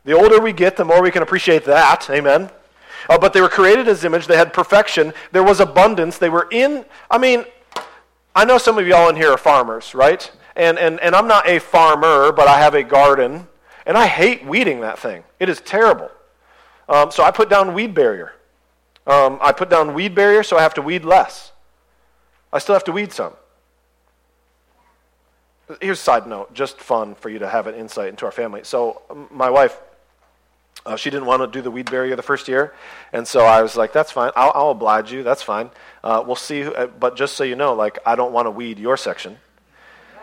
The 0.06 0.14
older 0.14 0.40
we 0.40 0.54
get, 0.54 0.78
the 0.78 0.86
more 0.86 1.02
we 1.02 1.12
can 1.12 1.22
appreciate 1.22 1.66
that. 1.66 2.10
Amen. 2.10 2.50
Uh, 3.10 3.18
but 3.18 3.34
they 3.34 3.42
were 3.42 3.50
created 3.50 3.88
his 3.88 4.06
image. 4.06 4.28
They 4.28 4.38
had 4.38 4.54
perfection. 4.54 5.14
There 5.34 5.44
was 5.44 5.60
abundance. 5.60 6.18
They 6.18 6.30
were 6.30 6.48
in, 6.50 6.86
I 7.12 7.18
mean, 7.18 7.44
I 8.34 8.46
know 8.46 8.58
some 8.58 8.78
of 8.78 8.88
y'all 8.88 9.10
in 9.10 9.18
here 9.18 9.32
are 9.32 9.38
farmers, 9.38 9.94
right? 9.94 10.32
And, 10.56 10.80
and, 10.80 11.00
and 11.02 11.14
I'm 11.14 11.28
not 11.28 11.48
a 11.48 11.60
farmer, 11.60 12.32
but 12.32 12.48
I 12.48 12.60
have 12.60 12.74
a 12.74 12.84
garden. 12.84 13.48
And 13.86 13.98
I 13.98 14.08
hate 14.08 14.46
weeding 14.46 14.80
that 14.82 14.98
thing. 14.98 15.26
It 15.42 15.50
is 15.50 15.60
terrible. 15.60 16.10
Um, 16.90 17.12
so 17.12 17.24
I 17.24 17.32
put 17.32 17.50
down 17.50 17.74
weed 17.74 17.94
barrier. 17.94 18.34
Um, 19.06 19.40
I 19.42 19.52
put 19.52 19.70
down 19.70 19.94
weed 19.94 20.16
barrier 20.16 20.44
so 20.44 20.58
I 20.58 20.62
have 20.62 20.74
to 20.76 20.82
weed 20.82 21.06
less. 21.06 21.52
I 22.52 22.60
still 22.60 22.76
have 22.76 22.84
to 22.86 22.92
weed 22.92 23.12
some. 23.12 23.34
Here's 25.82 26.00
a 26.00 26.02
side 26.02 26.28
note, 26.28 26.54
just 26.54 26.78
fun 26.78 27.16
for 27.16 27.30
you 27.30 27.40
to 27.40 27.48
have 27.48 27.68
an 27.68 27.76
insight 27.76 28.08
into 28.08 28.26
our 28.26 28.32
family. 28.32 28.62
So 28.64 29.02
my 29.30 29.50
wife, 29.50 29.78
uh, 30.86 30.96
she 30.96 31.10
didn't 31.10 31.26
want 31.26 31.42
to 31.42 31.48
do 31.48 31.62
the 31.62 31.72
weed 31.72 31.92
barrier 31.92 32.16
the 32.16 32.24
first 32.24 32.48
year, 32.48 32.74
and 33.12 33.28
so 33.28 33.42
I 33.42 33.62
was 33.62 33.76
like, 33.76 33.92
"That's 33.92 34.10
fine. 34.10 34.32
I'll, 34.38 34.54
I'll 34.56 34.70
oblige 34.72 35.12
you. 35.12 35.24
That's 35.24 35.42
fine. 35.42 35.70
Uh, 36.06 36.24
we'll 36.26 36.38
see." 36.38 36.62
Who, 36.62 36.74
uh, 36.74 36.88
but 36.88 37.18
just 37.18 37.36
so 37.36 37.44
you 37.44 37.58
know, 37.58 37.74
like 37.74 38.00
I 38.06 38.16
don't 38.16 38.32
want 38.32 38.46
to 38.46 38.52
weed 38.52 38.80
your 38.80 38.96
section, 38.96 39.38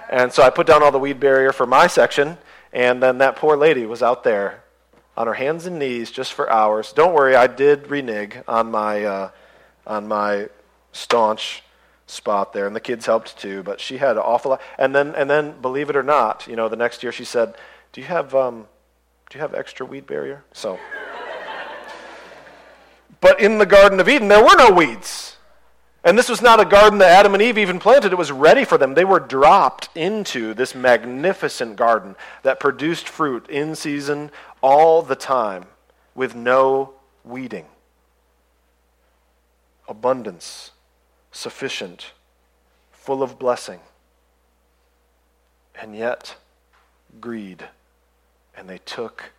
and 0.09 0.33
so 0.33 0.43
I 0.43 0.49
put 0.49 0.67
down 0.67 0.83
all 0.83 0.91
the 0.91 0.99
weed 0.99 1.21
barrier 1.21 1.53
for 1.53 1.67
my 1.67 1.89
section, 1.89 2.39
and 2.73 3.03
then 3.03 3.19
that 3.19 3.37
poor 3.37 3.55
lady 3.55 3.85
was 3.85 4.03
out 4.03 4.25
there 4.25 4.64
on 5.17 5.27
her 5.27 5.35
hands 5.35 5.67
and 5.67 5.79
knees 5.79 6.11
just 6.11 6.33
for 6.33 6.51
hours. 6.51 6.93
Don't 6.93 7.15
worry, 7.15 7.37
I 7.37 7.47
did 7.47 7.91
renege 7.91 8.37
on 8.49 8.71
my, 8.71 9.05
uh, 9.05 9.31
on 9.87 10.09
my 10.09 10.49
staunch 10.93 11.63
spot 12.07 12.53
there, 12.53 12.67
and 12.67 12.75
the 12.75 12.81
kids 12.81 13.07
helped 13.07 13.39
too. 13.39 13.63
But 13.63 13.81
she 13.81 13.99
had 13.99 14.17
an 14.17 14.23
awful 14.23 14.53
lot. 14.53 14.61
And 14.79 14.95
then, 14.95 15.15
and 15.15 15.29
then, 15.29 15.61
believe 15.61 15.91
it 15.91 15.97
or 15.97 16.03
not, 16.03 16.47
you 16.47 16.57
know, 16.57 16.69
the 16.69 16.77
next 16.77 17.03
year 17.03 17.13
she 17.13 17.25
said, 17.25 17.55
"Do 17.93 18.01
you 18.01 18.07
have, 18.07 18.35
um, 18.35 18.67
do 19.31 19.39
you 19.39 19.41
have 19.41 19.55
extra 19.55 19.87
weed 19.87 20.07
barrier?" 20.07 20.45
So. 20.53 20.79
but 23.21 23.41
in 23.41 23.59
the 23.59 23.67
Garden 23.67 24.01
of 24.01 24.09
Eden, 24.09 24.29
there 24.29 24.43
were 24.43 24.57
no 24.57 24.71
weeds. 24.71 25.37
And 26.05 26.19
this 26.19 26.29
was 26.29 26.43
not 26.43 26.61
a 26.61 26.67
garden 26.67 26.99
that 26.99 27.19
Adam 27.19 27.33
and 27.33 27.43
Eve 27.43 27.57
even 27.57 27.79
planted, 27.79 28.13
it 28.13 28.19
was 28.19 28.31
ready 28.31 28.65
for 28.65 28.77
them. 28.77 28.93
They 28.93 29.07
were 29.07 29.19
dropped 29.19 29.89
into 29.95 30.53
this 30.53 30.75
magnificent 30.75 31.77
garden 31.77 32.15
that 32.43 32.61
produced 32.61 33.09
fruit 33.09 33.49
in 33.49 33.75
season 33.75 34.31
all 34.61 35.01
the 35.01 35.17
time 35.17 35.65
with 36.15 36.35
no 36.35 36.93
weeding. 37.25 37.65
Abundance, 39.89 40.73
sufficient, 41.33 42.13
full 42.93 43.23
of 43.23 43.39
blessing. 43.39 43.81
And 45.75 45.97
yet, 45.97 46.37
greed. 47.19 47.69
And 48.55 48.69
they 48.69 48.79
took 48.79 49.33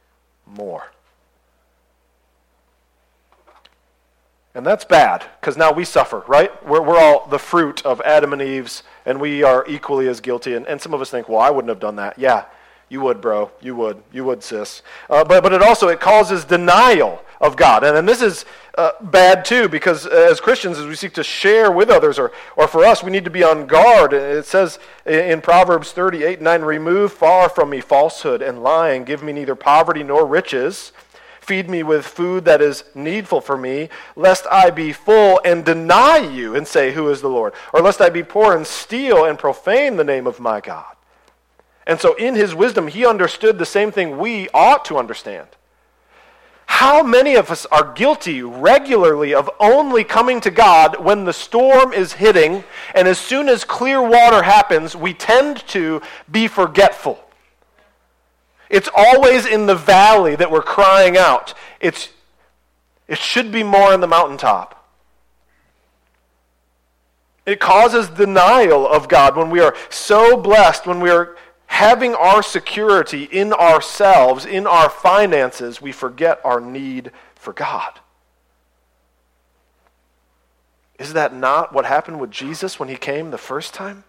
more. 0.47 0.91
And 4.55 4.65
that's 4.65 4.85
bad, 4.85 5.25
because 5.41 5.57
now 5.57 5.73
we 5.73 5.83
suffer, 5.83 6.23
right? 6.27 6.65
We're, 6.65 6.81
we're 6.81 6.97
all 6.97 7.27
the 7.27 7.37
fruit 7.37 7.85
of 7.85 7.99
Adam 8.01 8.31
and 8.31 8.41
Eve's, 8.41 8.83
and 9.05 9.19
we 9.19 9.43
are 9.43 9.65
equally 9.67 10.07
as 10.07 10.21
guilty. 10.21 10.53
And, 10.53 10.65
and 10.65 10.81
some 10.81 10.93
of 10.93 11.01
us 11.01 11.11
think, 11.11 11.27
well, 11.27 11.41
I 11.41 11.49
wouldn't 11.49 11.67
have 11.67 11.81
done 11.81 11.97
that. 11.97 12.17
Yeah, 12.17 12.45
you 12.87 13.01
would, 13.01 13.19
bro. 13.19 13.51
You 13.59 13.75
would. 13.75 14.01
You 14.13 14.23
would, 14.23 14.43
sis. 14.43 14.81
Uh, 15.09 15.25
but, 15.25 15.43
but 15.43 15.51
it 15.51 15.61
also, 15.61 15.89
it 15.89 15.99
causes 15.99 16.45
denial 16.45 17.21
of 17.41 17.57
God. 17.57 17.83
And, 17.83 17.97
and 17.97 18.07
this 18.07 18.21
is 18.21 18.45
uh, 18.77 18.91
bad, 19.01 19.43
too, 19.43 19.67
because 19.67 20.05
as 20.05 20.39
Christians, 20.39 20.77
as 20.77 20.85
we 20.85 20.95
seek 20.95 21.13
to 21.15 21.23
share 21.23 21.69
with 21.69 21.89
others, 21.89 22.17
or, 22.17 22.31
or 22.55 22.69
for 22.69 22.85
us, 22.85 23.03
we 23.03 23.11
need 23.11 23.25
to 23.25 23.29
be 23.29 23.43
on 23.43 23.67
guard. 23.67 24.13
It 24.13 24.45
says 24.45 24.79
in 25.05 25.41
Proverbs 25.41 25.91
38, 25.91 26.39
9, 26.39 26.61
Remove 26.61 27.11
far 27.11 27.49
from 27.49 27.71
me 27.71 27.81
falsehood 27.81 28.41
and 28.41 28.63
lying. 28.63 29.03
Give 29.03 29.21
me 29.21 29.33
neither 29.33 29.55
poverty 29.55 30.01
nor 30.01 30.25
riches. 30.25 30.93
Feed 31.45 31.69
me 31.69 31.83
with 31.83 32.07
food 32.07 32.43
that 32.45 32.59
is 32.59 32.85
needful 32.95 33.39
for 33.39 33.55
me, 33.55 33.89
lest 34.15 34.47
I 34.49 34.71
be 34.71 34.91
full 34.91 35.39
and 35.45 35.63
deny 35.63 36.17
you 36.17 36.55
and 36.55 36.67
say, 36.67 36.91
Who 36.91 37.07
is 37.09 37.21
the 37.21 37.29
Lord? 37.29 37.53
Or 37.71 37.81
lest 37.81 38.01
I 38.01 38.09
be 38.09 38.23
poor 38.23 38.57
and 38.57 38.65
steal 38.65 39.25
and 39.25 39.37
profane 39.37 39.95
the 39.95 40.03
name 40.03 40.25
of 40.25 40.39
my 40.39 40.59
God. 40.59 40.95
And 41.85 41.99
so, 41.99 42.15
in 42.15 42.33
his 42.33 42.55
wisdom, 42.55 42.87
he 42.87 43.05
understood 43.05 43.59
the 43.59 43.65
same 43.67 43.91
thing 43.91 44.17
we 44.17 44.49
ought 44.55 44.85
to 44.85 44.97
understand. 44.97 45.47
How 46.65 47.03
many 47.03 47.35
of 47.35 47.51
us 47.51 47.67
are 47.67 47.93
guilty 47.93 48.41
regularly 48.41 49.35
of 49.35 49.47
only 49.59 50.03
coming 50.03 50.41
to 50.41 50.49
God 50.49 50.99
when 50.99 51.25
the 51.25 51.31
storm 51.31 51.93
is 51.93 52.13
hitting, 52.13 52.63
and 52.95 53.07
as 53.07 53.19
soon 53.19 53.49
as 53.49 53.63
clear 53.63 54.01
water 54.01 54.41
happens, 54.41 54.95
we 54.95 55.13
tend 55.13 55.57
to 55.67 56.01
be 56.31 56.47
forgetful? 56.47 57.23
It's 58.69 58.89
always 58.95 59.45
in 59.45 59.65
the 59.65 59.75
valley 59.75 60.35
that 60.35 60.51
we're 60.51 60.61
crying 60.61 61.17
out. 61.17 61.53
It's, 61.79 62.09
It 63.07 63.17
should 63.17 63.51
be 63.51 63.63
more 63.63 63.93
on 63.93 64.01
the 64.01 64.07
mountaintop. 64.07 64.71
It 67.45 67.59
causes 67.59 68.09
denial 68.09 68.87
of 68.87 69.07
God 69.07 69.35
when 69.35 69.51
we 69.51 69.59
are 69.59 69.75
so 69.89 70.35
blessed, 70.35 70.87
when 70.87 70.99
we 70.99 71.11
are 71.11 71.37
having 71.67 72.15
our 72.15 72.41
security 72.41 73.23
in 73.25 73.53
ourselves, 73.53 74.45
in 74.45 74.65
our 74.65 74.89
finances, 74.89 75.81
we 75.81 75.91
forget 75.91 76.39
our 76.43 76.59
need 76.59 77.11
for 77.35 77.53
God. 77.53 77.99
Is 80.97 81.13
that 81.13 81.35
not 81.35 81.73
what 81.73 81.85
happened 81.85 82.19
with 82.19 82.31
Jesus 82.31 82.79
when 82.79 82.89
he 82.89 82.95
came 82.95 83.29
the 83.29 83.37
first 83.37 83.73
time? 83.73 84.05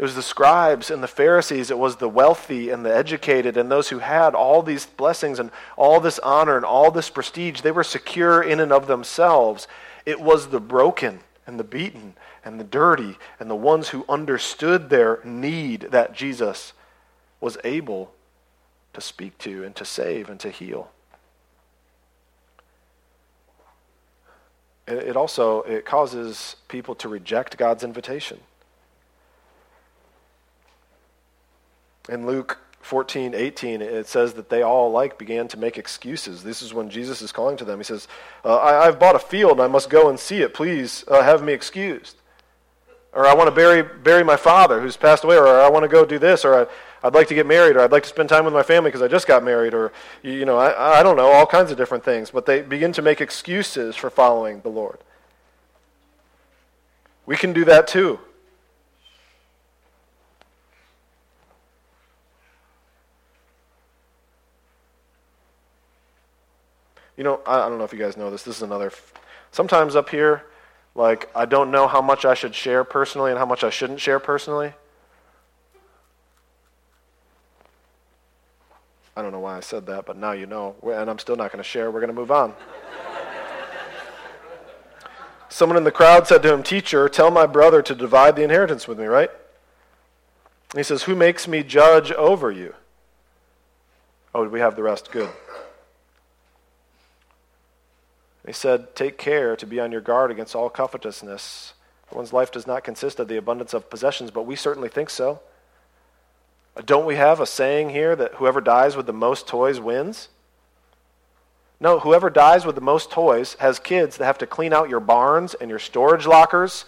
It 0.00 0.04
was 0.04 0.14
the 0.14 0.22
scribes 0.22 0.90
and 0.90 1.02
the 1.02 1.06
Pharisees, 1.06 1.70
it 1.70 1.76
was 1.76 1.96
the 1.96 2.08
wealthy 2.08 2.70
and 2.70 2.86
the 2.86 2.96
educated 2.96 3.58
and 3.58 3.70
those 3.70 3.90
who 3.90 3.98
had 3.98 4.34
all 4.34 4.62
these 4.62 4.86
blessings 4.86 5.38
and 5.38 5.50
all 5.76 6.00
this 6.00 6.18
honor 6.20 6.56
and 6.56 6.64
all 6.64 6.90
this 6.90 7.10
prestige. 7.10 7.60
They 7.60 7.70
were 7.70 7.84
secure 7.84 8.42
in 8.42 8.60
and 8.60 8.72
of 8.72 8.86
themselves. 8.86 9.68
It 10.06 10.18
was 10.18 10.48
the 10.48 10.58
broken 10.58 11.20
and 11.46 11.60
the 11.60 11.64
beaten 11.64 12.14
and 12.42 12.58
the 12.58 12.64
dirty 12.64 13.18
and 13.38 13.50
the 13.50 13.54
ones 13.54 13.90
who 13.90 14.06
understood 14.08 14.88
their 14.88 15.20
need 15.22 15.88
that 15.90 16.14
Jesus 16.14 16.72
was 17.38 17.58
able 17.62 18.10
to 18.94 19.02
speak 19.02 19.36
to 19.40 19.64
and 19.64 19.76
to 19.76 19.84
save 19.84 20.30
and 20.30 20.40
to 20.40 20.48
heal. 20.48 20.90
It 24.86 25.14
also 25.14 25.60
it 25.64 25.84
causes 25.84 26.56
people 26.68 26.94
to 26.94 27.08
reject 27.10 27.58
God's 27.58 27.84
invitation. 27.84 28.40
In 32.10 32.26
Luke 32.26 32.58
14, 32.80 33.34
18, 33.34 33.82
it 33.82 34.06
says 34.08 34.32
that 34.32 34.48
they 34.48 34.62
all 34.62 34.88
alike 34.88 35.16
began 35.16 35.46
to 35.48 35.56
make 35.56 35.78
excuses. 35.78 36.42
This 36.42 36.60
is 36.60 36.74
when 36.74 36.90
Jesus 36.90 37.22
is 37.22 37.30
calling 37.30 37.56
to 37.58 37.64
them. 37.64 37.78
He 37.78 37.84
says, 37.84 38.08
uh, 38.44 38.58
I, 38.58 38.86
have 38.86 38.98
bought 38.98 39.14
a 39.14 39.20
field 39.20 39.52
and 39.52 39.60
I 39.60 39.68
must 39.68 39.88
go 39.88 40.08
and 40.08 40.18
see 40.18 40.42
it. 40.42 40.52
Please 40.52 41.04
uh, 41.06 41.22
have 41.22 41.44
me 41.44 41.52
excused. 41.52 42.16
Or 43.12 43.26
I 43.26 43.34
want 43.34 43.48
to 43.48 43.54
bury, 43.54 43.82
bury 43.82 44.24
my 44.24 44.36
father 44.36 44.80
who's 44.80 44.96
passed 44.96 45.22
away. 45.22 45.36
Or 45.36 45.46
I 45.46 45.68
want 45.68 45.84
to 45.84 45.88
go 45.88 46.04
do 46.04 46.18
this. 46.18 46.44
Or 46.44 46.54
I, 46.54 46.66
would 47.04 47.14
like 47.14 47.28
to 47.28 47.34
get 47.34 47.46
married. 47.46 47.76
Or 47.76 47.80
I'd 47.80 47.92
like 47.92 48.02
to 48.02 48.08
spend 48.08 48.28
time 48.28 48.44
with 48.44 48.54
my 48.54 48.64
family 48.64 48.88
because 48.90 49.02
I 49.02 49.08
just 49.08 49.28
got 49.28 49.44
married. 49.44 49.72
Or, 49.72 49.92
you 50.24 50.44
know, 50.44 50.56
I, 50.56 50.98
I 50.98 51.02
don't 51.04 51.16
know, 51.16 51.28
all 51.28 51.46
kinds 51.46 51.70
of 51.70 51.76
different 51.76 52.02
things. 52.02 52.32
But 52.32 52.44
they 52.44 52.62
begin 52.62 52.92
to 52.94 53.02
make 53.02 53.20
excuses 53.20 53.94
for 53.94 54.10
following 54.10 54.62
the 54.62 54.68
Lord. 54.68 54.98
We 57.24 57.36
can 57.36 57.52
do 57.52 57.64
that 57.66 57.86
too. 57.86 58.18
You 67.20 67.24
know, 67.24 67.40
I, 67.44 67.66
I 67.66 67.68
don't 67.68 67.76
know 67.76 67.84
if 67.84 67.92
you 67.92 67.98
guys 67.98 68.16
know 68.16 68.30
this. 68.30 68.44
This 68.44 68.56
is 68.56 68.62
another. 68.62 68.90
Sometimes 69.52 69.94
up 69.94 70.08
here, 70.08 70.46
like, 70.94 71.28
I 71.36 71.44
don't 71.44 71.70
know 71.70 71.86
how 71.86 72.00
much 72.00 72.24
I 72.24 72.32
should 72.32 72.54
share 72.54 72.82
personally 72.82 73.30
and 73.30 73.38
how 73.38 73.44
much 73.44 73.62
I 73.62 73.68
shouldn't 73.68 74.00
share 74.00 74.18
personally. 74.18 74.72
I 79.14 79.20
don't 79.20 79.32
know 79.32 79.38
why 79.38 79.58
I 79.58 79.60
said 79.60 79.84
that, 79.84 80.06
but 80.06 80.16
now 80.16 80.32
you 80.32 80.46
know. 80.46 80.76
And 80.82 81.10
I'm 81.10 81.18
still 81.18 81.36
not 81.36 81.52
going 81.52 81.62
to 81.62 81.68
share. 81.68 81.90
We're 81.90 82.00
going 82.00 82.08
to 82.08 82.18
move 82.18 82.30
on. 82.30 82.54
Someone 85.50 85.76
in 85.76 85.84
the 85.84 85.92
crowd 85.92 86.26
said 86.26 86.42
to 86.44 86.54
him, 86.54 86.62
Teacher, 86.62 87.06
tell 87.06 87.30
my 87.30 87.44
brother 87.44 87.82
to 87.82 87.94
divide 87.94 88.34
the 88.34 88.44
inheritance 88.44 88.88
with 88.88 88.98
me, 88.98 89.04
right? 89.04 89.30
And 90.70 90.78
he 90.78 90.84
says, 90.84 91.02
Who 91.02 91.14
makes 91.14 91.46
me 91.46 91.64
judge 91.64 92.12
over 92.12 92.50
you? 92.50 92.72
Oh, 94.34 94.48
we 94.48 94.60
have 94.60 94.74
the 94.74 94.82
rest? 94.82 95.10
Good. 95.10 95.28
He 98.46 98.52
said, 98.52 98.94
Take 98.94 99.18
care 99.18 99.56
to 99.56 99.66
be 99.66 99.80
on 99.80 99.92
your 99.92 100.00
guard 100.00 100.30
against 100.30 100.54
all 100.54 100.70
covetousness. 100.70 101.74
One's 102.12 102.32
life 102.32 102.50
does 102.50 102.66
not 102.66 102.82
consist 102.82 103.20
of 103.20 103.28
the 103.28 103.36
abundance 103.36 103.72
of 103.72 103.90
possessions, 103.90 104.30
but 104.30 104.42
we 104.42 104.56
certainly 104.56 104.88
think 104.88 105.10
so. 105.10 105.40
Don't 106.84 107.06
we 107.06 107.16
have 107.16 107.40
a 107.40 107.46
saying 107.46 107.90
here 107.90 108.16
that 108.16 108.34
whoever 108.34 108.60
dies 108.60 108.96
with 108.96 109.06
the 109.06 109.12
most 109.12 109.46
toys 109.46 109.78
wins? 109.78 110.28
No, 111.78 111.98
whoever 112.00 112.28
dies 112.28 112.66
with 112.66 112.74
the 112.74 112.80
most 112.80 113.10
toys 113.10 113.56
has 113.60 113.78
kids 113.78 114.16
that 114.16 114.24
have 114.24 114.38
to 114.38 114.46
clean 114.46 114.72
out 114.72 114.90
your 114.90 115.00
barns 115.00 115.54
and 115.54 115.70
your 115.70 115.78
storage 115.78 116.26
lockers, 116.26 116.84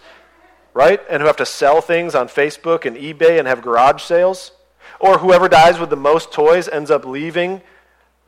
right? 0.73 1.01
And 1.09 1.21
who 1.21 1.27
have 1.27 1.37
to 1.37 1.45
sell 1.45 1.81
things 1.81 2.15
on 2.15 2.27
Facebook 2.27 2.85
and 2.85 2.95
eBay 2.95 3.39
and 3.39 3.47
have 3.47 3.61
garage 3.61 4.03
sales. 4.03 4.51
Or 4.99 5.17
whoever 5.17 5.49
dies 5.49 5.79
with 5.79 5.89
the 5.89 5.95
most 5.95 6.31
toys 6.31 6.67
ends 6.67 6.91
up 6.91 7.05
leaving 7.05 7.61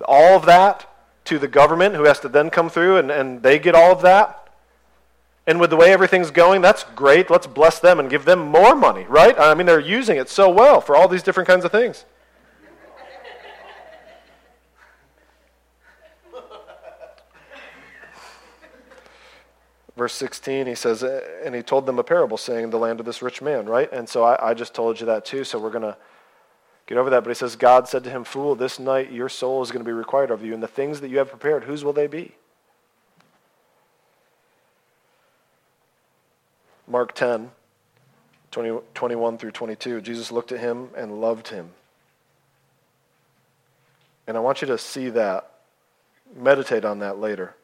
all 0.06 0.36
of 0.36 0.46
that 0.46 0.90
to 1.26 1.40
the 1.40 1.48
government 1.48 1.96
who 1.96 2.04
has 2.04 2.20
to 2.22 2.30
then 2.30 2.50
come 2.50 2.70
through 2.70 2.98
and, 2.98 3.12
and 3.12 3.44
they 3.44 3.60
get 3.60 3.76
all 3.76 3.92
of 3.92 4.02
that. 4.02 4.42
And 5.48 5.60
with 5.60 5.70
the 5.70 5.76
way 5.76 5.92
everything's 5.92 6.32
going, 6.32 6.62
that's 6.62 6.84
great. 6.96 7.30
Let's 7.30 7.46
bless 7.46 7.80
them 7.80 8.00
and 8.00 8.10
give 8.10 8.26
them 8.26 8.40
more 8.40 8.76
money, 8.76 9.04
right? 9.04 9.38
I 9.38 9.54
mean, 9.54 9.68
they're 9.68 9.80
using 9.80 10.18
it 10.18 10.30
so 10.30 10.50
well 10.50 10.82
for 10.82 10.96
all 10.96 11.08
these 11.08 11.22
different 11.22 11.48
kinds 11.48 11.66
of 11.66 11.72
things. 11.72 12.06
Verse 19.96 20.14
16, 20.14 20.68
he 20.68 20.76
says, 20.76 21.04
and 21.04 21.56
he 21.56 21.62
told 21.62 21.86
them 21.86 22.00
a 22.00 22.04
parable 22.04 22.38
saying, 22.38 22.70
the 22.70 22.78
land 22.78 23.00
of 23.00 23.06
this 23.06 23.22
rich 23.22 23.42
man, 23.42 23.66
right? 23.66 23.90
And 23.94 24.10
so 24.10 24.24
I, 24.24 24.50
I 24.50 24.54
just 24.54 24.74
told 24.74 25.00
you 25.00 25.06
that 25.06 25.24
too, 25.24 25.46
so 25.46 25.58
we're 25.58 25.70
going 25.70 25.84
to 25.84 25.96
get 26.88 26.98
over 26.98 27.10
that. 27.10 27.24
But 27.24 27.30
he 27.30 27.36
says, 27.36 27.56
God 27.56 27.88
said 27.88 28.04
to 28.04 28.10
him, 28.10 28.24
Fool, 28.24 28.56
this 28.56 28.80
night 28.80 29.12
your 29.12 29.30
soul 29.30 29.62
is 29.62 29.72
going 29.72 29.84
to 29.84 29.88
be 29.88 29.94
required 29.94 30.32
of 30.32 30.44
you, 30.44 30.54
and 30.54 30.62
the 30.62 30.68
things 30.68 31.02
that 31.02 31.10
you 31.10 31.18
have 31.18 31.30
prepared, 31.30 31.64
whose 31.64 31.84
will 31.84 31.94
they 31.94 32.08
be? 32.08 32.34
Mark 36.88 37.14
10, 37.16 37.52
20, 38.52 38.80
21 38.94 39.38
through 39.38 39.52
22. 39.52 40.02
Jesus 40.02 40.32
looked 40.32 40.52
at 40.52 40.60
him 40.60 40.90
and 40.96 41.20
loved 41.20 41.48
him. 41.48 41.72
And 44.28 44.38
I 44.38 44.40
want 44.40 44.62
you 44.62 44.68
to 44.68 44.78
see 44.78 45.10
that. 45.10 45.52
Meditate 46.36 46.84
on 46.84 47.00
that 47.00 47.20
later. 47.20 47.56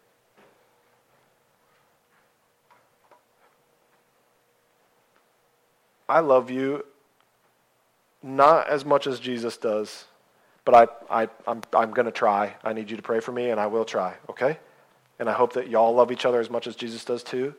I 6.07 6.19
love 6.19 6.51
you 6.51 6.85
not 8.23 8.67
as 8.67 8.85
much 8.85 9.07
as 9.07 9.19
Jesus 9.19 9.57
does, 9.57 10.05
but 10.63 10.75
I, 11.09 11.23
I, 11.23 11.29
I'm, 11.47 11.61
I'm 11.73 11.91
going 11.91 12.05
to 12.05 12.11
try. 12.11 12.55
I 12.63 12.73
need 12.73 12.91
you 12.91 12.97
to 12.97 13.03
pray 13.03 13.19
for 13.19 13.31
me, 13.31 13.49
and 13.49 13.59
I 13.59 13.67
will 13.67 13.85
try, 13.85 14.15
okay? 14.29 14.59
And 15.19 15.29
I 15.29 15.33
hope 15.33 15.53
that 15.53 15.69
y'all 15.69 15.93
love 15.93 16.11
each 16.11 16.25
other 16.25 16.39
as 16.39 16.49
much 16.49 16.67
as 16.67 16.75
Jesus 16.75 17.03
does 17.03 17.23
too, 17.23 17.55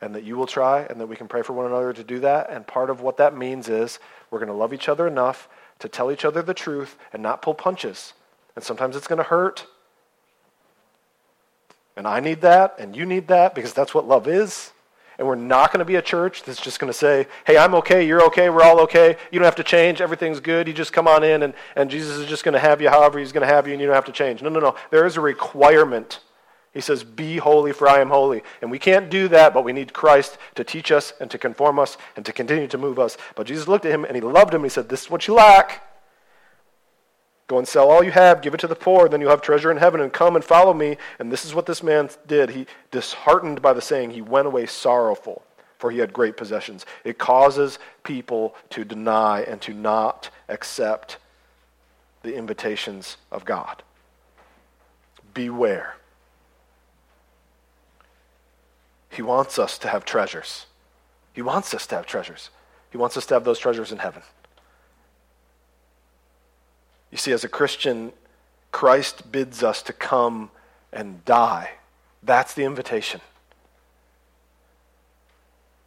and 0.00 0.14
that 0.14 0.24
you 0.24 0.36
will 0.36 0.46
try, 0.46 0.82
and 0.82 1.00
that 1.00 1.06
we 1.06 1.16
can 1.16 1.26
pray 1.26 1.42
for 1.42 1.54
one 1.54 1.66
another 1.66 1.92
to 1.92 2.04
do 2.04 2.20
that. 2.20 2.50
And 2.50 2.66
part 2.66 2.90
of 2.90 3.00
what 3.00 3.16
that 3.16 3.36
means 3.36 3.68
is 3.68 3.98
we're 4.30 4.38
going 4.38 4.48
to 4.48 4.54
love 4.54 4.72
each 4.72 4.88
other 4.88 5.06
enough 5.06 5.48
to 5.78 5.88
tell 5.88 6.12
each 6.12 6.24
other 6.24 6.42
the 6.42 6.54
truth 6.54 6.96
and 7.12 7.22
not 7.22 7.42
pull 7.42 7.54
punches. 7.54 8.12
And 8.54 8.64
sometimes 8.64 8.96
it's 8.96 9.06
going 9.06 9.18
to 9.18 9.24
hurt. 9.24 9.66
And 11.96 12.06
I 12.06 12.20
need 12.20 12.42
that, 12.42 12.76
and 12.78 12.94
you 12.94 13.06
need 13.06 13.28
that, 13.28 13.54
because 13.54 13.72
that's 13.72 13.94
what 13.94 14.06
love 14.06 14.28
is. 14.28 14.72
And 15.18 15.26
we're 15.26 15.34
not 15.34 15.72
going 15.72 15.78
to 15.78 15.84
be 15.84 15.96
a 15.96 16.02
church 16.02 16.42
that's 16.42 16.60
just 16.60 16.78
going 16.78 16.92
to 16.92 16.98
say, 16.98 17.26
hey, 17.46 17.56
I'm 17.56 17.74
okay, 17.76 18.06
you're 18.06 18.22
okay, 18.26 18.50
we're 18.50 18.62
all 18.62 18.80
okay. 18.80 19.16
You 19.30 19.38
don't 19.38 19.46
have 19.46 19.56
to 19.56 19.64
change, 19.64 20.00
everything's 20.00 20.40
good. 20.40 20.68
You 20.68 20.74
just 20.74 20.92
come 20.92 21.08
on 21.08 21.24
in, 21.24 21.42
and, 21.42 21.54
and 21.74 21.90
Jesus 21.90 22.18
is 22.18 22.26
just 22.26 22.44
going 22.44 22.52
to 22.52 22.58
have 22.58 22.82
you 22.82 22.90
however 22.90 23.18
he's 23.18 23.32
going 23.32 23.46
to 23.46 23.52
have 23.52 23.66
you, 23.66 23.72
and 23.72 23.80
you 23.80 23.86
don't 23.86 23.94
have 23.94 24.04
to 24.06 24.12
change. 24.12 24.42
No, 24.42 24.50
no, 24.50 24.60
no. 24.60 24.76
There 24.90 25.06
is 25.06 25.16
a 25.16 25.20
requirement. 25.22 26.20
He 26.74 26.82
says, 26.82 27.02
Be 27.04 27.38
holy, 27.38 27.72
for 27.72 27.88
I 27.88 28.00
am 28.00 28.10
holy. 28.10 28.42
And 28.60 28.70
we 28.70 28.78
can't 28.78 29.08
do 29.08 29.28
that, 29.28 29.54
but 29.54 29.64
we 29.64 29.72
need 29.72 29.94
Christ 29.94 30.36
to 30.56 30.64
teach 30.64 30.92
us 30.92 31.14
and 31.18 31.30
to 31.30 31.38
conform 31.38 31.78
us 31.78 31.96
and 32.16 32.26
to 32.26 32.32
continue 32.34 32.68
to 32.68 32.76
move 32.76 32.98
us. 32.98 33.16
But 33.34 33.46
Jesus 33.46 33.66
looked 33.66 33.86
at 33.86 33.92
him 33.92 34.04
and 34.04 34.14
he 34.14 34.20
loved 34.20 34.52
him. 34.52 34.60
And 34.60 34.66
he 34.66 34.74
said, 34.74 34.90
This 34.90 35.04
is 35.04 35.10
what 35.10 35.26
you 35.26 35.32
lack. 35.32 35.85
Go 37.48 37.58
and 37.58 37.68
sell 37.68 37.90
all 37.90 38.02
you 38.02 38.10
have, 38.10 38.42
give 38.42 38.54
it 38.54 38.60
to 38.60 38.66
the 38.66 38.74
poor, 38.74 39.08
then 39.08 39.20
you'll 39.20 39.30
have 39.30 39.42
treasure 39.42 39.70
in 39.70 39.76
heaven, 39.76 40.00
and 40.00 40.12
come 40.12 40.34
and 40.34 40.44
follow 40.44 40.74
me. 40.74 40.96
And 41.18 41.30
this 41.30 41.44
is 41.44 41.54
what 41.54 41.66
this 41.66 41.82
man 41.82 42.10
did. 42.26 42.50
He, 42.50 42.66
disheartened 42.90 43.62
by 43.62 43.72
the 43.72 43.80
saying, 43.80 44.10
he 44.10 44.20
went 44.20 44.48
away 44.48 44.66
sorrowful, 44.66 45.42
for 45.78 45.92
he 45.92 45.98
had 45.98 46.12
great 46.12 46.36
possessions. 46.36 46.84
It 47.04 47.18
causes 47.18 47.78
people 48.02 48.56
to 48.70 48.84
deny 48.84 49.42
and 49.42 49.60
to 49.62 49.72
not 49.72 50.30
accept 50.48 51.18
the 52.22 52.34
invitations 52.34 53.16
of 53.30 53.44
God. 53.44 53.84
Beware. 55.32 55.96
He 59.10 59.22
wants 59.22 59.58
us 59.58 59.78
to 59.78 59.88
have 59.88 60.04
treasures. 60.04 60.66
He 61.32 61.42
wants 61.42 61.72
us 61.74 61.86
to 61.86 61.94
have 61.94 62.06
treasures. 62.06 62.50
He 62.90 62.98
wants 62.98 63.16
us 63.16 63.26
to 63.26 63.34
have 63.34 63.44
those 63.44 63.58
treasures 63.58 63.92
in 63.92 63.98
heaven. 63.98 64.22
You 67.10 67.18
see, 67.18 67.32
as 67.32 67.44
a 67.44 67.48
Christian, 67.48 68.12
Christ 68.72 69.30
bids 69.32 69.62
us 69.62 69.82
to 69.82 69.92
come 69.92 70.50
and 70.92 71.24
die. 71.24 71.70
That's 72.22 72.54
the 72.54 72.64
invitation. 72.64 73.20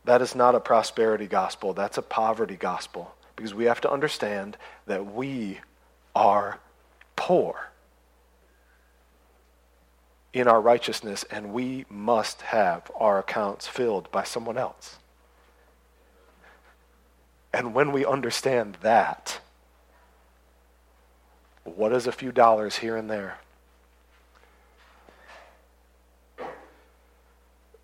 That 0.06 0.22
is 0.22 0.36
not 0.36 0.56
a 0.56 0.60
prosperity 0.60 1.28
gospel, 1.28 1.74
that's 1.74 1.98
a 1.98 2.02
poverty 2.02 2.56
gospel. 2.56 3.14
Because 3.36 3.54
we 3.54 3.66
have 3.66 3.82
to 3.82 3.92
understand 3.92 4.58
that 4.88 5.14
we 5.14 5.60
are 6.16 6.60
poor. 7.16 7.70
in 10.34 10.48
our 10.48 10.62
righteousness, 10.62 11.26
and 11.32 11.54
we 11.54 11.86
must 11.90 12.42
have 12.44 12.92
our 12.96 13.20
accounts 13.20 13.68
filled 13.68 14.12
by 14.12 14.24
someone 14.24 14.58
else. 14.58 14.98
And 17.54 17.74
when 17.74 17.92
we 17.92 18.06
understand 18.06 18.78
that, 18.82 19.40
what 21.76 21.94
is 21.94 22.08
a 22.08 22.12
few 22.12 22.32
dollars 22.32 22.76
here 22.76 22.96
and 22.96 23.10
there? 23.10 23.38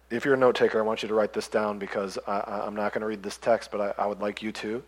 If 0.10 0.24
you're 0.24 0.36
a 0.36 0.38
note 0.38 0.56
taker, 0.56 0.80
I 0.80 0.82
want 0.84 1.02
you 1.02 1.10
to 1.10 1.16
write 1.16 1.34
this 1.34 1.48
down 1.48 1.80
because 1.80 2.18
I, 2.28 2.66
am 2.66 2.76
not 2.76 2.94
going 2.94 3.02
to 3.02 3.08
read 3.08 3.24
this 3.24 3.38
text, 3.38 3.72
but 3.72 3.82
I, 3.82 4.04
I 4.04 4.06
would 4.06 4.22
like 4.22 4.42
you 4.42 4.52
to. 4.54 4.84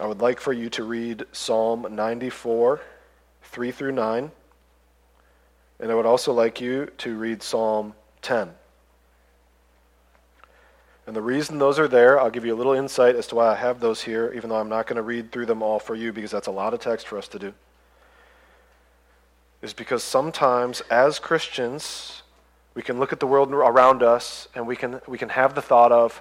I 0.00 0.06
would 0.06 0.20
like 0.20 0.40
for 0.40 0.52
you 0.52 0.68
to 0.70 0.84
read 0.84 1.24
Psalm 1.32 1.86
94, 1.90 2.80
3 3.42 3.70
through 3.70 3.92
9. 3.92 4.30
And 5.80 5.90
I 5.90 5.94
would 5.94 6.06
also 6.06 6.32
like 6.32 6.60
you 6.60 6.86
to 6.98 7.16
read 7.16 7.42
Psalm 7.42 7.94
10. 8.22 8.50
And 11.08 11.16
the 11.16 11.22
reason 11.22 11.56
those 11.56 11.78
are 11.78 11.88
there, 11.88 12.20
I'll 12.20 12.28
give 12.28 12.44
you 12.44 12.54
a 12.54 12.60
little 12.60 12.74
insight 12.74 13.16
as 13.16 13.26
to 13.28 13.36
why 13.36 13.50
I 13.50 13.54
have 13.54 13.80
those 13.80 14.02
here, 14.02 14.30
even 14.36 14.50
though 14.50 14.56
I'm 14.56 14.68
not 14.68 14.86
going 14.86 14.98
to 14.98 15.02
read 15.02 15.32
through 15.32 15.46
them 15.46 15.62
all 15.62 15.78
for 15.78 15.94
you 15.94 16.12
because 16.12 16.30
that's 16.30 16.48
a 16.48 16.50
lot 16.50 16.74
of 16.74 16.80
text 16.80 17.08
for 17.08 17.16
us 17.16 17.26
to 17.28 17.38
do. 17.38 17.54
Is 19.62 19.72
because 19.72 20.04
sometimes 20.04 20.82
as 20.90 21.18
Christians, 21.18 22.24
we 22.74 22.82
can 22.82 22.98
look 22.98 23.14
at 23.14 23.20
the 23.20 23.26
world 23.26 23.50
around 23.50 24.02
us 24.02 24.48
and 24.54 24.66
we 24.66 24.76
can, 24.76 25.00
we 25.08 25.16
can 25.16 25.30
have 25.30 25.54
the 25.54 25.62
thought 25.62 25.92
of, 25.92 26.20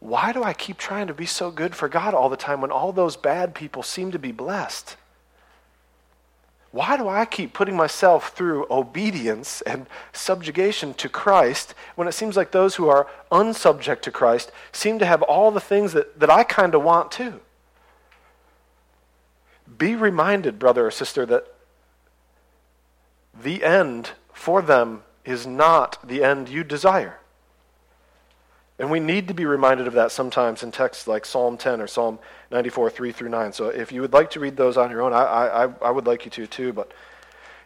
why 0.00 0.32
do 0.32 0.42
I 0.42 0.54
keep 0.54 0.78
trying 0.78 1.08
to 1.08 1.14
be 1.14 1.26
so 1.26 1.50
good 1.50 1.74
for 1.74 1.90
God 1.90 2.14
all 2.14 2.30
the 2.30 2.36
time 2.38 2.62
when 2.62 2.70
all 2.70 2.92
those 2.92 3.18
bad 3.18 3.54
people 3.54 3.82
seem 3.82 4.10
to 4.12 4.18
be 4.18 4.32
blessed? 4.32 4.96
Why 6.76 6.98
do 6.98 7.08
I 7.08 7.24
keep 7.24 7.54
putting 7.54 7.74
myself 7.74 8.36
through 8.36 8.66
obedience 8.70 9.62
and 9.62 9.86
subjugation 10.12 10.92
to 10.94 11.08
Christ 11.08 11.74
when 11.94 12.06
it 12.06 12.12
seems 12.12 12.36
like 12.36 12.50
those 12.50 12.74
who 12.74 12.86
are 12.86 13.08
unsubject 13.32 14.02
to 14.02 14.10
Christ 14.10 14.52
seem 14.72 14.98
to 14.98 15.06
have 15.06 15.22
all 15.22 15.50
the 15.50 15.58
things 15.58 15.94
that, 15.94 16.20
that 16.20 16.28
I 16.28 16.44
kind 16.44 16.74
of 16.74 16.82
want 16.82 17.10
too? 17.10 17.40
Be 19.78 19.94
reminded, 19.94 20.58
brother 20.58 20.86
or 20.86 20.90
sister, 20.90 21.24
that 21.24 21.46
the 23.42 23.64
end 23.64 24.10
for 24.34 24.60
them 24.60 25.02
is 25.24 25.46
not 25.46 26.06
the 26.06 26.22
end 26.22 26.50
you 26.50 26.62
desire. 26.62 27.20
And 28.78 28.90
we 28.90 29.00
need 29.00 29.28
to 29.28 29.34
be 29.34 29.46
reminded 29.46 29.86
of 29.86 29.94
that 29.94 30.12
sometimes 30.12 30.62
in 30.62 30.70
texts 30.70 31.06
like 31.06 31.24
Psalm 31.24 31.56
10 31.56 31.80
or 31.80 31.86
Psalm 31.86 32.18
94, 32.50 32.90
3 32.90 33.12
through 33.12 33.28
9. 33.30 33.52
So 33.52 33.68
if 33.68 33.90
you 33.90 34.02
would 34.02 34.12
like 34.12 34.30
to 34.30 34.40
read 34.40 34.56
those 34.56 34.76
on 34.76 34.90
your 34.90 35.00
own, 35.00 35.14
I, 35.14 35.22
I, 35.22 35.68
I 35.80 35.90
would 35.90 36.06
like 36.06 36.26
you 36.26 36.30
to 36.32 36.46
too. 36.46 36.72
But 36.74 36.92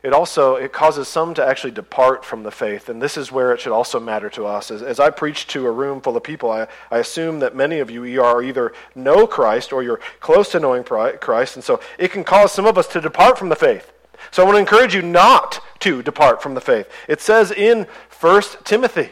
it 0.05 0.13
also 0.13 0.55
it 0.55 0.73
causes 0.73 1.09
some 1.09 1.35
to 1.35 1.45
actually 1.45 1.73
depart 1.73 2.25
from 2.25 2.45
the 2.45 2.53
faith. 2.53 2.89
And 2.89 3.03
this 3.03 3.17
is 3.17 3.33
where 3.33 3.53
it 3.53 3.61
should 3.61 3.73
also 3.73 3.99
matter 3.99 4.31
to 4.31 4.47
us. 4.47 4.71
As, 4.71 4.83
as 4.83 5.01
I 5.01 5.11
preach 5.11 5.49
to 5.49 5.67
a 5.67 5.71
room 5.73 6.01
full 6.01 6.17
of 6.17 6.23
people, 6.23 6.49
I, 6.51 6.69
I 6.93 6.99
assume 6.99 7.41
that 7.41 7.57
many 7.57 7.81
of 7.81 7.91
you 7.91 8.23
are 8.23 8.41
either 8.41 8.73
know 8.95 9.27
Christ 9.27 9.73
or 9.73 9.83
you're 9.83 10.01
close 10.21 10.51
to 10.53 10.61
knowing 10.61 10.85
Christ. 10.85 11.57
And 11.57 11.65
so 11.65 11.81
it 11.99 12.13
can 12.13 12.23
cause 12.23 12.53
some 12.53 12.67
of 12.67 12.79
us 12.79 12.87
to 12.89 13.01
depart 13.01 13.37
from 13.37 13.49
the 13.49 13.57
faith. 13.57 13.93
So 14.31 14.43
I 14.43 14.47
want 14.47 14.57
to 14.57 14.61
encourage 14.61 14.95
you 14.95 15.03
not 15.03 15.61
to 15.81 16.03
depart 16.03 16.41
from 16.41 16.55
the 16.55 16.61
faith. 16.61 16.89
It 17.09 17.21
says 17.21 17.51
in 17.51 17.87
1 18.21 18.43
Timothy, 18.65 19.11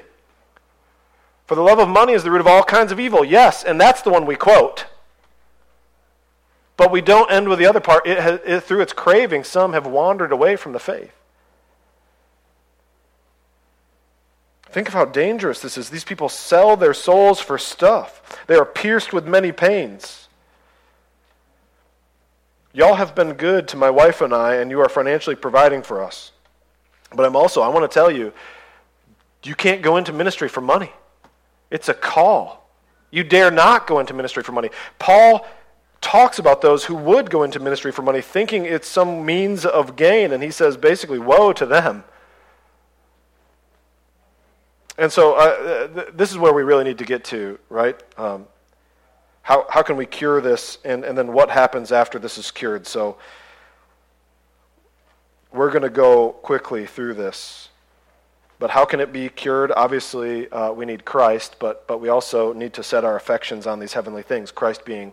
for 1.49 1.55
the 1.55 1.63
love 1.63 1.79
of 1.79 1.89
money 1.89 2.13
is 2.13 2.23
the 2.23 2.31
root 2.31 2.43
of 2.43 2.47
all 2.47 2.63
kinds 2.63 2.93
of 2.93 3.01
evil. 3.01 3.25
Yes, 3.25 3.65
and 3.65 3.81
that's 3.81 4.03
the 4.03 4.11
one 4.11 4.27
we 4.27 4.37
quote. 4.37 4.85
But 6.77 6.93
we 6.93 7.01
don't 7.01 7.33
end 7.33 7.49
with 7.49 7.59
the 7.59 7.65
other 7.65 7.81
part. 7.81 8.07
It 8.07 8.21
has, 8.21 8.41
it, 8.45 8.61
through 8.61 8.83
its 8.83 8.93
craving, 8.93 9.45
some 9.45 9.73
have 9.73 9.87
wandered 9.87 10.31
away 10.31 10.57
from 10.57 10.73
the 10.73 10.79
faith. 10.79 11.11
Think 14.67 14.89
of 14.89 14.95
how 14.95 15.07
dangerous 15.07 15.61
this 15.61 15.79
is. 15.79 15.89
These 15.89 16.05
people 16.05 16.29
sell 16.29 16.77
their 16.77 16.93
souls 16.93 17.41
for 17.41 17.57
stuff, 17.57 18.39
they 18.47 18.55
are 18.55 18.67
pierced 18.67 19.15
with 19.15 19.27
many 19.27 19.51
pains. 19.51 20.29
Y'all 22.75 22.97
have 22.97 23.15
been 23.15 23.33
good 23.33 23.67
to 23.69 23.77
my 23.79 23.89
wife 23.89 24.21
and 24.21 24.35
I, 24.35 24.57
and 24.57 24.71
you 24.71 24.81
are 24.81 24.89
financially 24.91 25.35
providing 25.35 25.81
for 25.81 26.05
us. 26.05 26.31
But 27.11 27.25
I'm 27.25 27.35
also, 27.35 27.63
I 27.63 27.69
want 27.69 27.91
to 27.91 27.93
tell 27.93 28.11
you, 28.11 28.35
you 29.43 29.55
can't 29.55 29.81
go 29.81 29.97
into 29.97 30.13
ministry 30.13 30.51
for 30.51 30.61
money. 30.61 30.93
It's 31.71 31.89
a 31.89 31.95
call. 31.95 32.69
You 33.11 33.25
dare 33.25 33.51
not 33.51 33.87
go 33.87 33.99
into 33.99 34.15
ministry 34.15 34.43
for 34.43 34.53
money. 34.53 34.71
Paul 34.99 35.47
talks 36.01 36.39
about 36.39 36.61
those 36.61 36.85
who 36.85 36.95
would 36.95 37.31
go 37.31 37.43
into 37.43 37.59
ministry 37.59 37.91
for 37.91 38.03
money 38.03 38.21
thinking 38.21 38.65
it's 38.65 38.87
some 38.87 39.25
means 39.25 39.65
of 39.65 39.97
gain, 39.97 40.33
and 40.33 40.43
he 40.43 40.51
says 40.51 40.77
basically, 40.77 41.19
woe 41.19 41.53
to 41.53 41.67
them. 41.67 42.05
And 44.97 45.13
so 45.13 45.35
uh, 45.35 45.87
th- 45.89 46.09
this 46.15 46.31
is 46.31 46.39
where 46.39 46.53
we 46.53 46.63
really 46.63 46.85
need 46.85 46.99
to 46.99 47.05
get 47.05 47.25
to, 47.25 47.59
right? 47.69 48.01
Um, 48.19 48.47
how, 49.43 49.67
how 49.71 49.83
can 49.83 49.97
we 49.97 50.07
cure 50.07 50.41
this, 50.41 50.79
and, 50.85 51.05
and 51.05 51.17
then 51.17 51.33
what 51.33 51.51
happens 51.51 51.93
after 51.93 52.19
this 52.19 52.37
is 52.37 52.51
cured? 52.51 52.87
So 52.87 53.17
we're 55.53 55.71
going 55.71 55.83
to 55.83 55.91
go 55.91 56.33
quickly 56.33 56.85
through 56.85 57.15
this. 57.15 57.69
But 58.59 58.71
how 58.71 58.85
can 58.85 59.01
it 59.01 59.12
be 59.12 59.29
cured? 59.29 59.71
Obviously, 59.77 60.51
uh, 60.51 60.73
we 60.73 60.85
need 60.85 61.05
Christ, 61.05 61.57
but, 61.59 61.87
but 61.87 62.01
we 62.01 62.09
also 62.09 62.53
need 62.53 62.73
to 62.75 62.83
set 62.83 63.05
our 63.05 63.16
affections 63.16 63.66
on 63.66 63.79
these 63.79 63.92
heavenly 63.92 64.23
things, 64.23 64.51
Christ 64.51 64.85
being 64.85 65.12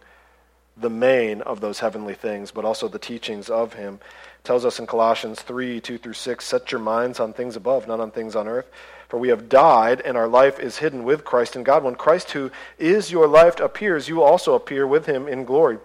the 0.77 0.89
main 0.89 1.41
of 1.41 1.62
those 1.62 1.79
heavenly 1.79 2.15
things, 2.15 2.51
but 2.51 2.65
also 2.65 2.88
the 2.88 2.99
teachings 2.99 3.49
of 3.49 3.73
him. 3.73 3.95
It 4.39 4.43
tells 4.43 4.65
us 4.65 4.79
in 4.79 4.88
Colossians 4.88 5.41
3 5.41 5.79
2 5.79 5.97
through 5.97 6.13
6 6.13 6.45
set 6.45 6.71
your 6.71 6.81
minds 6.81 7.19
on 7.19 7.34
things 7.34 7.55
above, 7.55 7.88
not 7.88 7.99
on 7.99 8.12
things 8.12 8.36
on 8.36 8.47
earth. 8.47 8.69
For 9.08 9.19
we 9.19 9.29
have 9.29 9.47
died, 9.47 10.01
and 10.01 10.17
our 10.17 10.27
life 10.27 10.60
is 10.60 10.79
hidden 10.79 11.03
with 11.03 11.23
Christ 11.23 11.55
in 11.55 11.63
God. 11.63 11.84
When 11.84 11.95
Christ, 11.95 12.31
who 12.31 12.49
is 12.79 13.12
your 13.12 13.27
life, 13.27 13.60
appears, 13.60 14.10
you 14.10 14.23
also 14.23 14.55
appear 14.55 14.88
with 14.88 15.05
him 15.05 15.27
in 15.27 15.45
glory. 15.45 15.77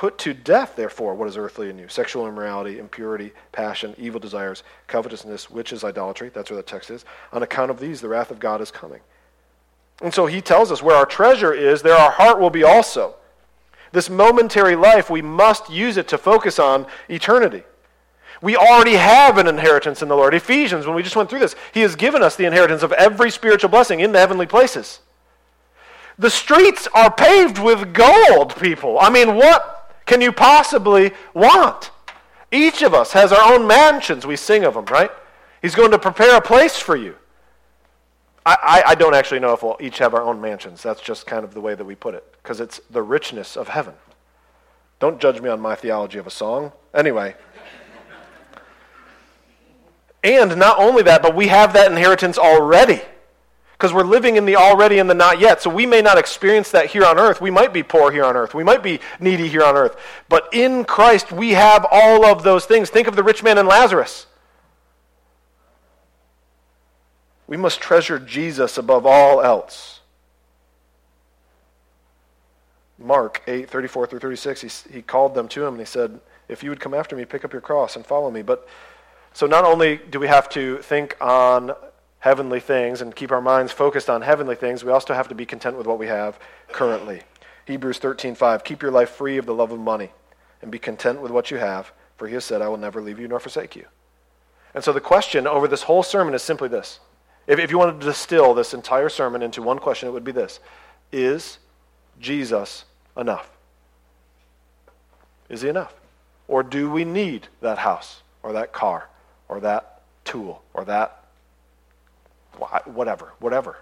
Put 0.00 0.16
to 0.20 0.32
death, 0.32 0.76
therefore, 0.76 1.14
what 1.14 1.28
is 1.28 1.36
earthly 1.36 1.68
in 1.68 1.78
you 1.78 1.86
sexual 1.88 2.26
immorality, 2.26 2.78
impurity, 2.78 3.32
passion, 3.52 3.94
evil 3.98 4.18
desires, 4.18 4.62
covetousness, 4.86 5.50
which 5.50 5.74
is 5.74 5.84
idolatry. 5.84 6.30
That's 6.30 6.48
where 6.48 6.56
the 6.56 6.62
text 6.62 6.88
is. 6.88 7.04
On 7.34 7.42
account 7.42 7.70
of 7.70 7.78
these, 7.78 8.00
the 8.00 8.08
wrath 8.08 8.30
of 8.30 8.40
God 8.40 8.62
is 8.62 8.70
coming. 8.70 9.00
And 10.00 10.14
so 10.14 10.24
he 10.24 10.40
tells 10.40 10.72
us 10.72 10.82
where 10.82 10.96
our 10.96 11.04
treasure 11.04 11.52
is, 11.52 11.82
there 11.82 11.94
our 11.94 12.12
heart 12.12 12.40
will 12.40 12.48
be 12.48 12.64
also. 12.64 13.16
This 13.92 14.08
momentary 14.08 14.74
life, 14.74 15.10
we 15.10 15.20
must 15.20 15.68
use 15.68 15.98
it 15.98 16.08
to 16.08 16.16
focus 16.16 16.58
on 16.58 16.86
eternity. 17.10 17.64
We 18.40 18.56
already 18.56 18.94
have 18.94 19.36
an 19.36 19.48
inheritance 19.48 20.00
in 20.00 20.08
the 20.08 20.16
Lord. 20.16 20.32
Ephesians, 20.32 20.86
when 20.86 20.96
we 20.96 21.02
just 21.02 21.14
went 21.14 21.28
through 21.28 21.40
this, 21.40 21.56
he 21.74 21.80
has 21.80 21.94
given 21.94 22.22
us 22.22 22.36
the 22.36 22.46
inheritance 22.46 22.82
of 22.82 22.92
every 22.92 23.30
spiritual 23.30 23.68
blessing 23.68 24.00
in 24.00 24.12
the 24.12 24.18
heavenly 24.18 24.46
places. 24.46 25.00
The 26.18 26.30
streets 26.30 26.88
are 26.94 27.12
paved 27.12 27.58
with 27.58 27.92
gold, 27.92 28.56
people. 28.56 28.98
I 28.98 29.10
mean, 29.10 29.36
what 29.36 29.76
can 30.10 30.20
you 30.20 30.32
possibly 30.32 31.12
want? 31.34 31.92
Each 32.50 32.82
of 32.82 32.94
us 32.94 33.12
has 33.12 33.30
our 33.30 33.54
own 33.54 33.68
mansions. 33.68 34.26
We 34.26 34.34
sing 34.34 34.64
of 34.64 34.74
them, 34.74 34.86
right? 34.86 35.12
He's 35.62 35.76
going 35.76 35.92
to 35.92 36.00
prepare 36.00 36.36
a 36.36 36.40
place 36.40 36.76
for 36.76 36.96
you. 36.96 37.14
I, 38.44 38.56
I, 38.60 38.90
I 38.90 38.94
don't 38.96 39.14
actually 39.14 39.38
know 39.38 39.52
if 39.52 39.62
we'll 39.62 39.76
each 39.78 39.98
have 39.98 40.12
our 40.14 40.22
own 40.22 40.40
mansions. 40.40 40.82
That's 40.82 41.00
just 41.00 41.28
kind 41.28 41.44
of 41.44 41.54
the 41.54 41.60
way 41.60 41.76
that 41.76 41.84
we 41.84 41.94
put 41.94 42.16
it, 42.16 42.24
because 42.42 42.58
it's 42.58 42.80
the 42.90 43.02
richness 43.02 43.56
of 43.56 43.68
heaven. 43.68 43.94
Don't 44.98 45.20
judge 45.20 45.40
me 45.40 45.48
on 45.48 45.60
my 45.60 45.76
theology 45.76 46.18
of 46.18 46.26
a 46.26 46.30
song. 46.30 46.72
Anyway. 46.92 47.36
and 50.24 50.56
not 50.56 50.80
only 50.80 51.04
that, 51.04 51.22
but 51.22 51.36
we 51.36 51.46
have 51.46 51.72
that 51.74 51.88
inheritance 51.88 52.36
already 52.36 53.00
because 53.80 53.94
we're 53.94 54.04
living 54.04 54.36
in 54.36 54.44
the 54.44 54.56
already 54.56 54.98
and 54.98 55.08
the 55.08 55.14
not 55.14 55.40
yet. 55.40 55.62
So 55.62 55.70
we 55.70 55.86
may 55.86 56.02
not 56.02 56.18
experience 56.18 56.70
that 56.72 56.90
here 56.90 57.02
on 57.02 57.18
earth. 57.18 57.40
We 57.40 57.50
might 57.50 57.72
be 57.72 57.82
poor 57.82 58.12
here 58.12 58.26
on 58.26 58.36
earth. 58.36 58.52
We 58.52 58.62
might 58.62 58.82
be 58.82 59.00
needy 59.18 59.48
here 59.48 59.62
on 59.62 59.74
earth. 59.74 59.96
But 60.28 60.50
in 60.52 60.84
Christ, 60.84 61.32
we 61.32 61.52
have 61.52 61.86
all 61.90 62.26
of 62.26 62.42
those 62.42 62.66
things. 62.66 62.90
Think 62.90 63.08
of 63.08 63.16
the 63.16 63.22
rich 63.22 63.42
man 63.42 63.56
and 63.56 63.66
Lazarus. 63.66 64.26
We 67.46 67.56
must 67.56 67.80
treasure 67.80 68.18
Jesus 68.18 68.76
above 68.76 69.06
all 69.06 69.40
else. 69.40 70.00
Mark 72.98 73.42
8, 73.46 73.70
34 73.70 74.08
through 74.08 74.18
36, 74.18 74.60
he, 74.60 74.96
he 74.96 75.00
called 75.02 75.34
them 75.34 75.48
to 75.48 75.64
him 75.64 75.72
and 75.72 75.80
he 75.80 75.86
said, 75.86 76.20
If 76.48 76.62
you 76.62 76.68
would 76.68 76.80
come 76.80 76.92
after 76.92 77.16
me, 77.16 77.24
pick 77.24 77.46
up 77.46 77.52
your 77.54 77.62
cross 77.62 77.96
and 77.96 78.04
follow 78.04 78.30
me. 78.30 78.42
But 78.42 78.68
so 79.32 79.46
not 79.46 79.64
only 79.64 79.96
do 79.96 80.20
we 80.20 80.26
have 80.26 80.50
to 80.50 80.82
think 80.82 81.16
on 81.18 81.72
heavenly 82.20 82.60
things 82.60 83.00
and 83.00 83.16
keep 83.16 83.32
our 83.32 83.40
minds 83.40 83.72
focused 83.72 84.08
on 84.08 84.22
heavenly 84.22 84.54
things, 84.54 84.84
we 84.84 84.92
also 84.92 85.14
have 85.14 85.28
to 85.28 85.34
be 85.34 85.44
content 85.44 85.76
with 85.76 85.86
what 85.86 85.98
we 85.98 86.06
have 86.06 86.38
currently. 86.68 87.22
Hebrews 87.66 87.98
13:5 87.98 88.64
Keep 88.64 88.82
your 88.82 88.90
life 88.90 89.10
free 89.10 89.36
of 89.36 89.46
the 89.46 89.54
love 89.54 89.72
of 89.72 89.80
money 89.80 90.12
and 90.62 90.70
be 90.70 90.78
content 90.78 91.20
with 91.20 91.30
what 91.30 91.50
you 91.50 91.56
have, 91.56 91.92
for 92.16 92.28
he 92.28 92.34
has 92.34 92.44
said, 92.44 92.62
I 92.62 92.68
will 92.68 92.76
never 92.76 93.00
leave 93.00 93.18
you 93.18 93.28
nor 93.28 93.40
forsake 93.40 93.74
you. 93.74 93.86
And 94.74 94.84
so 94.84 94.92
the 94.92 95.00
question 95.00 95.46
over 95.46 95.66
this 95.66 95.82
whole 95.82 96.02
sermon 96.02 96.34
is 96.34 96.42
simply 96.42 96.68
this. 96.68 97.00
If, 97.46 97.58
if 97.58 97.70
you 97.70 97.78
wanted 97.78 98.00
to 98.00 98.06
distill 98.06 98.54
this 98.54 98.74
entire 98.74 99.08
sermon 99.08 99.42
into 99.42 99.62
one 99.62 99.78
question, 99.78 100.08
it 100.08 100.12
would 100.12 100.24
be 100.24 100.32
this 100.32 100.60
Is 101.10 101.58
Jesus 102.20 102.84
enough? 103.16 103.50
Is 105.48 105.62
he 105.62 105.68
enough? 105.68 105.94
Or 106.46 106.62
do 106.62 106.90
we 106.90 107.04
need 107.04 107.48
that 107.60 107.78
house 107.78 108.22
or 108.42 108.52
that 108.52 108.72
car 108.72 109.08
or 109.48 109.60
that 109.60 110.02
tool 110.24 110.62
or 110.74 110.84
that 110.84 111.19
whatever, 112.84 113.32
whatever. 113.38 113.76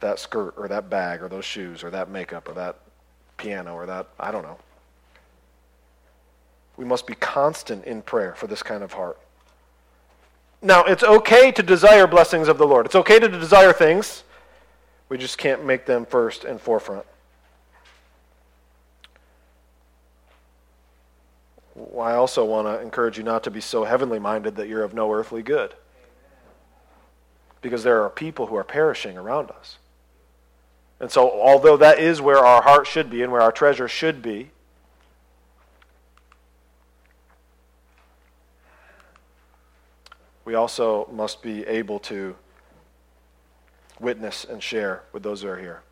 That 0.00 0.18
skirt 0.18 0.54
or 0.56 0.68
that 0.68 0.88
bag 0.88 1.22
or 1.22 1.28
those 1.28 1.44
shoes 1.44 1.82
or 1.82 1.90
that 1.90 2.08
makeup 2.08 2.48
or 2.48 2.54
that 2.54 2.76
piano 3.36 3.74
or 3.74 3.86
that, 3.86 4.06
I 4.18 4.30
don't 4.30 4.42
know. 4.42 4.58
We 6.76 6.84
must 6.84 7.06
be 7.06 7.14
constant 7.14 7.84
in 7.84 8.02
prayer 8.02 8.34
for 8.36 8.46
this 8.46 8.62
kind 8.62 8.84
of 8.84 8.92
heart. 8.92 9.18
Now, 10.62 10.84
it's 10.84 11.02
okay 11.02 11.50
to 11.52 11.62
desire 11.62 12.06
blessings 12.06 12.48
of 12.48 12.58
the 12.58 12.66
Lord. 12.66 12.86
It's 12.86 12.94
okay 12.94 13.18
to 13.18 13.28
desire 13.28 13.72
things. 13.72 14.24
We 15.08 15.18
just 15.18 15.38
can't 15.38 15.64
make 15.64 15.86
them 15.86 16.04
first 16.04 16.44
and 16.44 16.60
forefront. 16.60 17.06
I 22.00 22.14
also 22.14 22.44
want 22.44 22.66
to 22.68 22.80
encourage 22.80 23.18
you 23.18 23.24
not 23.24 23.44
to 23.44 23.50
be 23.50 23.60
so 23.60 23.84
heavenly 23.84 24.18
minded 24.18 24.56
that 24.56 24.68
you're 24.68 24.84
of 24.84 24.94
no 24.94 25.12
earthly 25.12 25.42
good. 25.42 25.74
Because 27.60 27.82
there 27.82 28.02
are 28.02 28.10
people 28.10 28.46
who 28.46 28.56
are 28.56 28.64
perishing 28.64 29.16
around 29.18 29.50
us. 29.50 29.78
And 31.00 31.10
so, 31.10 31.30
although 31.30 31.76
that 31.76 31.98
is 31.98 32.20
where 32.20 32.38
our 32.38 32.62
heart 32.62 32.86
should 32.86 33.10
be 33.10 33.22
and 33.22 33.32
where 33.32 33.40
our 33.40 33.52
treasure 33.52 33.88
should 33.88 34.20
be, 34.20 34.50
we 40.44 40.54
also 40.54 41.08
must 41.12 41.42
be 41.42 41.64
able 41.66 42.00
to 42.00 42.34
witness 44.00 44.44
and 44.44 44.62
share 44.62 45.02
with 45.12 45.22
those 45.22 45.42
who 45.42 45.48
are 45.48 45.58
here. 45.58 45.82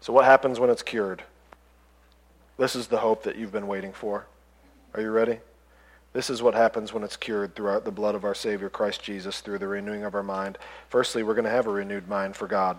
So, 0.00 0.12
what 0.12 0.24
happens 0.24 0.60
when 0.60 0.70
it's 0.70 0.82
cured? 0.82 1.24
This 2.58 2.76
is 2.76 2.88
the 2.88 2.98
hope 2.98 3.22
that 3.24 3.36
you've 3.36 3.52
been 3.52 3.66
waiting 3.66 3.92
for. 3.92 4.26
Are 4.94 5.00
you 5.00 5.10
ready? 5.10 5.38
This 6.12 6.30
is 6.30 6.42
what 6.42 6.54
happens 6.54 6.92
when 6.92 7.04
it's 7.04 7.16
cured 7.16 7.54
throughout 7.54 7.84
the 7.84 7.90
blood 7.90 8.14
of 8.14 8.24
our 8.24 8.34
Savior 8.34 8.70
Christ 8.70 9.02
Jesus 9.02 9.40
through 9.40 9.58
the 9.58 9.68
renewing 9.68 10.04
of 10.04 10.14
our 10.14 10.22
mind. 10.22 10.58
Firstly, 10.88 11.22
we're 11.22 11.34
going 11.34 11.44
to 11.44 11.50
have 11.50 11.66
a 11.66 11.70
renewed 11.70 12.08
mind 12.08 12.34
for 12.34 12.46
God. 12.48 12.78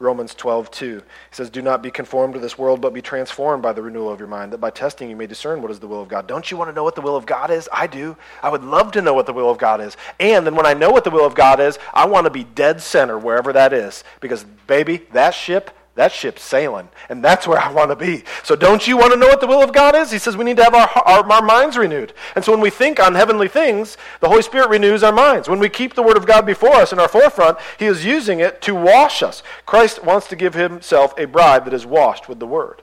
Romans 0.00 0.34
12, 0.34 0.70
2. 0.70 0.96
He 0.96 1.02
says, 1.32 1.50
Do 1.50 1.60
not 1.60 1.82
be 1.82 1.90
conformed 1.90 2.34
to 2.34 2.40
this 2.40 2.56
world, 2.56 2.80
but 2.80 2.94
be 2.94 3.02
transformed 3.02 3.62
by 3.62 3.72
the 3.72 3.82
renewal 3.82 4.12
of 4.12 4.20
your 4.20 4.28
mind, 4.28 4.52
that 4.52 4.60
by 4.60 4.70
testing 4.70 5.10
you 5.10 5.16
may 5.16 5.26
discern 5.26 5.60
what 5.60 5.72
is 5.72 5.80
the 5.80 5.88
will 5.88 6.02
of 6.02 6.08
God. 6.08 6.28
Don't 6.28 6.50
you 6.50 6.56
want 6.56 6.70
to 6.70 6.74
know 6.74 6.84
what 6.84 6.94
the 6.94 7.00
will 7.00 7.16
of 7.16 7.26
God 7.26 7.50
is? 7.50 7.68
I 7.72 7.88
do. 7.88 8.16
I 8.42 8.50
would 8.50 8.62
love 8.62 8.92
to 8.92 9.02
know 9.02 9.14
what 9.14 9.26
the 9.26 9.32
will 9.32 9.50
of 9.50 9.58
God 9.58 9.80
is. 9.80 9.96
And 10.20 10.46
then 10.46 10.54
when 10.54 10.66
I 10.66 10.74
know 10.74 10.90
what 10.90 11.02
the 11.02 11.10
will 11.10 11.26
of 11.26 11.34
God 11.34 11.58
is, 11.58 11.78
I 11.92 12.06
want 12.06 12.26
to 12.26 12.30
be 12.30 12.44
dead 12.44 12.80
center 12.80 13.18
wherever 13.18 13.52
that 13.54 13.72
is. 13.72 14.04
Because, 14.20 14.44
baby, 14.66 14.98
that 15.12 15.34
ship 15.34 15.72
that 15.98 16.12
ship's 16.12 16.42
sailing. 16.42 16.88
And 17.08 17.24
that's 17.24 17.46
where 17.46 17.58
I 17.58 17.72
want 17.72 17.90
to 17.90 17.96
be. 17.96 18.22
So 18.44 18.54
don't 18.54 18.86
you 18.86 18.96
want 18.96 19.12
to 19.12 19.18
know 19.18 19.26
what 19.26 19.40
the 19.40 19.48
will 19.48 19.62
of 19.62 19.72
God 19.72 19.96
is? 19.96 20.12
He 20.12 20.18
says 20.18 20.36
we 20.36 20.44
need 20.44 20.56
to 20.58 20.62
have 20.62 20.74
our, 20.74 20.88
our, 21.04 21.32
our, 21.32 21.42
minds 21.42 21.76
renewed. 21.76 22.12
And 22.36 22.44
so 22.44 22.52
when 22.52 22.60
we 22.60 22.70
think 22.70 23.00
on 23.00 23.16
heavenly 23.16 23.48
things, 23.48 23.96
the 24.20 24.28
Holy 24.28 24.42
Spirit 24.42 24.70
renews 24.70 25.02
our 25.02 25.12
minds. 25.12 25.48
When 25.48 25.58
we 25.58 25.68
keep 25.68 25.94
the 25.94 26.02
Word 26.04 26.16
of 26.16 26.24
God 26.24 26.46
before 26.46 26.74
us 26.74 26.92
in 26.92 27.00
our 27.00 27.08
forefront, 27.08 27.58
He 27.80 27.86
is 27.86 28.04
using 28.04 28.38
it 28.38 28.62
to 28.62 28.76
wash 28.76 29.24
us. 29.24 29.42
Christ 29.66 30.04
wants 30.04 30.28
to 30.28 30.36
give 30.36 30.54
Himself 30.54 31.18
a 31.18 31.24
bride 31.24 31.64
that 31.64 31.74
is 31.74 31.84
washed 31.84 32.28
with 32.28 32.38
the 32.38 32.46
Word. 32.46 32.82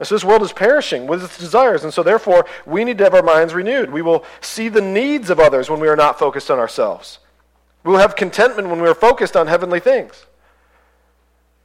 And 0.00 0.08
so 0.08 0.16
this 0.16 0.24
world 0.24 0.42
is 0.42 0.52
perishing 0.52 1.06
with 1.06 1.22
its 1.22 1.38
desires. 1.38 1.84
And 1.84 1.94
so 1.94 2.02
therefore, 2.02 2.46
we 2.66 2.82
need 2.82 2.98
to 2.98 3.04
have 3.04 3.14
our 3.14 3.22
minds 3.22 3.54
renewed. 3.54 3.92
We 3.92 4.02
will 4.02 4.24
see 4.40 4.68
the 4.68 4.80
needs 4.80 5.30
of 5.30 5.38
others 5.38 5.70
when 5.70 5.78
we 5.78 5.86
are 5.86 5.94
not 5.94 6.18
focused 6.18 6.50
on 6.50 6.58
ourselves. 6.58 7.20
We 7.84 7.92
will 7.92 8.00
have 8.00 8.16
contentment 8.16 8.68
when 8.68 8.82
we 8.82 8.88
are 8.88 8.94
focused 8.94 9.36
on 9.36 9.46
heavenly 9.46 9.78
things. 9.78 10.26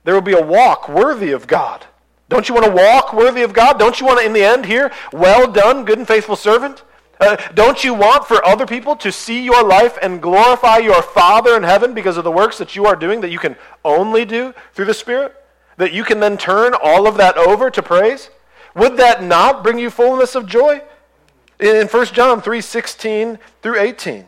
There 0.07 0.15
will 0.15 0.21
be 0.21 0.31
a 0.31 0.41
walk 0.41 0.87
worthy 0.87 1.33
of 1.33 1.47
God. 1.47 1.85
Don't 2.29 2.47
you 2.47 2.55
want 2.55 2.65
to 2.65 2.71
walk 2.71 3.11
worthy 3.11 3.41
of 3.41 3.51
God? 3.51 3.77
Don't 3.77 3.99
you 3.99 4.07
want 4.07 4.21
to, 4.21 4.25
in 4.25 4.31
the 4.31 4.41
end, 4.41 4.65
hear, 4.65 4.89
well 5.11 5.51
done, 5.51 5.83
good 5.83 5.97
and 5.97 6.07
faithful 6.07 6.37
servant? 6.37 6.81
Uh, 7.19 7.35
don't 7.53 7.83
you 7.83 7.93
want 7.93 8.25
for 8.25 8.41
other 8.45 8.65
people 8.65 8.95
to 8.95 9.11
see 9.11 9.43
your 9.43 9.61
life 9.65 9.97
and 10.01 10.21
glorify 10.21 10.77
your 10.77 11.01
Father 11.01 11.57
in 11.57 11.63
heaven 11.63 11.93
because 11.93 12.15
of 12.15 12.23
the 12.23 12.31
works 12.31 12.57
that 12.57 12.73
you 12.73 12.85
are 12.85 12.95
doing 12.95 13.19
that 13.19 13.31
you 13.31 13.37
can 13.37 13.57
only 13.83 14.23
do 14.23 14.53
through 14.71 14.85
the 14.85 14.93
Spirit? 14.93 15.35
That 15.75 15.91
you 15.91 16.05
can 16.05 16.21
then 16.21 16.37
turn 16.37 16.73
all 16.81 17.05
of 17.05 17.17
that 17.17 17.35
over 17.37 17.69
to 17.69 17.83
praise? 17.83 18.29
Would 18.75 18.95
that 18.95 19.21
not 19.21 19.61
bring 19.61 19.77
you 19.77 19.89
fullness 19.89 20.35
of 20.35 20.45
joy? 20.45 20.83
In 21.59 21.85
1 21.85 22.05
John 22.13 22.41
3 22.41 22.61
16 22.61 23.39
through 23.61 23.77
18. 23.77 24.25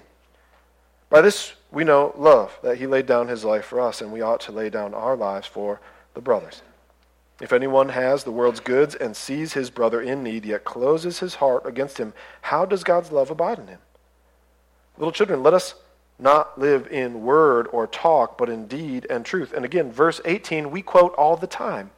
By 1.10 1.22
this 1.22 1.54
we 1.72 1.84
know 1.84 2.14
love, 2.18 2.58
that 2.64 2.78
he 2.78 2.88
laid 2.88 3.06
down 3.06 3.28
his 3.28 3.46
life 3.46 3.66
for 3.66 3.80
us, 3.80 4.02
and 4.02 4.12
we 4.12 4.22
ought 4.22 4.42
to 4.42 4.52
lay 4.52 4.70
down 4.70 4.94
our 4.94 5.16
lives 5.16 5.48
for 5.48 5.80
the 6.14 6.22
brothers. 6.22 6.62
If 7.40 7.54
anyone 7.54 7.90
has 7.90 8.24
the 8.24 8.32
world's 8.32 8.60
goods 8.60 8.96
and 8.96 9.16
sees 9.16 9.54
his 9.54 9.70
brother 9.70 10.02
in 10.02 10.24
need, 10.24 10.46
yet 10.46 10.66
closes 10.66 11.20
his 11.20 11.36
heart 11.36 11.66
against 11.66 11.98
him, 11.98 12.14
how 12.42 12.66
does 12.66 12.84
God's 12.84 13.12
love 13.12 13.30
abide 13.30 13.60
in 13.60 13.68
him? 13.68 13.80
Little 14.98 15.14
children, 15.14 15.42
let 15.42 15.54
us 15.54 15.76
not 16.18 16.60
live 16.60 16.88
in 16.88 17.24
word 17.24 17.68
or 17.72 17.88
talk, 17.88 18.38
but 18.38 18.50
in 18.50 18.68
deed 18.68 19.08
and 19.10 19.26
truth. 19.26 19.54
And 19.54 19.64
again, 19.64 19.92
verse 19.92 20.20
18, 20.26 20.70
we 20.70 20.82
quote 20.82 21.14
all 21.16 21.38
the 21.38 21.48
time. 21.48 21.92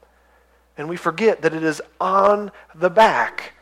And 0.78 0.88
we 0.88 0.96
forget 0.96 1.42
that 1.42 1.54
it 1.54 1.64
is 1.64 1.82
on 2.00 2.52
the 2.76 2.90
back 2.90 3.54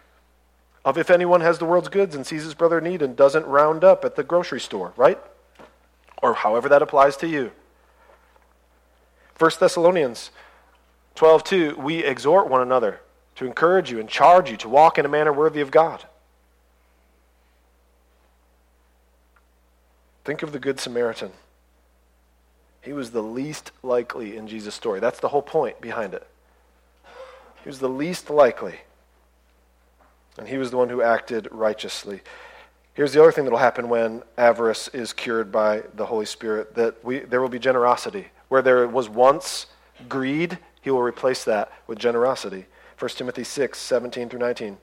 of 0.83 0.97
if 0.97 1.09
anyone 1.09 1.41
has 1.41 1.59
the 1.59 1.65
world's 1.65 1.87
goods 1.87 2.15
and 2.15 2.27
sees 2.27 2.43
his 2.43 2.53
brother 2.53 2.79
in 2.79 2.83
need 2.83 3.01
and 3.01 3.15
doesn't 3.15 3.45
round 3.45 3.83
up 3.83 4.03
at 4.03 4.15
the 4.15 4.23
grocery 4.23 4.59
store, 4.59 4.93
right? 4.97 5.19
Or 6.21 6.33
however 6.33 6.69
that 6.69 6.81
applies 6.81 7.17
to 7.17 7.27
you. 7.27 7.51
1 9.37 9.51
Thessalonians 9.59 10.31
12:2 11.15 11.77
we 11.77 12.03
exhort 12.03 12.47
one 12.47 12.61
another 12.61 13.01
to 13.35 13.45
encourage 13.45 13.89
you 13.91 13.99
and 13.99 14.09
charge 14.09 14.51
you 14.51 14.57
to 14.57 14.69
walk 14.69 14.97
in 14.97 15.05
a 15.05 15.09
manner 15.09 15.31
worthy 15.31 15.61
of 15.61 15.71
God. 15.71 16.05
Think 20.25 20.43
of 20.43 20.51
the 20.51 20.59
good 20.59 20.79
Samaritan. 20.79 21.31
He 22.81 22.93
was 22.93 23.11
the 23.11 23.23
least 23.23 23.71
likely 23.81 24.37
in 24.37 24.47
Jesus' 24.47 24.75
story. 24.75 24.99
That's 24.99 25.19
the 25.19 25.29
whole 25.29 25.41
point 25.41 25.81
behind 25.81 26.13
it. 26.13 26.27
He 27.63 27.69
was 27.69 27.79
the 27.79 27.89
least 27.89 28.29
likely. 28.29 28.81
And 30.37 30.47
he 30.47 30.57
was 30.57 30.71
the 30.71 30.77
one 30.77 30.89
who 30.89 31.01
acted 31.01 31.47
righteously. 31.51 32.21
Here's 32.99 33.13
the 33.13 33.21
other 33.21 33.31
thing 33.31 33.45
that 33.45 33.51
will 33.51 33.59
happen 33.59 33.87
when 33.87 34.23
avarice 34.37 34.89
is 34.89 35.13
cured 35.13 35.53
by 35.53 35.83
the 35.93 36.07
Holy 36.07 36.25
Spirit 36.25 36.75
that 36.75 37.01
we, 37.01 37.19
there 37.19 37.39
will 37.39 37.47
be 37.47 37.57
generosity. 37.57 38.27
Where 38.49 38.61
there 38.61 38.85
was 38.89 39.07
once 39.07 39.67
greed, 40.09 40.59
he 40.81 40.91
will 40.91 41.01
replace 41.01 41.45
that 41.45 41.71
with 41.87 41.97
generosity. 41.97 42.65
1 42.99 43.11
Timothy 43.11 43.45
6, 43.45 43.79
17 43.79 44.27
through 44.27 44.41
19. 44.41 44.77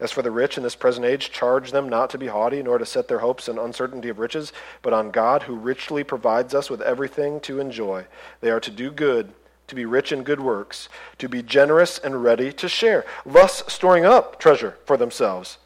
As 0.00 0.10
for 0.10 0.20
the 0.20 0.32
rich 0.32 0.56
in 0.56 0.64
this 0.64 0.74
present 0.74 1.06
age, 1.06 1.30
charge 1.30 1.70
them 1.70 1.88
not 1.88 2.10
to 2.10 2.18
be 2.18 2.26
haughty, 2.26 2.60
nor 2.60 2.76
to 2.76 2.84
set 2.84 3.06
their 3.06 3.20
hopes 3.20 3.48
in 3.48 3.56
uncertainty 3.56 4.08
of 4.08 4.18
riches, 4.18 4.52
but 4.82 4.92
on 4.92 5.12
God, 5.12 5.44
who 5.44 5.54
richly 5.54 6.02
provides 6.02 6.56
us 6.56 6.68
with 6.68 6.82
everything 6.82 7.38
to 7.42 7.60
enjoy. 7.60 8.04
They 8.40 8.50
are 8.50 8.58
to 8.58 8.70
do 8.72 8.90
good, 8.90 9.32
to 9.68 9.76
be 9.76 9.84
rich 9.84 10.10
in 10.10 10.24
good 10.24 10.40
works, 10.40 10.88
to 11.18 11.28
be 11.28 11.40
generous 11.40 12.00
and 12.00 12.24
ready 12.24 12.52
to 12.54 12.68
share, 12.68 13.04
thus 13.24 13.62
storing 13.68 14.04
up 14.04 14.40
treasure 14.40 14.76
for 14.84 14.96
themselves 14.96 15.58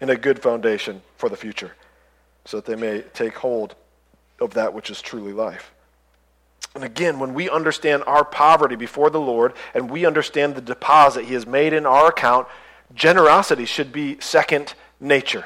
in 0.00 0.10
a 0.10 0.16
good 0.16 0.40
foundation 0.40 1.02
for 1.16 1.28
the 1.28 1.36
future, 1.36 1.72
so 2.44 2.58
that 2.58 2.66
they 2.66 2.76
may 2.76 3.02
take 3.12 3.34
hold 3.34 3.74
of 4.40 4.54
that 4.54 4.74
which 4.74 4.90
is 4.90 5.00
truly 5.00 5.32
life. 5.32 5.72
And 6.74 6.82
again, 6.82 7.20
when 7.20 7.34
we 7.34 7.48
understand 7.48 8.02
our 8.06 8.24
poverty 8.24 8.74
before 8.74 9.08
the 9.08 9.20
Lord 9.20 9.52
and 9.74 9.90
we 9.90 10.04
understand 10.04 10.54
the 10.54 10.60
deposit 10.60 11.24
He 11.26 11.34
has 11.34 11.46
made 11.46 11.72
in 11.72 11.86
our 11.86 12.08
account, 12.08 12.48
generosity 12.94 13.64
should 13.64 13.92
be 13.92 14.18
second 14.20 14.74
nature. 14.98 15.44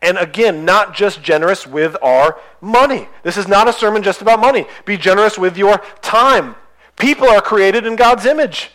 And 0.00 0.18
again, 0.18 0.64
not 0.64 0.94
just 0.94 1.22
generous 1.22 1.66
with 1.66 1.96
our 2.02 2.38
money. 2.60 3.08
This 3.22 3.36
is 3.36 3.48
not 3.48 3.68
a 3.68 3.72
sermon 3.72 4.02
just 4.02 4.20
about 4.20 4.40
money. 4.40 4.66
Be 4.84 4.96
generous 4.96 5.38
with 5.38 5.56
your 5.56 5.78
time. 6.00 6.56
People 6.96 7.28
are 7.28 7.40
created 7.40 7.86
in 7.86 7.96
God's 7.96 8.26
image. 8.26 8.70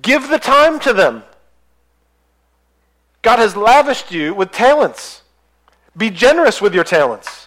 Give 0.00 0.28
the 0.28 0.38
time 0.38 0.80
to 0.80 0.92
them. 0.92 1.22
God 3.22 3.38
has 3.38 3.56
lavished 3.56 4.10
you 4.10 4.34
with 4.34 4.50
talents. 4.50 5.22
Be 5.96 6.10
generous 6.10 6.60
with 6.60 6.74
your 6.74 6.84
talents. 6.84 7.46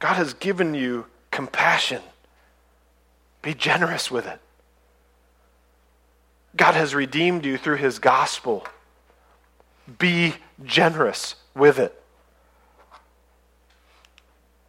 God 0.00 0.14
has 0.14 0.34
given 0.34 0.74
you 0.74 1.06
compassion. 1.30 2.02
Be 3.42 3.54
generous 3.54 4.10
with 4.10 4.26
it. 4.26 4.40
God 6.56 6.74
has 6.74 6.94
redeemed 6.94 7.44
you 7.44 7.56
through 7.56 7.76
his 7.76 7.98
gospel. 7.98 8.66
Be 9.98 10.34
generous 10.64 11.36
with 11.54 11.78
it. 11.78 11.94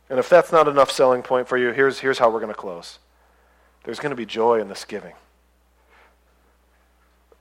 And 0.09 0.19
if 0.19 0.29
that's 0.29 0.51
not 0.51 0.67
enough 0.67 0.91
selling 0.91 1.21
point 1.21 1.47
for 1.47 1.57
you, 1.57 1.71
here's, 1.71 1.99
here's 1.99 2.19
how 2.19 2.29
we're 2.29 2.39
going 2.39 2.53
to 2.53 2.59
close. 2.59 2.99
There's 3.83 3.99
going 3.99 4.11
to 4.11 4.15
be 4.15 4.25
joy 4.25 4.59
in 4.59 4.67
this 4.67 4.85
giving. 4.85 5.13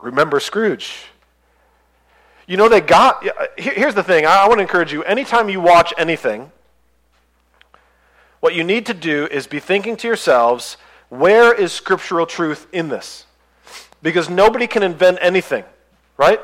Remember 0.00 0.38
Scrooge. 0.38 1.06
You 2.49 2.57
know, 2.57 2.68
they 2.68 2.80
got. 2.80 3.24
Here's 3.57 3.94
the 3.94 4.03
thing 4.03 4.26
I 4.26 4.49
want 4.49 4.59
to 4.59 4.62
encourage 4.62 4.92
you 4.92 5.05
anytime 5.05 5.49
you 5.49 5.61
watch 5.61 5.94
anything, 5.96 6.51
what 8.40 8.55
you 8.55 8.64
need 8.64 8.86
to 8.86 8.94
do 8.94 9.26
is 9.26 9.46
be 9.46 9.61
thinking 9.61 9.96
to 9.99 10.09
yourselves, 10.09 10.78
where 11.11 11.53
is 11.53 11.72
scriptural 11.72 12.24
truth 12.24 12.66
in 12.72 12.88
this? 12.88 13.26
Because 14.03 14.30
nobody 14.30 14.66
can 14.66 14.82
invent 14.82 15.18
anything. 15.20 15.64
right? 16.18 16.40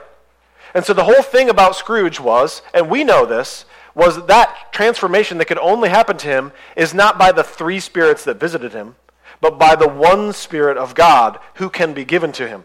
And 0.73 0.85
so 0.85 0.95
the 0.95 1.05
whole 1.05 1.23
thing 1.23 1.51
about 1.51 1.77
Scrooge 1.77 2.19
was, 2.19 2.63
and 2.73 2.89
we 2.89 3.05
know 3.05 3.27
this, 3.27 3.67
was 3.95 4.27
that 4.27 4.73
transformation 4.73 5.39
that 5.39 5.45
could 5.45 5.59
only 5.59 5.89
happen 5.89 6.17
to 6.17 6.29
him 6.29 6.53
is 6.75 6.95
not 6.95 7.19
by 7.19 7.31
the 7.31 7.45
three 7.45 7.79
spirits 7.79 8.25
that 8.25 8.41
visited 8.41 8.73
him, 8.73 8.97
but 9.41 9.59
by 9.59 9.77
the 9.77 9.89
one 9.89 10.33
Spirit 10.33 10.77
of 10.77 10.95
God 10.95 11.39
who 11.55 11.69
can 11.69 11.93
be 11.93 12.05
given 12.05 12.33
to 12.33 12.49
him. 12.49 12.65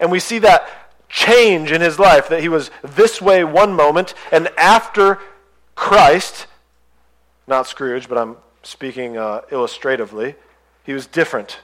And 0.00 0.10
we 0.10 0.20
see 0.20 0.38
that 0.40 0.87
change 1.08 1.72
in 1.72 1.80
his 1.80 1.98
life, 1.98 2.28
that 2.28 2.40
he 2.40 2.48
was 2.48 2.70
this 2.82 3.20
way 3.20 3.44
one 3.44 3.72
moment, 3.72 4.14
and 4.30 4.48
after 4.56 5.18
Christ, 5.74 6.46
not 7.46 7.66
Scrooge, 7.66 8.08
but 8.08 8.18
I'm 8.18 8.36
speaking 8.62 9.16
uh, 9.16 9.42
illustratively, 9.50 10.34
he 10.84 10.92
was 10.92 11.06
different 11.06 11.60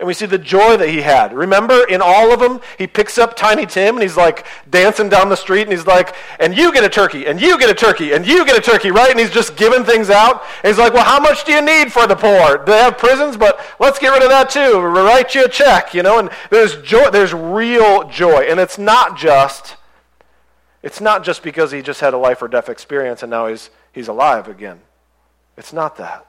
and 0.00 0.06
we 0.06 0.14
see 0.14 0.24
the 0.24 0.38
joy 0.38 0.78
that 0.78 0.88
he 0.88 1.02
had. 1.02 1.34
Remember, 1.34 1.84
in 1.84 2.00
all 2.02 2.32
of 2.32 2.40
them, 2.40 2.60
he 2.78 2.86
picks 2.86 3.18
up 3.18 3.36
Tiny 3.36 3.66
Tim 3.66 3.96
and 3.96 4.02
he's 4.02 4.16
like 4.16 4.46
dancing 4.70 5.10
down 5.10 5.28
the 5.28 5.36
street 5.36 5.62
and 5.62 5.70
he's 5.70 5.86
like, 5.86 6.16
and 6.40 6.56
you 6.56 6.72
get 6.72 6.82
a 6.82 6.88
turkey, 6.88 7.26
and 7.26 7.38
you 7.38 7.58
get 7.58 7.68
a 7.68 7.74
turkey, 7.74 8.12
and 8.12 8.26
you 8.26 8.46
get 8.46 8.56
a 8.56 8.62
turkey, 8.62 8.90
right? 8.90 9.10
And 9.10 9.20
he's 9.20 9.30
just 9.30 9.56
giving 9.56 9.84
things 9.84 10.08
out. 10.08 10.42
And 10.64 10.68
he's 10.68 10.78
like, 10.78 10.94
well, 10.94 11.04
how 11.04 11.20
much 11.20 11.44
do 11.44 11.52
you 11.52 11.60
need 11.60 11.92
for 11.92 12.06
the 12.06 12.16
poor? 12.16 12.64
They 12.64 12.78
have 12.78 12.96
prisons, 12.96 13.36
but 13.36 13.60
let's 13.78 13.98
get 13.98 14.08
rid 14.08 14.22
of 14.22 14.30
that 14.30 14.48
too. 14.48 14.80
We'll 14.80 15.04
write 15.04 15.34
you 15.34 15.44
a 15.44 15.48
check, 15.48 15.92
you 15.92 16.02
know? 16.02 16.18
And 16.18 16.30
there's 16.48 16.80
joy, 16.80 17.10
there's 17.10 17.34
real 17.34 18.08
joy. 18.08 18.46
And 18.48 18.58
it's 18.58 18.78
not 18.78 19.18
just, 19.18 19.76
it's 20.82 21.02
not 21.02 21.24
just 21.24 21.42
because 21.42 21.72
he 21.72 21.82
just 21.82 22.00
had 22.00 22.14
a 22.14 22.18
life 22.18 22.40
or 22.40 22.48
death 22.48 22.70
experience 22.70 23.22
and 23.22 23.28
now 23.28 23.48
he's, 23.48 23.68
he's 23.92 24.08
alive 24.08 24.48
again. 24.48 24.80
It's 25.58 25.74
not 25.74 25.96
that. 25.96 26.26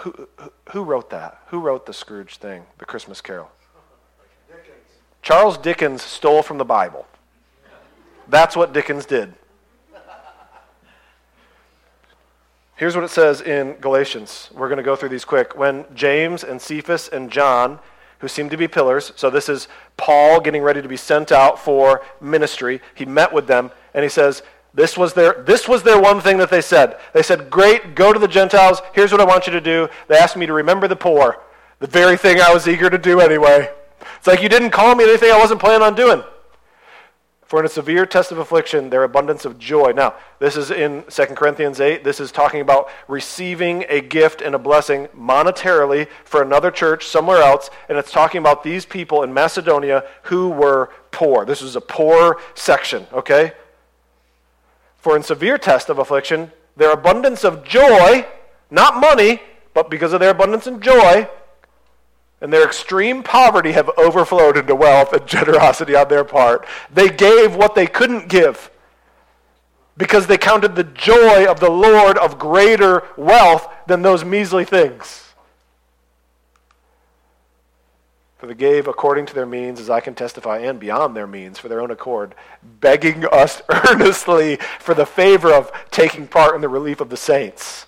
Who, 0.00 0.28
who 0.70 0.82
wrote 0.82 1.10
that? 1.10 1.42
Who 1.48 1.60
wrote 1.60 1.84
the 1.84 1.92
Scrooge 1.92 2.38
thing, 2.38 2.64
the 2.78 2.86
Christmas 2.86 3.20
Carol? 3.20 3.50
Dickens. 4.48 4.72
Charles 5.20 5.58
Dickens 5.58 6.02
stole 6.02 6.42
from 6.42 6.56
the 6.56 6.64
Bible. 6.64 7.06
That's 8.26 8.56
what 8.56 8.72
Dickens 8.72 9.04
did. 9.04 9.34
Here's 12.76 12.94
what 12.94 13.04
it 13.04 13.10
says 13.10 13.42
in 13.42 13.74
Galatians. 13.74 14.48
We're 14.54 14.68
going 14.68 14.78
to 14.78 14.82
go 14.82 14.96
through 14.96 15.10
these 15.10 15.26
quick. 15.26 15.54
When 15.54 15.84
James 15.94 16.42
and 16.42 16.62
Cephas 16.62 17.08
and 17.08 17.30
John, 17.30 17.78
who 18.20 18.28
seem 18.28 18.48
to 18.48 18.56
be 18.56 18.68
pillars, 18.68 19.12
so 19.16 19.28
this 19.28 19.50
is 19.50 19.68
Paul 19.98 20.40
getting 20.40 20.62
ready 20.62 20.80
to 20.80 20.88
be 20.88 20.96
sent 20.96 21.30
out 21.30 21.58
for 21.58 22.00
ministry, 22.22 22.80
he 22.94 23.04
met 23.04 23.34
with 23.34 23.46
them 23.46 23.70
and 23.92 24.02
he 24.02 24.08
says, 24.08 24.42
this 24.72 24.96
was, 24.96 25.14
their, 25.14 25.42
this 25.42 25.66
was 25.66 25.82
their 25.82 26.00
one 26.00 26.20
thing 26.20 26.38
that 26.38 26.50
they 26.50 26.60
said. 26.60 26.98
They 27.12 27.22
said, 27.22 27.50
Great, 27.50 27.94
go 27.94 28.12
to 28.12 28.18
the 28.18 28.28
Gentiles. 28.28 28.80
Here's 28.92 29.10
what 29.10 29.20
I 29.20 29.24
want 29.24 29.46
you 29.46 29.52
to 29.52 29.60
do. 29.60 29.88
They 30.08 30.16
asked 30.16 30.36
me 30.36 30.46
to 30.46 30.52
remember 30.52 30.86
the 30.86 30.96
poor, 30.96 31.40
the 31.80 31.86
very 31.86 32.16
thing 32.16 32.40
I 32.40 32.52
was 32.52 32.68
eager 32.68 32.88
to 32.88 32.98
do 32.98 33.20
anyway. 33.20 33.70
It's 34.16 34.26
like 34.26 34.42
you 34.42 34.48
didn't 34.48 34.70
call 34.70 34.94
me 34.94 35.04
anything 35.04 35.30
I 35.30 35.38
wasn't 35.38 35.60
planning 35.60 35.82
on 35.82 35.94
doing. 35.94 36.22
For 37.50 37.58
in 37.58 37.66
a 37.66 37.68
severe 37.68 38.06
test 38.06 38.30
of 38.30 38.38
affliction, 38.38 38.90
their 38.90 39.02
abundance 39.02 39.44
of 39.44 39.58
joy. 39.58 39.90
Now, 39.90 40.14
this 40.38 40.56
is 40.56 40.70
in 40.70 41.02
2 41.08 41.24
Corinthians 41.34 41.80
8. 41.80 42.04
This 42.04 42.20
is 42.20 42.30
talking 42.30 42.60
about 42.60 42.88
receiving 43.08 43.84
a 43.88 44.00
gift 44.00 44.40
and 44.40 44.54
a 44.54 44.58
blessing 44.58 45.08
monetarily 45.08 46.06
for 46.24 46.42
another 46.42 46.70
church 46.70 47.08
somewhere 47.08 47.42
else. 47.42 47.68
And 47.88 47.98
it's 47.98 48.12
talking 48.12 48.38
about 48.38 48.62
these 48.62 48.86
people 48.86 49.24
in 49.24 49.34
Macedonia 49.34 50.04
who 50.24 50.50
were 50.50 50.90
poor. 51.10 51.44
This 51.44 51.60
is 51.60 51.74
a 51.74 51.80
poor 51.80 52.38
section, 52.54 53.08
okay? 53.12 53.50
For 55.00 55.16
in 55.16 55.22
severe 55.22 55.58
test 55.58 55.88
of 55.88 55.98
affliction, 55.98 56.52
their 56.76 56.92
abundance 56.92 57.44
of 57.44 57.64
joy, 57.64 58.26
not 58.70 59.00
money, 59.00 59.40
but 59.74 59.90
because 59.90 60.12
of 60.12 60.20
their 60.20 60.30
abundance 60.30 60.66
of 60.66 60.80
joy, 60.80 61.28
and 62.40 62.52
their 62.52 62.64
extreme 62.64 63.22
poverty 63.22 63.72
have 63.72 63.90
overflowed 63.96 64.56
into 64.56 64.74
wealth 64.74 65.12
and 65.12 65.26
generosity 65.26 65.94
on 65.94 66.08
their 66.08 66.24
part. 66.24 66.66
They 66.92 67.08
gave 67.08 67.56
what 67.56 67.74
they 67.74 67.86
couldn't 67.86 68.28
give 68.28 68.70
because 69.96 70.26
they 70.26 70.38
counted 70.38 70.76
the 70.76 70.84
joy 70.84 71.46
of 71.46 71.60
the 71.60 71.70
Lord 71.70 72.16
of 72.16 72.38
greater 72.38 73.04
wealth 73.16 73.68
than 73.86 74.02
those 74.02 74.24
measly 74.24 74.64
things. 74.64 75.29
For 78.40 78.46
they 78.46 78.54
gave 78.54 78.88
according 78.88 79.26
to 79.26 79.34
their 79.34 79.44
means, 79.44 79.78
as 79.78 79.90
I 79.90 80.00
can 80.00 80.14
testify, 80.14 80.60
and 80.60 80.80
beyond 80.80 81.14
their 81.14 81.26
means, 81.26 81.58
for 81.58 81.68
their 81.68 81.82
own 81.82 81.90
accord, 81.90 82.34
begging 82.62 83.26
us 83.26 83.60
earnestly 83.68 84.56
for 84.78 84.94
the 84.94 85.04
favor 85.04 85.52
of 85.52 85.70
taking 85.90 86.26
part 86.26 86.54
in 86.54 86.62
the 86.62 86.68
relief 86.70 87.02
of 87.02 87.10
the 87.10 87.18
saints. 87.18 87.84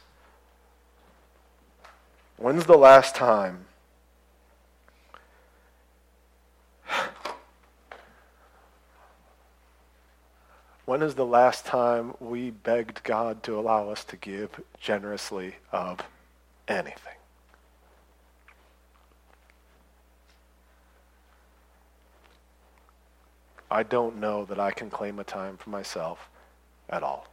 When's 2.36 2.66
the 2.66 2.76
last 2.76 3.14
time? 3.14 3.64
When 10.84 11.00
is 11.00 11.14
the 11.14 11.24
last 11.24 11.64
time 11.64 12.12
we 12.20 12.50
begged 12.50 13.03
God 13.05 13.42
to 13.44 13.59
allow 13.59 13.88
us 13.88 14.05
to 14.05 14.16
give 14.16 14.61
generously 14.78 15.55
of 15.70 16.00
anything? 16.68 17.21
I 23.72 23.82
don't 23.82 24.20
know 24.20 24.44
that 24.44 24.60
I 24.60 24.70
can 24.70 24.90
claim 24.90 25.18
a 25.18 25.24
time 25.24 25.56
for 25.56 25.70
myself 25.70 26.28
at 26.90 27.02
all. 27.02 27.26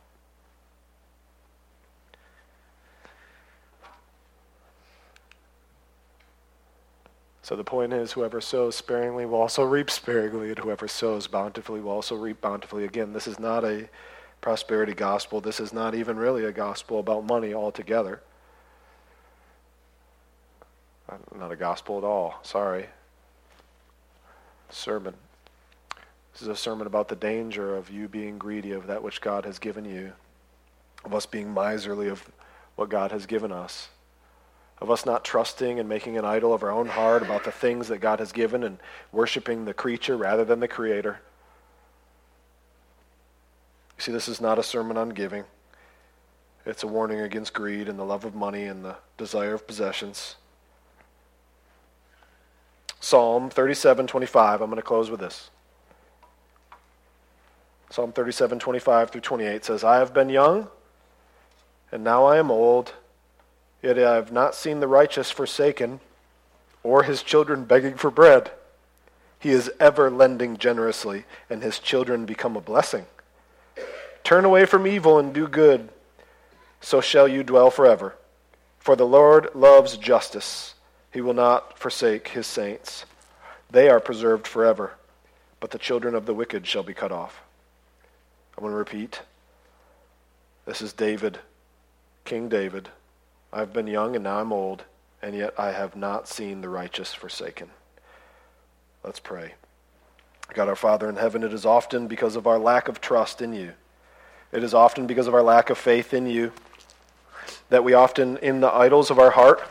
So 7.41 7.57
the 7.57 7.63
point 7.65 7.91
is, 7.91 8.13
whoever 8.13 8.39
sows 8.39 8.77
sparingly 8.77 9.25
will 9.25 9.41
also 9.41 9.63
reap 9.63 9.91
sparingly, 9.91 10.49
and 10.49 10.59
whoever 10.59 10.87
sows 10.87 11.27
bountifully 11.27 11.81
will 11.81 11.91
also 11.91 12.15
reap 12.15 12.39
bountifully. 12.39 12.85
Again, 12.85 13.11
this 13.11 13.27
is 13.27 13.37
not 13.37 13.65
a 13.65 13.89
prosperity 14.39 14.93
gospel. 14.93 15.41
This 15.41 15.59
is 15.59 15.73
not 15.73 15.93
even 15.93 16.15
really 16.15 16.45
a 16.45 16.53
gospel 16.53 16.99
about 16.99 17.25
money 17.25 17.53
altogether. 17.53 18.21
Not 21.37 21.51
a 21.51 21.57
gospel 21.57 21.97
at 21.97 22.05
all. 22.05 22.39
Sorry. 22.43 22.85
Sermon. 24.69 25.15
This 26.39 26.47
is 26.47 26.53
a 26.53 26.55
sermon 26.55 26.87
about 26.87 27.09
the 27.09 27.17
danger 27.17 27.75
of 27.75 27.89
you 27.89 28.07
being 28.07 28.37
greedy 28.37 28.71
of 28.71 28.87
that 28.87 29.03
which 29.03 29.19
God 29.19 29.43
has 29.43 29.59
given 29.59 29.83
you, 29.83 30.13
of 31.03 31.13
us 31.13 31.25
being 31.25 31.53
miserly 31.53 32.07
of 32.07 32.31
what 32.77 32.87
God 32.87 33.11
has 33.11 33.25
given 33.25 33.51
us, 33.51 33.89
of 34.79 34.89
us 34.89 35.05
not 35.05 35.25
trusting 35.25 35.81
and 35.81 35.89
making 35.89 36.17
an 36.17 36.23
idol 36.23 36.53
of 36.53 36.63
our 36.63 36.71
own 36.71 36.87
heart 36.87 37.23
about 37.23 37.43
the 37.43 37.51
things 37.51 37.89
that 37.89 37.97
God 37.97 38.19
has 38.19 38.31
given 38.31 38.63
and 38.63 38.77
worshiping 39.11 39.65
the 39.65 39.73
creature 39.73 40.15
rather 40.15 40.45
than 40.45 40.61
the 40.61 40.67
creator. 40.69 41.19
You 43.97 44.03
see, 44.03 44.11
this 44.13 44.29
is 44.29 44.39
not 44.39 44.57
a 44.57 44.63
sermon 44.63 44.95
on 44.95 45.09
giving. 45.09 45.43
It's 46.65 46.83
a 46.83 46.87
warning 46.87 47.19
against 47.19 47.53
greed 47.53 47.89
and 47.89 47.99
the 47.99 48.05
love 48.05 48.23
of 48.23 48.33
money 48.33 48.63
and 48.63 48.85
the 48.85 48.95
desire 49.17 49.55
of 49.55 49.67
possessions. 49.67 50.37
Psalm 53.01 53.49
37:25. 53.49 54.61
I'm 54.61 54.69
going 54.69 54.77
to 54.77 54.81
close 54.81 55.11
with 55.11 55.19
this. 55.19 55.49
Psalm 57.91 58.11
37, 58.11 58.59
25 58.59 59.09
through 59.09 59.21
28 59.21 59.65
says, 59.65 59.83
I 59.83 59.97
have 59.97 60.13
been 60.13 60.29
young, 60.29 60.67
and 61.91 62.03
now 62.03 62.25
I 62.25 62.37
am 62.37 62.51
old, 62.51 62.93
yet 63.81 63.97
I 63.97 64.15
have 64.15 64.31
not 64.31 64.53
seen 64.53 64.79
the 64.79 64.87
righteous 64.87 65.31
forsaken, 65.31 65.99
or 66.83 67.03
his 67.03 67.23
children 67.23 67.65
begging 67.65 67.95
for 67.95 68.11
bread. 68.11 68.51
He 69.39 69.49
is 69.49 69.71
ever 69.79 70.11
lending 70.11 70.57
generously, 70.57 71.25
and 71.49 71.63
his 71.63 71.79
children 71.79 72.25
become 72.25 72.55
a 72.55 72.61
blessing. 72.61 73.05
Turn 74.23 74.45
away 74.45 74.65
from 74.65 74.85
evil 74.85 75.17
and 75.17 75.33
do 75.33 75.47
good, 75.47 75.89
so 76.81 77.01
shall 77.01 77.27
you 77.27 77.43
dwell 77.43 77.71
forever. 77.71 78.15
For 78.77 78.95
the 78.95 79.07
Lord 79.07 79.49
loves 79.55 79.97
justice. 79.97 80.75
He 81.11 81.21
will 81.21 81.33
not 81.33 81.79
forsake 81.79 82.29
his 82.29 82.45
saints. 82.45 83.05
They 83.71 83.89
are 83.89 83.99
preserved 83.99 84.45
forever, 84.45 84.93
but 85.59 85.71
the 85.71 85.79
children 85.79 86.13
of 86.13 86.27
the 86.27 86.33
wicked 86.35 86.67
shall 86.67 86.83
be 86.83 86.93
cut 86.93 87.11
off. 87.11 87.41
I'm 88.59 88.63
going 88.63 88.73
to 88.73 88.77
repeat. 88.77 89.21
This 90.65 90.81
is 90.81 90.91
David, 90.91 91.39
King 92.25 92.49
David. 92.49 92.89
I've 93.53 93.71
been 93.71 93.87
young 93.87 94.15
and 94.15 94.25
now 94.25 94.41
I'm 94.41 94.51
old, 94.51 94.83
and 95.21 95.33
yet 95.33 95.53
I 95.57 95.71
have 95.71 95.95
not 95.95 96.27
seen 96.27 96.59
the 96.59 96.67
righteous 96.67 97.13
forsaken. 97.13 97.69
Let's 99.01 99.21
pray. 99.21 99.53
God 100.53 100.67
our 100.67 100.75
Father 100.75 101.07
in 101.07 101.15
heaven, 101.15 101.41
it 101.41 101.53
is 101.53 101.65
often 101.65 102.07
because 102.07 102.35
of 102.35 102.47
our 102.47 102.59
lack 102.59 102.89
of 102.89 102.99
trust 102.99 103.41
in 103.41 103.53
you. 103.53 103.71
It 104.51 104.61
is 104.61 104.73
often 104.73 105.07
because 105.07 105.27
of 105.27 105.33
our 105.33 105.41
lack 105.41 105.69
of 105.69 105.77
faith 105.77 106.13
in 106.13 106.27
you 106.27 106.51
that 107.69 107.85
we 107.85 107.93
often, 107.93 108.35
in 108.39 108.59
the 108.59 108.73
idols 108.73 109.09
of 109.09 109.19
our 109.19 109.31
heart, 109.31 109.61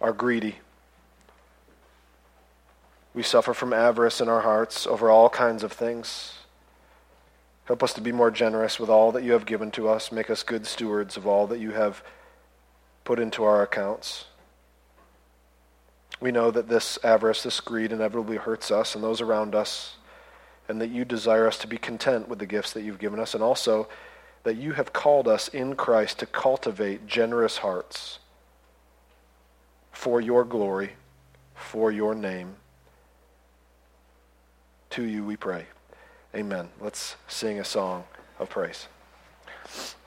are 0.00 0.12
greedy. 0.12 0.56
We 3.14 3.22
suffer 3.22 3.54
from 3.54 3.72
avarice 3.72 4.20
in 4.20 4.28
our 4.28 4.40
hearts 4.40 4.84
over 4.84 5.10
all 5.10 5.30
kinds 5.30 5.62
of 5.62 5.70
things. 5.70 6.37
Help 7.68 7.82
us 7.82 7.92
to 7.92 8.00
be 8.00 8.12
more 8.12 8.30
generous 8.30 8.80
with 8.80 8.88
all 8.88 9.12
that 9.12 9.22
you 9.22 9.32
have 9.32 9.44
given 9.44 9.70
to 9.72 9.90
us. 9.90 10.10
Make 10.10 10.30
us 10.30 10.42
good 10.42 10.66
stewards 10.66 11.18
of 11.18 11.26
all 11.26 11.46
that 11.48 11.60
you 11.60 11.72
have 11.72 12.02
put 13.04 13.18
into 13.18 13.44
our 13.44 13.62
accounts. 13.62 14.24
We 16.18 16.32
know 16.32 16.50
that 16.50 16.70
this 16.70 16.98
avarice, 17.04 17.42
this 17.42 17.60
greed 17.60 17.92
inevitably 17.92 18.38
hurts 18.38 18.70
us 18.70 18.94
and 18.94 19.04
those 19.04 19.20
around 19.20 19.54
us, 19.54 19.96
and 20.66 20.80
that 20.80 20.88
you 20.88 21.04
desire 21.04 21.46
us 21.46 21.58
to 21.58 21.66
be 21.66 21.76
content 21.76 22.26
with 22.26 22.38
the 22.38 22.46
gifts 22.46 22.72
that 22.72 22.84
you've 22.84 22.98
given 22.98 23.20
us, 23.20 23.34
and 23.34 23.42
also 23.42 23.86
that 24.44 24.56
you 24.56 24.72
have 24.72 24.94
called 24.94 25.28
us 25.28 25.48
in 25.48 25.76
Christ 25.76 26.20
to 26.20 26.26
cultivate 26.26 27.06
generous 27.06 27.58
hearts 27.58 28.18
for 29.92 30.22
your 30.22 30.42
glory, 30.42 30.92
for 31.54 31.92
your 31.92 32.14
name. 32.14 32.56
To 34.88 35.02
you 35.02 35.22
we 35.22 35.36
pray. 35.36 35.66
Amen. 36.34 36.68
Let's 36.80 37.16
sing 37.26 37.58
a 37.58 37.64
song 37.64 38.04
of 38.38 38.50
praise. 38.50 38.86